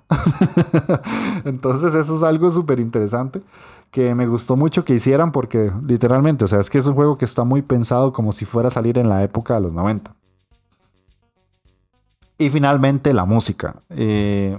Entonces 1.45 1.95
eso 1.95 2.17
es 2.17 2.23
algo 2.23 2.51
súper 2.51 2.81
interesante 2.81 3.43
que 3.93 4.15
me 4.15 4.27
gustó 4.27 4.57
mucho 4.57 4.85
que 4.85 4.95
hicieran 4.95 5.33
porque 5.33 5.71
literalmente, 5.87 6.47
o 6.47 6.49
sea, 6.49 6.61
es 6.61 6.71
que 6.71 6.79
es 6.79 6.87
un 6.87 6.95
juego 6.95 7.19
que 7.19 7.27
está 7.27 7.45
muy 7.45 7.61
pensado 7.61 8.13
como 8.13 8.33
si 8.33 8.47
fuera 8.47 8.69
a 8.69 8.73
salir 8.73 8.99
en 8.99 9.09
la 9.09 9.23
época 9.23 9.55
de 9.55 9.61
los 9.61 9.73
90. 9.73 10.17
Y 12.39 12.49
finalmente 12.49 13.13
la 13.13 13.27
música. 13.27 13.83
Eh, 13.91 14.59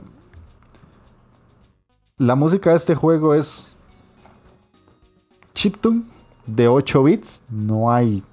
la 2.24 2.36
música 2.36 2.70
de 2.70 2.78
este 2.78 2.96
juego 2.96 3.34
es 3.34 3.76
chiptune 5.54 6.04
de 6.46 6.70
8 6.70 7.04
bits. 7.04 7.42
No 7.50 7.92
hay 7.92 8.24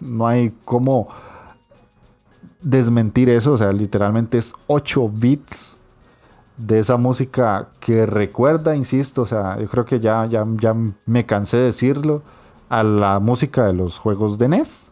no 0.00 0.26
hay 0.26 0.52
cómo 0.64 1.08
desmentir 2.60 3.28
eso. 3.28 3.52
O 3.52 3.58
sea, 3.58 3.72
literalmente 3.72 4.38
es 4.38 4.52
8 4.66 5.08
bits 5.14 5.76
de 6.56 6.80
esa 6.80 6.96
música 6.96 7.68
que 7.78 8.04
recuerda, 8.04 8.74
insisto, 8.74 9.22
o 9.22 9.26
sea, 9.26 9.60
yo 9.60 9.68
creo 9.68 9.84
que 9.84 10.00
ya, 10.00 10.26
ya, 10.26 10.44
ya 10.60 10.74
me 11.06 11.24
cansé 11.24 11.56
de 11.58 11.64
decirlo, 11.64 12.22
a 12.68 12.82
la 12.82 13.20
música 13.20 13.66
de 13.66 13.74
los 13.74 13.96
juegos 13.96 14.38
de 14.38 14.48
NES. 14.48 14.87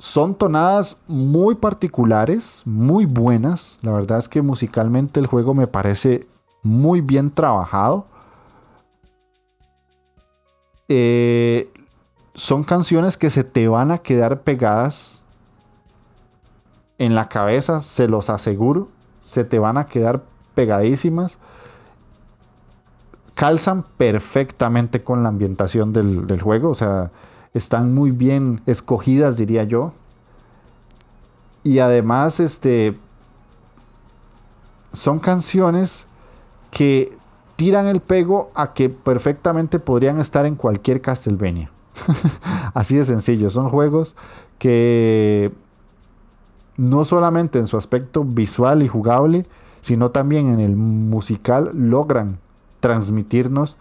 Son 0.00 0.34
tonadas 0.34 0.96
muy 1.08 1.56
particulares, 1.56 2.62
muy 2.64 3.04
buenas. 3.04 3.78
La 3.82 3.92
verdad 3.92 4.18
es 4.18 4.30
que 4.30 4.40
musicalmente 4.40 5.20
el 5.20 5.26
juego 5.26 5.52
me 5.52 5.66
parece 5.66 6.26
muy 6.62 7.02
bien 7.02 7.30
trabajado. 7.30 8.06
Eh, 10.88 11.70
son 12.34 12.64
canciones 12.64 13.18
que 13.18 13.28
se 13.28 13.44
te 13.44 13.68
van 13.68 13.90
a 13.90 13.98
quedar 13.98 14.40
pegadas 14.40 15.20
en 16.96 17.14
la 17.14 17.28
cabeza, 17.28 17.82
se 17.82 18.08
los 18.08 18.30
aseguro. 18.30 18.88
Se 19.22 19.44
te 19.44 19.58
van 19.58 19.76
a 19.76 19.84
quedar 19.84 20.22
pegadísimas. 20.54 21.36
Calzan 23.34 23.82
perfectamente 23.98 25.02
con 25.02 25.22
la 25.22 25.28
ambientación 25.28 25.92
del, 25.92 26.40
juego. 26.40 26.70
O 26.70 26.74
sea, 26.74 27.10
están 27.54 27.94
muy 27.94 28.10
bien 28.10 28.62
escogidas, 28.66 29.36
diría 29.36 29.64
yo. 29.64 29.92
Y 31.62 31.78
además, 31.80 32.40
este. 32.40 32.96
Son 34.92 35.20
canciones 35.20 36.06
que 36.70 37.16
tiran 37.56 37.86
el 37.86 38.00
pego 38.00 38.50
a 38.54 38.72
que 38.72 38.88
perfectamente 38.88 39.78
podrían 39.78 40.18
estar 40.18 40.46
en 40.46 40.56
cualquier 40.56 41.00
Castlevania. 41.00 41.70
Así 42.74 42.96
de 42.96 43.04
sencillo. 43.04 43.50
Son 43.50 43.68
juegos 43.68 44.16
que 44.58 45.52
no 46.76 47.04
solamente 47.04 47.58
en 47.58 47.66
su 47.66 47.76
aspecto 47.76 48.24
visual 48.24 48.82
y 48.82 48.88
jugable, 48.88 49.46
sino 49.80 50.10
también 50.10 50.50
en 50.50 50.60
el 50.60 50.76
musical 50.76 51.70
logran 51.74 52.38
transmitirnos 52.80 53.76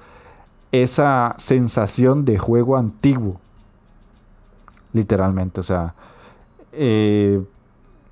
esa 0.72 1.36
sensación 1.38 2.26
de 2.26 2.38
juego 2.38 2.78
antiguo. 2.78 3.40
Literalmente, 4.94 5.60
o 5.60 5.64
sea, 5.64 5.96
eh, 6.72 7.44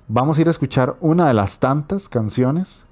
vamos 0.06 0.38
a 0.38 0.40
ir 0.40 0.48
a 0.48 0.50
escuchar 0.50 0.96
una 1.00 1.26
de 1.28 1.34
las 1.34 1.58
tantas 1.58 2.08
canciones 2.08 2.84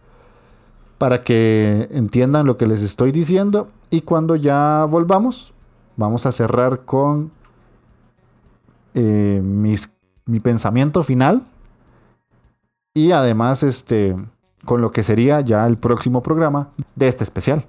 para 0.99 1.23
que 1.23 1.89
entiendan 1.91 2.47
lo 2.47 2.57
que 2.57 2.67
les 2.67 2.83
estoy 2.83 3.13
diciendo 3.13 3.69
y 3.91 4.01
cuando 4.01 4.35
ya 4.37 4.87
volvamos 4.89 5.53
vamos 5.97 6.27
a 6.27 6.33
cerrar 6.33 6.85
con 6.85 7.31
eh, 8.95 9.41
mi 9.43 10.41
pensamiento 10.41 11.03
final 11.03 11.47
y 12.95 13.13
además 13.13 13.63
este, 13.63 14.17
con 14.65 14.81
lo 14.81 14.91
que 14.91 15.03
sería 15.03 15.43
ya 15.43 15.67
el 15.67 15.77
próximo 15.77 16.23
programa 16.23 16.71
de 16.95 17.09
este 17.09 17.25
especial. 17.25 17.67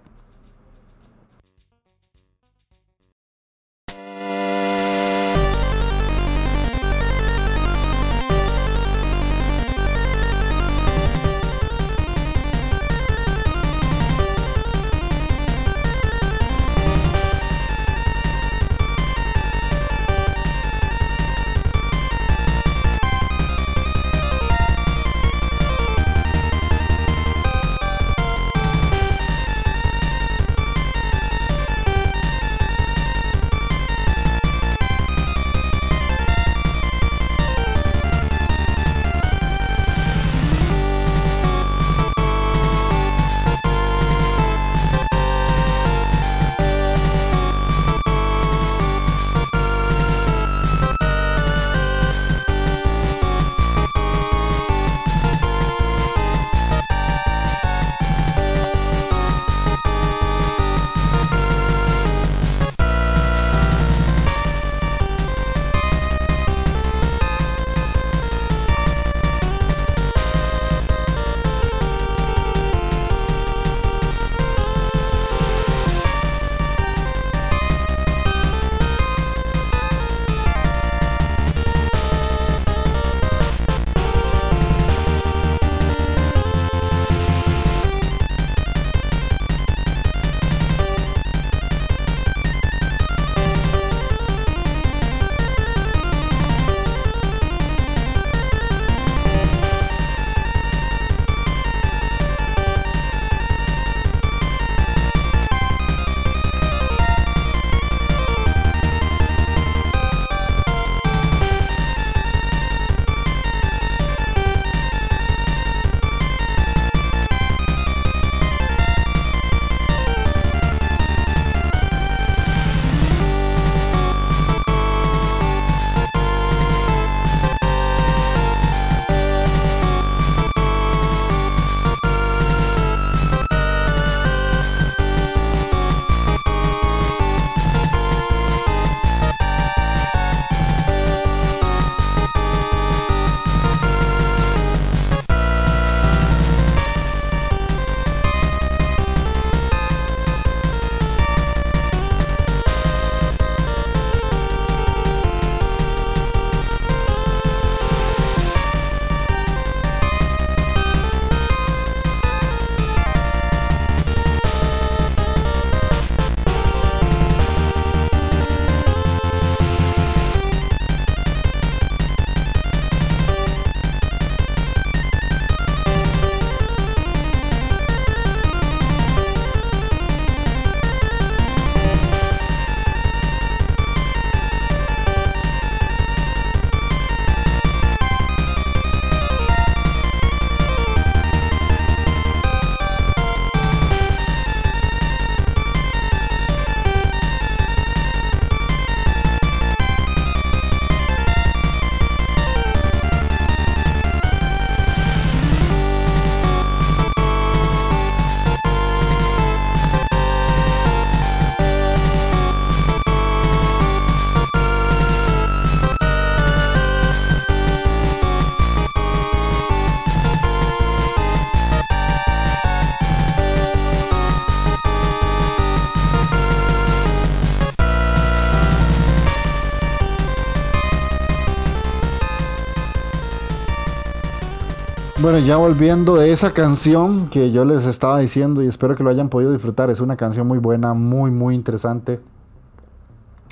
Bueno, 235.30 235.46
ya 235.46 235.58
volviendo 235.58 236.16
de 236.16 236.32
esa 236.32 236.54
canción 236.54 237.28
que 237.28 237.52
yo 237.52 237.66
les 237.66 237.84
estaba 237.84 238.18
diciendo 238.20 238.64
y 238.64 238.68
espero 238.68 238.96
que 238.96 239.04
lo 239.04 239.10
hayan 239.10 239.28
podido 239.28 239.52
disfrutar. 239.52 239.90
Es 239.90 240.00
una 240.00 240.16
canción 240.16 240.48
muy 240.48 240.58
buena, 240.58 240.94
muy, 240.94 241.32
muy 241.32 241.54
interesante. 241.54 242.22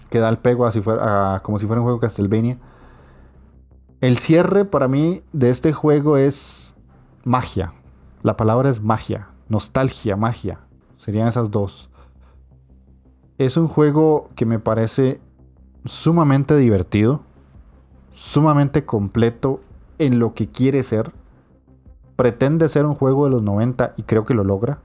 Que 0.09 0.19
da 0.19 0.29
el 0.29 0.37
pego 0.37 0.71
fuera, 0.71 1.41
como 1.43 1.59
si 1.59 1.67
fuera 1.67 1.81
un 1.81 1.85
juego 1.85 1.99
Castlevania. 1.99 2.57
El 3.99 4.17
cierre 4.19 4.63
para 4.63 4.87
mí 4.87 5.21
de 5.33 5.49
este 5.49 5.73
juego 5.73 6.15
es 6.15 6.75
magia. 7.25 7.73
La 8.21 8.37
palabra 8.37 8.69
es 8.69 8.81
magia. 8.81 9.27
Nostalgia, 9.49 10.15
magia. 10.15 10.61
Serían 10.95 11.27
esas 11.27 11.51
dos. 11.51 11.89
Es 13.37 13.57
un 13.57 13.67
juego 13.67 14.29
que 14.35 14.45
me 14.45 14.59
parece 14.59 15.19
sumamente 15.83 16.55
divertido. 16.55 17.23
Sumamente 18.13 18.85
completo 18.85 19.59
en 19.99 20.19
lo 20.19 20.33
que 20.33 20.47
quiere 20.47 20.81
ser 20.81 21.11
pretende 22.15 22.69
ser 22.69 22.85
un 22.85 22.95
juego 22.95 23.25
de 23.25 23.31
los 23.31 23.43
90 23.43 23.93
y 23.97 24.03
creo 24.03 24.25
que 24.25 24.33
lo 24.33 24.43
logra. 24.43 24.79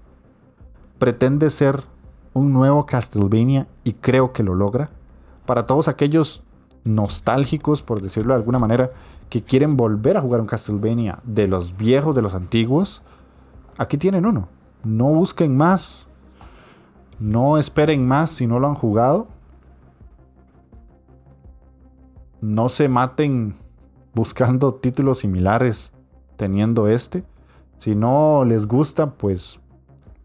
Pretende 0.99 1.51
ser 1.51 1.85
un 2.33 2.53
nuevo 2.53 2.87
Castlevania 2.87 3.67
y 3.85 3.95
creo 3.95 4.33
que 4.33 4.43
lo 4.43 4.55
logra. 4.55 4.91
Para 5.47 5.67
todos 5.67 5.89
aquellos 5.89 6.43
nostálgicos, 6.85 7.83
por 7.83 8.01
decirlo 8.01 8.35
de 8.35 8.41
alguna 8.41 8.59
manera, 8.59 8.91
que 9.29 9.43
quieren 9.43 9.77
volver 9.77 10.17
a 10.17 10.21
jugar 10.21 10.41
un 10.41 10.47
Castlevania 10.47 11.21
de 11.25 11.47
los 11.47 11.77
viejos, 11.77 12.15
de 12.15 12.23
los 12.23 12.35
antiguos, 12.35 13.03
aquí 13.79 13.97
tienen 13.97 14.27
uno. 14.27 14.49
No 14.83 15.07
busquen 15.07 15.57
más. 15.57 16.07
No 17.19 17.59
esperen 17.59 18.07
más 18.07 18.31
si 18.31 18.47
no 18.47 18.59
lo 18.59 18.69
han 18.69 18.75
jugado. 18.75 19.29
No 22.41 22.69
se 22.69 22.89
maten 22.89 23.55
buscando 24.15 24.75
títulos 24.75 25.19
similares 25.19 25.93
teniendo 26.41 26.89
este. 26.89 27.23
Si 27.77 27.95
no 27.95 28.47
les 28.47 28.67
gusta, 28.67 29.11
pues 29.11 29.61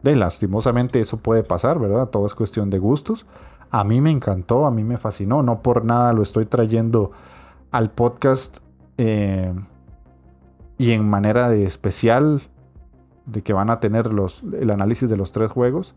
de 0.02 0.16
lastimosamente 0.16 1.02
eso 1.02 1.18
puede 1.18 1.44
pasar, 1.44 1.78
¿verdad? 1.78 2.08
Todo 2.08 2.26
es 2.26 2.34
cuestión 2.34 2.70
de 2.70 2.80
gustos. 2.80 3.26
A 3.70 3.84
mí 3.84 4.00
me 4.00 4.12
encantó, 4.12 4.66
a 4.66 4.72
mí 4.72 4.86
me 4.86 4.98
fascinó. 4.98 5.44
No 5.44 5.62
por 5.62 5.84
nada 5.84 6.14
lo 6.14 6.22
estoy 6.22 6.46
trayendo 6.46 7.12
al 7.70 7.92
podcast 7.92 8.60
eh, 8.98 9.54
y 10.78 10.92
en 10.92 11.10
manera 11.10 11.50
de 11.50 11.66
especial 11.66 12.44
de 13.26 13.42
que 13.42 13.52
van 13.52 13.70
a 13.70 13.82
tener 13.82 14.14
los, 14.14 14.44
el 14.58 14.72
análisis 14.72 15.10
de 15.10 15.18
los 15.18 15.34
tres 15.34 15.52
juegos. 15.52 15.96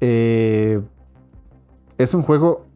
Eh, 0.00 0.80
es 1.98 2.14
un 2.14 2.22
juego 2.22 2.66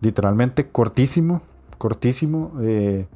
literalmente 0.00 0.68
cortísimo, 0.68 1.42
cortísimo. 1.78 2.52
Eh, 2.60 3.08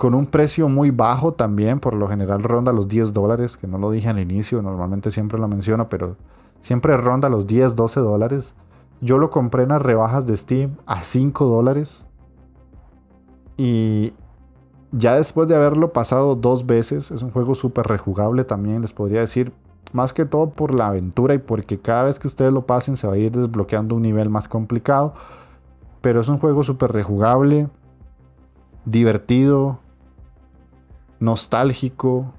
con 0.00 0.14
un 0.14 0.24
precio 0.24 0.70
muy 0.70 0.90
bajo 0.90 1.34
también, 1.34 1.78
por 1.78 1.92
lo 1.92 2.08
general 2.08 2.42
ronda 2.42 2.72
los 2.72 2.88
10 2.88 3.12
dólares, 3.12 3.58
que 3.58 3.66
no 3.66 3.76
lo 3.76 3.90
dije 3.90 4.08
al 4.08 4.18
inicio, 4.18 4.62
normalmente 4.62 5.10
siempre 5.10 5.38
lo 5.38 5.46
menciono, 5.46 5.90
pero 5.90 6.16
siempre 6.62 6.96
ronda 6.96 7.28
los 7.28 7.46
10, 7.46 7.76
12 7.76 8.00
dólares. 8.00 8.54
Yo 9.02 9.18
lo 9.18 9.28
compré 9.28 9.64
en 9.64 9.68
las 9.68 9.82
rebajas 9.82 10.24
de 10.24 10.38
Steam 10.38 10.76
a 10.86 11.02
5 11.02 11.44
dólares. 11.44 12.06
Y 13.58 14.14
ya 14.90 15.16
después 15.16 15.48
de 15.48 15.56
haberlo 15.56 15.92
pasado 15.92 16.34
dos 16.34 16.64
veces, 16.64 17.10
es 17.10 17.20
un 17.20 17.30
juego 17.30 17.54
súper 17.54 17.86
rejugable 17.86 18.44
también, 18.44 18.80
les 18.80 18.94
podría 18.94 19.20
decir. 19.20 19.52
Más 19.92 20.14
que 20.14 20.24
todo 20.24 20.48
por 20.48 20.74
la 20.74 20.86
aventura 20.86 21.34
y 21.34 21.38
porque 21.38 21.78
cada 21.78 22.04
vez 22.04 22.18
que 22.18 22.26
ustedes 22.26 22.54
lo 22.54 22.64
pasen 22.64 22.96
se 22.96 23.06
va 23.06 23.12
a 23.12 23.18
ir 23.18 23.32
desbloqueando 23.32 23.96
un 23.96 24.02
nivel 24.02 24.30
más 24.30 24.48
complicado. 24.48 25.12
Pero 26.00 26.22
es 26.22 26.28
un 26.28 26.38
juego 26.38 26.64
súper 26.64 26.90
rejugable, 26.90 27.68
divertido, 28.86 29.80
nostálgico, 31.20 32.32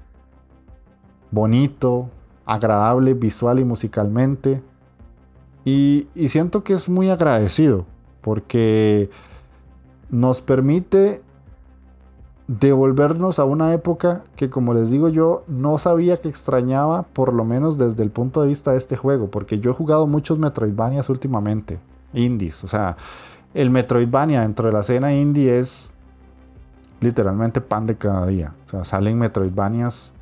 bonito, 1.30 2.10
agradable 2.44 3.14
visual 3.14 3.60
y 3.60 3.64
musicalmente. 3.64 4.62
Y, 5.64 6.08
siento 6.28 6.64
que 6.64 6.74
es 6.74 6.88
muy 6.88 7.08
agradecido 7.08 7.86
porque 8.20 9.10
nos 10.10 10.40
permite 10.40 11.22
devolvernos 12.48 13.38
a 13.38 13.44
una 13.44 13.72
época 13.72 14.24
que 14.36 14.50
como 14.50 14.74
les 14.74 14.90
digo 14.90 15.08
yo 15.08 15.44
no 15.46 15.78
sabía 15.78 16.18
que 16.18 16.28
extrañaba 16.28 17.04
por 17.04 17.32
lo 17.32 17.44
menos 17.44 17.78
desde 17.78 18.02
el 18.02 18.10
punto 18.10 18.42
de 18.42 18.48
vista 18.48 18.72
de 18.72 18.78
este 18.78 18.96
juego 18.96 19.30
porque 19.30 19.60
yo 19.60 19.70
he 19.70 19.74
jugado 19.74 20.06
muchos 20.06 20.38
Metroidvanias 20.38 21.08
últimamente 21.08 21.78
indies 22.12 22.62
o 22.64 22.66
sea 22.66 22.96
el 23.54 23.70
Metroidvania 23.70 24.42
dentro 24.42 24.66
de 24.66 24.72
la 24.72 24.80
escena 24.80 25.14
indie 25.14 25.58
es 25.58 25.91
literalmente 27.02 27.60
pan 27.60 27.86
de 27.86 27.96
cada 27.96 28.26
día. 28.26 28.54
O 28.66 28.70
sea, 28.70 28.84
salen 28.84 29.18
Metroidvanias 29.18 30.12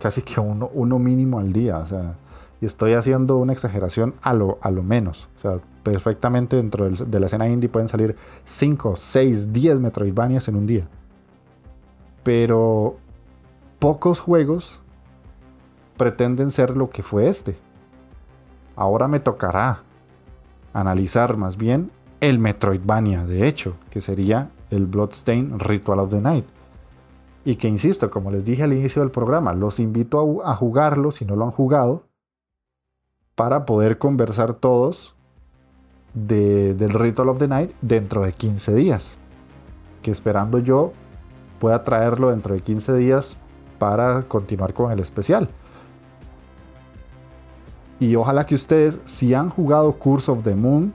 casi 0.00 0.22
que 0.22 0.40
uno, 0.40 0.70
uno 0.72 0.98
mínimo 0.98 1.38
al 1.38 1.52
día. 1.52 1.78
O 1.78 1.86
sea, 1.86 2.14
y 2.60 2.66
estoy 2.66 2.94
haciendo 2.94 3.36
una 3.36 3.52
exageración 3.52 4.14
a 4.22 4.32
lo, 4.32 4.58
a 4.62 4.70
lo 4.70 4.82
menos. 4.82 5.28
O 5.38 5.40
sea, 5.42 5.60
perfectamente 5.82 6.56
dentro 6.56 6.88
de 6.88 7.20
la 7.20 7.26
escena 7.26 7.48
indie 7.48 7.68
pueden 7.68 7.88
salir 7.88 8.16
5, 8.44 8.94
6, 8.96 9.52
10 9.52 9.80
Metroidvanias 9.80 10.48
en 10.48 10.56
un 10.56 10.66
día. 10.66 10.88
Pero 12.22 12.96
pocos 13.78 14.20
juegos 14.20 14.80
pretenden 15.96 16.50
ser 16.50 16.76
lo 16.76 16.90
que 16.90 17.02
fue 17.02 17.28
este. 17.28 17.56
Ahora 18.74 19.08
me 19.08 19.20
tocará 19.20 19.82
analizar 20.72 21.36
más 21.36 21.56
bien 21.56 21.90
el 22.20 22.38
Metroidvania, 22.38 23.24
de 23.24 23.46
hecho, 23.46 23.76
que 23.90 24.00
sería 24.00 24.50
el 24.70 24.86
Bloodstain 24.86 25.58
Ritual 25.58 26.00
of 26.00 26.10
the 26.10 26.20
Night. 26.20 26.46
Y 27.44 27.56
que 27.56 27.68
insisto, 27.68 28.10
como 28.10 28.30
les 28.30 28.44
dije 28.44 28.64
al 28.64 28.72
inicio 28.72 29.02
del 29.02 29.10
programa, 29.10 29.54
los 29.54 29.78
invito 29.78 30.44
a, 30.44 30.56
jugarlo 30.56 31.12
si 31.12 31.24
no 31.24 31.36
lo 31.36 31.44
han 31.44 31.52
jugado, 31.52 32.04
para 33.34 33.66
poder 33.66 33.98
conversar 33.98 34.54
todos 34.54 35.14
del 36.14 36.90
Ritual 36.90 37.28
of 37.28 37.38
the 37.38 37.46
Night 37.46 37.70
dentro 37.82 38.22
de 38.22 38.32
15 38.32 38.74
días. 38.74 39.18
Que 40.02 40.10
esperando 40.10 40.58
yo 40.58 40.92
pueda 41.60 41.84
traerlo 41.84 42.30
dentro 42.30 42.54
de 42.54 42.60
15 42.60 42.94
días 42.94 43.36
para 43.78 44.22
continuar 44.22 44.74
con 44.74 44.90
el 44.90 44.98
especial. 44.98 45.48
Y 47.98 48.16
ojalá 48.16 48.44
que 48.44 48.54
ustedes, 48.54 48.98
si 49.04 49.34
han 49.34 49.50
jugado 49.50 49.92
Curse 49.92 50.32
of 50.32 50.42
the 50.42 50.54
Moon, 50.54 50.92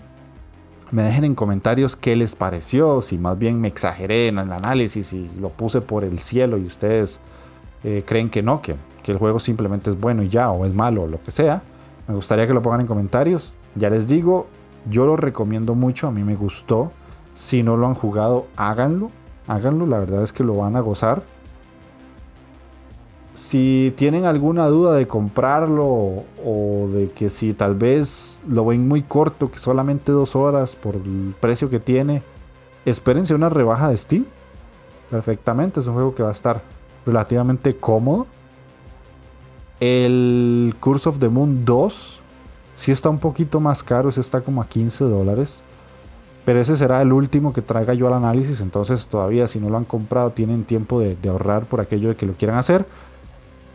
me 0.92 1.04
dejen 1.04 1.24
en 1.24 1.36
comentarios 1.36 1.96
qué 1.96 2.16
les 2.16 2.36
pareció, 2.36 3.02
si 3.02 3.18
más 3.18 3.38
bien 3.40 3.60
me 3.62 3.68
exageré 3.68 4.28
en 4.28 4.38
el 4.38 4.52
análisis 4.52 5.14
y 5.14 5.30
lo 5.40 5.50
puse 5.50 5.82
por 5.82 6.04
el 6.04 6.20
cielo 6.20 6.58
y 6.58 6.66
ustedes 6.66 7.20
eh, 7.84 8.04
creen 8.06 8.30
que 8.30 8.44
no, 8.44 8.62
que, 8.62 8.76
que 9.02 9.12
el 9.12 9.18
juego 9.18 9.40
simplemente 9.40 9.90
es 9.90 10.00
bueno 10.00 10.22
y 10.22 10.30
ya, 10.30 10.52
o 10.52 10.66
es 10.66 10.74
malo, 10.74 11.04
o 11.04 11.08
lo 11.08 11.22
que 11.22 11.32
sea. 11.32 11.64
Me 12.08 12.16
gustaría 12.16 12.46
que 12.46 12.54
lo 12.54 12.62
pongan 12.62 12.82
en 12.82 12.88
comentarios. 12.88 13.54
Ya 13.76 13.90
les 13.90 14.08
digo, 14.08 14.48
yo 14.90 15.06
lo 15.06 15.16
recomiendo 15.16 15.76
mucho, 15.76 16.08
a 16.08 16.12
mí 16.12 16.24
me 16.24 16.36
gustó. 16.36 16.92
Si 17.34 17.64
no 17.64 17.78
lo 17.78 17.88
han 17.88 17.96
jugado, 17.96 18.48
háganlo. 18.58 19.12
Háganlo, 19.48 19.86
la 19.86 20.00
verdad 20.00 20.24
es 20.24 20.34
que 20.34 20.44
lo 20.44 20.58
van 20.58 20.76
a 20.76 20.82
gozar. 20.82 21.24
Si 23.34 23.94
tienen 23.96 24.26
alguna 24.26 24.68
duda 24.68 24.94
de 24.94 25.08
comprarlo 25.08 25.86
o 26.46 26.90
de 26.92 27.12
que 27.16 27.30
si 27.30 27.54
tal 27.54 27.76
vez 27.76 28.42
lo 28.48 28.66
ven 28.66 28.88
muy 28.88 29.04
corto, 29.04 29.50
que 29.50 29.60
solamente 29.60 30.12
dos 30.12 30.36
horas 30.36 30.76
por 30.76 30.96
el 30.96 31.34
precio 31.40 31.70
que 31.70 31.80
tiene, 31.80 32.24
espérense 32.86 33.34
una 33.34 33.50
rebaja 33.50 33.90
de 33.90 33.98
Steam. 33.98 34.26
Perfectamente, 35.10 35.80
es 35.80 35.88
un 35.88 35.94
juego 35.94 36.14
que 36.14 36.24
va 36.24 36.30
a 36.30 36.34
estar 36.34 36.62
relativamente 37.06 37.76
cómodo. 37.76 38.28
El 39.80 40.76
Curse 40.80 41.10
of 41.10 41.20
the 41.20 41.30
Moon 41.30 41.64
2 41.66 42.22
sí 42.76 42.92
está 42.92 43.10
un 43.10 43.20
poquito 43.20 43.60
más 43.60 43.82
caro, 43.82 44.12
sí 44.12 44.20
está 44.20 44.42
como 44.42 44.62
a 44.62 44.68
15 44.68 45.06
dólares. 45.06 45.64
Pero 46.44 46.60
ese 46.60 46.76
será 46.76 47.02
el 47.02 47.14
último 47.14 47.54
que 47.54 47.62
traiga 47.62 47.94
yo 47.94 48.08
al 48.08 48.14
análisis. 48.14 48.62
Entonces 48.62 49.08
todavía 49.08 49.48
si 49.48 49.60
no 49.60 49.70
lo 49.70 49.78
han 49.78 49.86
comprado 49.86 50.32
tienen 50.32 50.66
tiempo 50.66 51.00
de, 51.00 51.16
de 51.16 51.30
ahorrar 51.30 51.66
por 51.66 51.80
aquello 51.80 52.10
de 52.10 52.16
que 52.16 52.26
lo 52.26 52.34
quieran 52.34 52.58
hacer. 52.58 52.86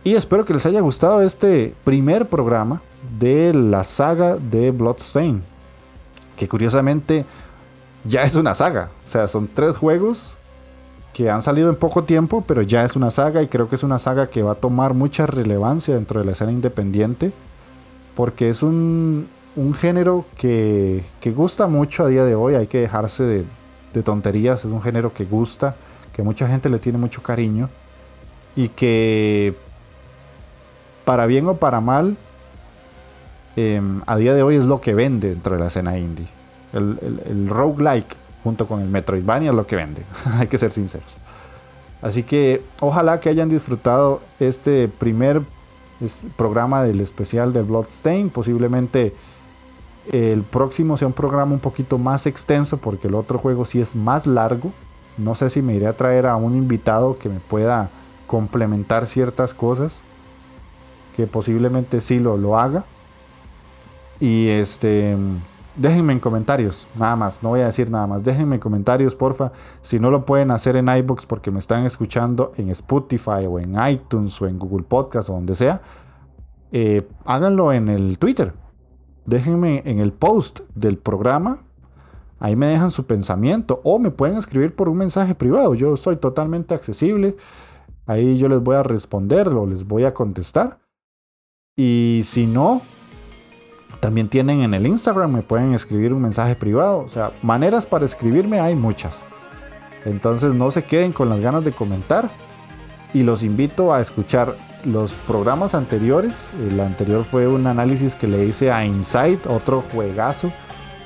Y 0.07 0.15
espero 0.15 0.45
que 0.45 0.55
les 0.55 0.65
haya 0.65 0.81
gustado 0.83 1.21
este 1.21 1.75
primer 1.83 2.29
programa 2.29 2.81
de 3.19 3.53
la 3.53 3.83
saga 3.83 4.37
de 4.37 4.71
Bloodstain. 4.71 5.43
Que 6.37 6.47
curiosamente 6.47 7.25
ya 8.05 8.23
es 8.23 8.37
una 8.37 8.55
saga. 8.55 8.91
O 9.05 9.09
sea, 9.09 9.27
son 9.27 9.49
tres 9.53 9.77
juegos 9.77 10.37
que 11.13 11.29
han 11.29 11.43
salido 11.43 11.71
en 11.71 11.75
poco 11.75 12.05
tiempo, 12.05 12.45
pero 12.47 12.63
ya 12.63 12.85
es 12.85 12.95
una 12.95 13.11
saga 13.11 13.43
y 13.43 13.49
creo 13.49 13.69
que 13.69 13.75
es 13.75 13.83
una 13.83 13.99
saga 13.99 14.29
que 14.29 14.45
va 14.45 14.53
a 14.53 14.55
tomar 14.55 14.95
mucha 14.95 15.27
relevancia 15.27 15.97
dentro 15.97 16.21
de 16.21 16.27
la 16.27 16.33
escena 16.33 16.53
independiente. 16.53 17.33
Porque 18.15 18.49
es 18.49 18.63
un, 18.63 19.29
género 19.77 20.25
que, 20.37 21.03
gusta 21.35 21.67
mucho 21.67 22.05
a 22.05 22.09
día 22.09 22.25
de 22.25 22.37
hoy. 22.37 22.55
Hay 22.55 22.69
que 22.69 22.79
dejarse 22.79 23.25
de, 23.25 23.45
de 23.93 24.03
tonterías. 24.05 24.65
Es 24.65 24.71
un 24.71 24.83
género 24.83 25.13
que 25.13 25.25
gusta, 25.25 25.75
que 26.13 26.23
mucha 26.23 26.47
gente 26.47 26.69
le 26.69 26.79
tiene 26.79 26.97
mucho 26.97 27.25
cariño. 27.25 27.69
Y 28.55 28.69
que 28.69 29.66
para 31.07 31.27
bien 31.27 31.47
o 31.47 31.57
para 31.57 31.81
mal, 31.81 32.17
em, 33.55 34.03
a 34.07 34.17
día 34.17 34.35
de 34.35 34.43
hoy 34.43 34.57
es 34.57 34.65
lo 34.65 34.81
que 34.83 34.93
vende 34.93 35.31
dentro 35.31 35.55
de 35.55 35.61
la 35.61 35.69
escena 35.69 35.97
indie. 35.97 36.27
El, 36.73 36.99
el, 37.25 37.49
roguelike 37.49 38.17
junto 38.43 38.67
con 38.67 38.83
el 38.83 38.89
Metroidvania 38.89 39.51
es 39.51 39.57
lo 39.57 39.67
que 39.67 39.77
vende, 39.77 40.03
hay 40.39 40.49
que 40.49 40.59
ser 40.59 40.73
sinceros. 40.73 41.17
Así 42.03 42.25
que 42.25 42.61
ojalá 42.81 43.21
que 43.21 43.29
hayan 43.29 43.49
disfrutado 43.49 44.21
este 44.41 44.89
primer 44.89 45.43
programa 46.37 46.83
del 46.83 47.01
especial 47.01 47.53
de 47.53 47.63
Bloodstain. 47.63 48.29
Posiblemente 48.29 49.15
el 50.13 50.43
próximo 50.43 50.97
sea 50.97 51.09
un 51.09 51.15
programa 51.15 51.53
un 51.53 51.61
poquito 51.61 51.99
más 51.99 52.27
extenso 52.27 52.77
porque 52.77 53.09
el 53.09 53.15
otro 53.15 53.39
juego 53.39 53.65
sí 53.65 53.81
es 53.81 53.97
más 53.97 54.27
largo. 54.27 54.73
No 55.17 55.35
sé 55.35 55.51
si 55.51 55.63
me 55.63 55.75
iré 55.75 55.87
a 55.87 55.95
traer 55.95 56.27
a 56.27 56.37
un 56.37 56.55
invitado 56.55 57.17
que 57.19 57.29
me 57.29 57.41
pueda 57.41 57.91
complementar 58.27 59.07
ciertas 59.07 59.55
cosas. 59.55 60.03
Que 61.17 61.27
posiblemente 61.27 62.01
sí 62.01 62.19
lo, 62.19 62.37
lo 62.37 62.59
haga. 62.59 62.85
Y 64.21 64.49
este 64.49 65.17
déjenme 65.77 66.15
en 66.15 66.21
comentarios, 66.21 66.89
nada 66.99 67.17
más, 67.17 67.43
no 67.43 67.51
voy 67.51 67.61
a 67.61 67.67
decir 67.67 67.91
nada 67.91 68.07
más. 68.07 68.25
Déjenme 68.25 68.57
en 68.57 68.61
comentarios, 68.61 69.15
porfa. 69.15 69.53
Si 69.83 70.01
no 70.01 70.11
lo 70.11 70.25
pueden 70.25 70.51
hacer 70.51 70.77
en 70.77 70.89
iBox 70.89 71.27
porque 71.27 71.51
me 71.51 71.59
están 71.59 71.85
escuchando 71.85 72.53
en 72.57 72.71
Spotify 72.71 73.47
o 73.49 73.59
en 73.59 73.77
iTunes 73.89 74.41
o 74.41 74.47
en 74.47 74.59
Google 74.59 74.85
Podcast 74.85 75.31
o 75.31 75.35
donde 75.35 75.55
sea, 75.55 75.83
eh, 76.73 77.07
háganlo 77.25 77.73
en 77.73 77.89
el 77.89 78.19
Twitter. 78.19 78.55
Déjenme 79.27 79.83
en 79.85 80.01
el 80.01 80.13
post 80.13 80.61
del 80.75 80.99
programa. 80.99 81.63
Ahí 82.39 82.55
me 82.55 82.67
dejan 82.67 82.91
su 82.91 83.07
pensamiento 83.07 83.81
o 83.83 83.99
me 83.99 84.11
pueden 84.11 84.37
escribir 84.37 84.75
por 84.75 84.89
un 84.89 84.99
mensaje 84.99 85.35
privado. 85.35 85.75
Yo 85.75 85.97
soy 85.97 86.17
totalmente 86.17 86.75
accesible. 86.75 87.37
Ahí 88.07 88.39
yo 88.39 88.49
les 88.49 88.61
voy 88.61 88.77
a 88.77 88.83
responder 88.83 89.49
o 89.49 89.67
les 89.67 89.85
voy 89.85 90.05
a 90.05 90.15
contestar. 90.15 90.79
Y 91.79 92.23
si 92.25 92.47
no, 92.47 92.81
también 94.01 94.29
tienen 94.29 94.63
en 94.63 94.73
el 94.73 94.87
Instagram, 94.87 95.31
me 95.31 95.43
pueden 95.43 95.75
escribir 95.75 96.15
un 96.15 96.23
mensaje 96.23 96.57
privado. 96.57 97.01
O 97.01 97.09
sea, 97.11 97.33
maneras 97.43 97.85
para 97.85 98.07
escribirme 98.07 98.61
hay 98.61 98.75
muchas. 98.75 99.27
Entonces 100.07 100.55
no 100.55 100.71
se 100.71 100.85
queden 100.85 101.13
con 101.13 101.29
las 101.29 101.41
ganas 101.41 101.65
de 101.65 101.73
comentar. 101.73 102.31
Y 103.13 103.25
los 103.25 103.43
invito 103.43 103.93
a 103.93 104.01
escuchar 104.01 104.57
los 104.87 105.13
programas 105.13 105.75
anteriores. 105.75 106.51
El 106.67 106.81
anterior 106.81 107.25
fue 107.25 107.47
un 107.47 107.67
análisis 107.67 108.15
que 108.15 108.27
le 108.27 108.47
hice 108.47 108.73
a 108.73 108.87
Insight, 108.87 109.47
otro 109.47 109.83
juegazo 109.93 110.53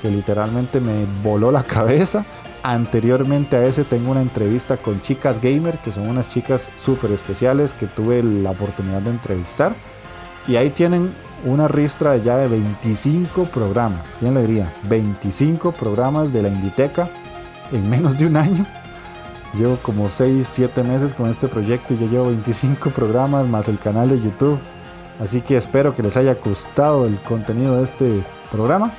que 0.01 0.09
literalmente 0.09 0.79
me 0.79 1.05
voló 1.21 1.51
la 1.51 1.63
cabeza. 1.65 2.25
Anteriormente 2.63 3.57
a 3.57 3.65
ese 3.65 3.83
tengo 3.83 4.11
una 4.11 4.21
entrevista 4.21 4.77
con 4.77 5.01
Chicas 5.01 5.41
Gamer, 5.41 5.79
que 5.79 5.91
son 5.91 6.07
unas 6.07 6.29
chicas 6.29 6.69
súper 6.77 7.11
especiales 7.11 7.73
que 7.73 7.87
tuve 7.87 8.23
la 8.23 8.51
oportunidad 8.51 9.01
de 9.01 9.09
entrevistar. 9.09 9.73
Y 10.51 10.57
ahí 10.57 10.69
tienen 10.69 11.13
una 11.45 11.69
ristra 11.69 12.17
ya 12.17 12.35
de 12.35 12.49
25 12.49 13.45
programas. 13.45 14.01
¿Quién 14.19 14.33
le 14.33 14.41
diría? 14.41 14.73
25 14.83 15.71
programas 15.71 16.33
de 16.33 16.41
la 16.41 16.49
Inditeca 16.49 17.09
en 17.71 17.89
menos 17.89 18.17
de 18.17 18.25
un 18.25 18.35
año. 18.35 18.65
Llevo 19.53 19.77
como 19.77 20.09
6, 20.09 20.45
7 20.45 20.83
meses 20.83 21.13
con 21.13 21.29
este 21.29 21.47
proyecto 21.47 21.93
y 21.93 21.99
yo 21.99 22.07
llevo 22.07 22.25
25 22.25 22.89
programas 22.89 23.47
más 23.47 23.69
el 23.69 23.79
canal 23.79 24.09
de 24.09 24.19
YouTube. 24.19 24.59
Así 25.21 25.39
que 25.39 25.55
espero 25.55 25.95
que 25.95 26.03
les 26.03 26.17
haya 26.17 26.33
gustado 26.33 27.05
el 27.05 27.17
contenido 27.21 27.77
de 27.77 27.83
este 27.83 28.21
programa. 28.51 28.91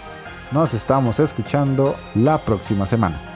Nos 0.52 0.72
estamos 0.72 1.20
escuchando 1.20 1.94
la 2.14 2.38
próxima 2.38 2.86
semana. 2.86 3.31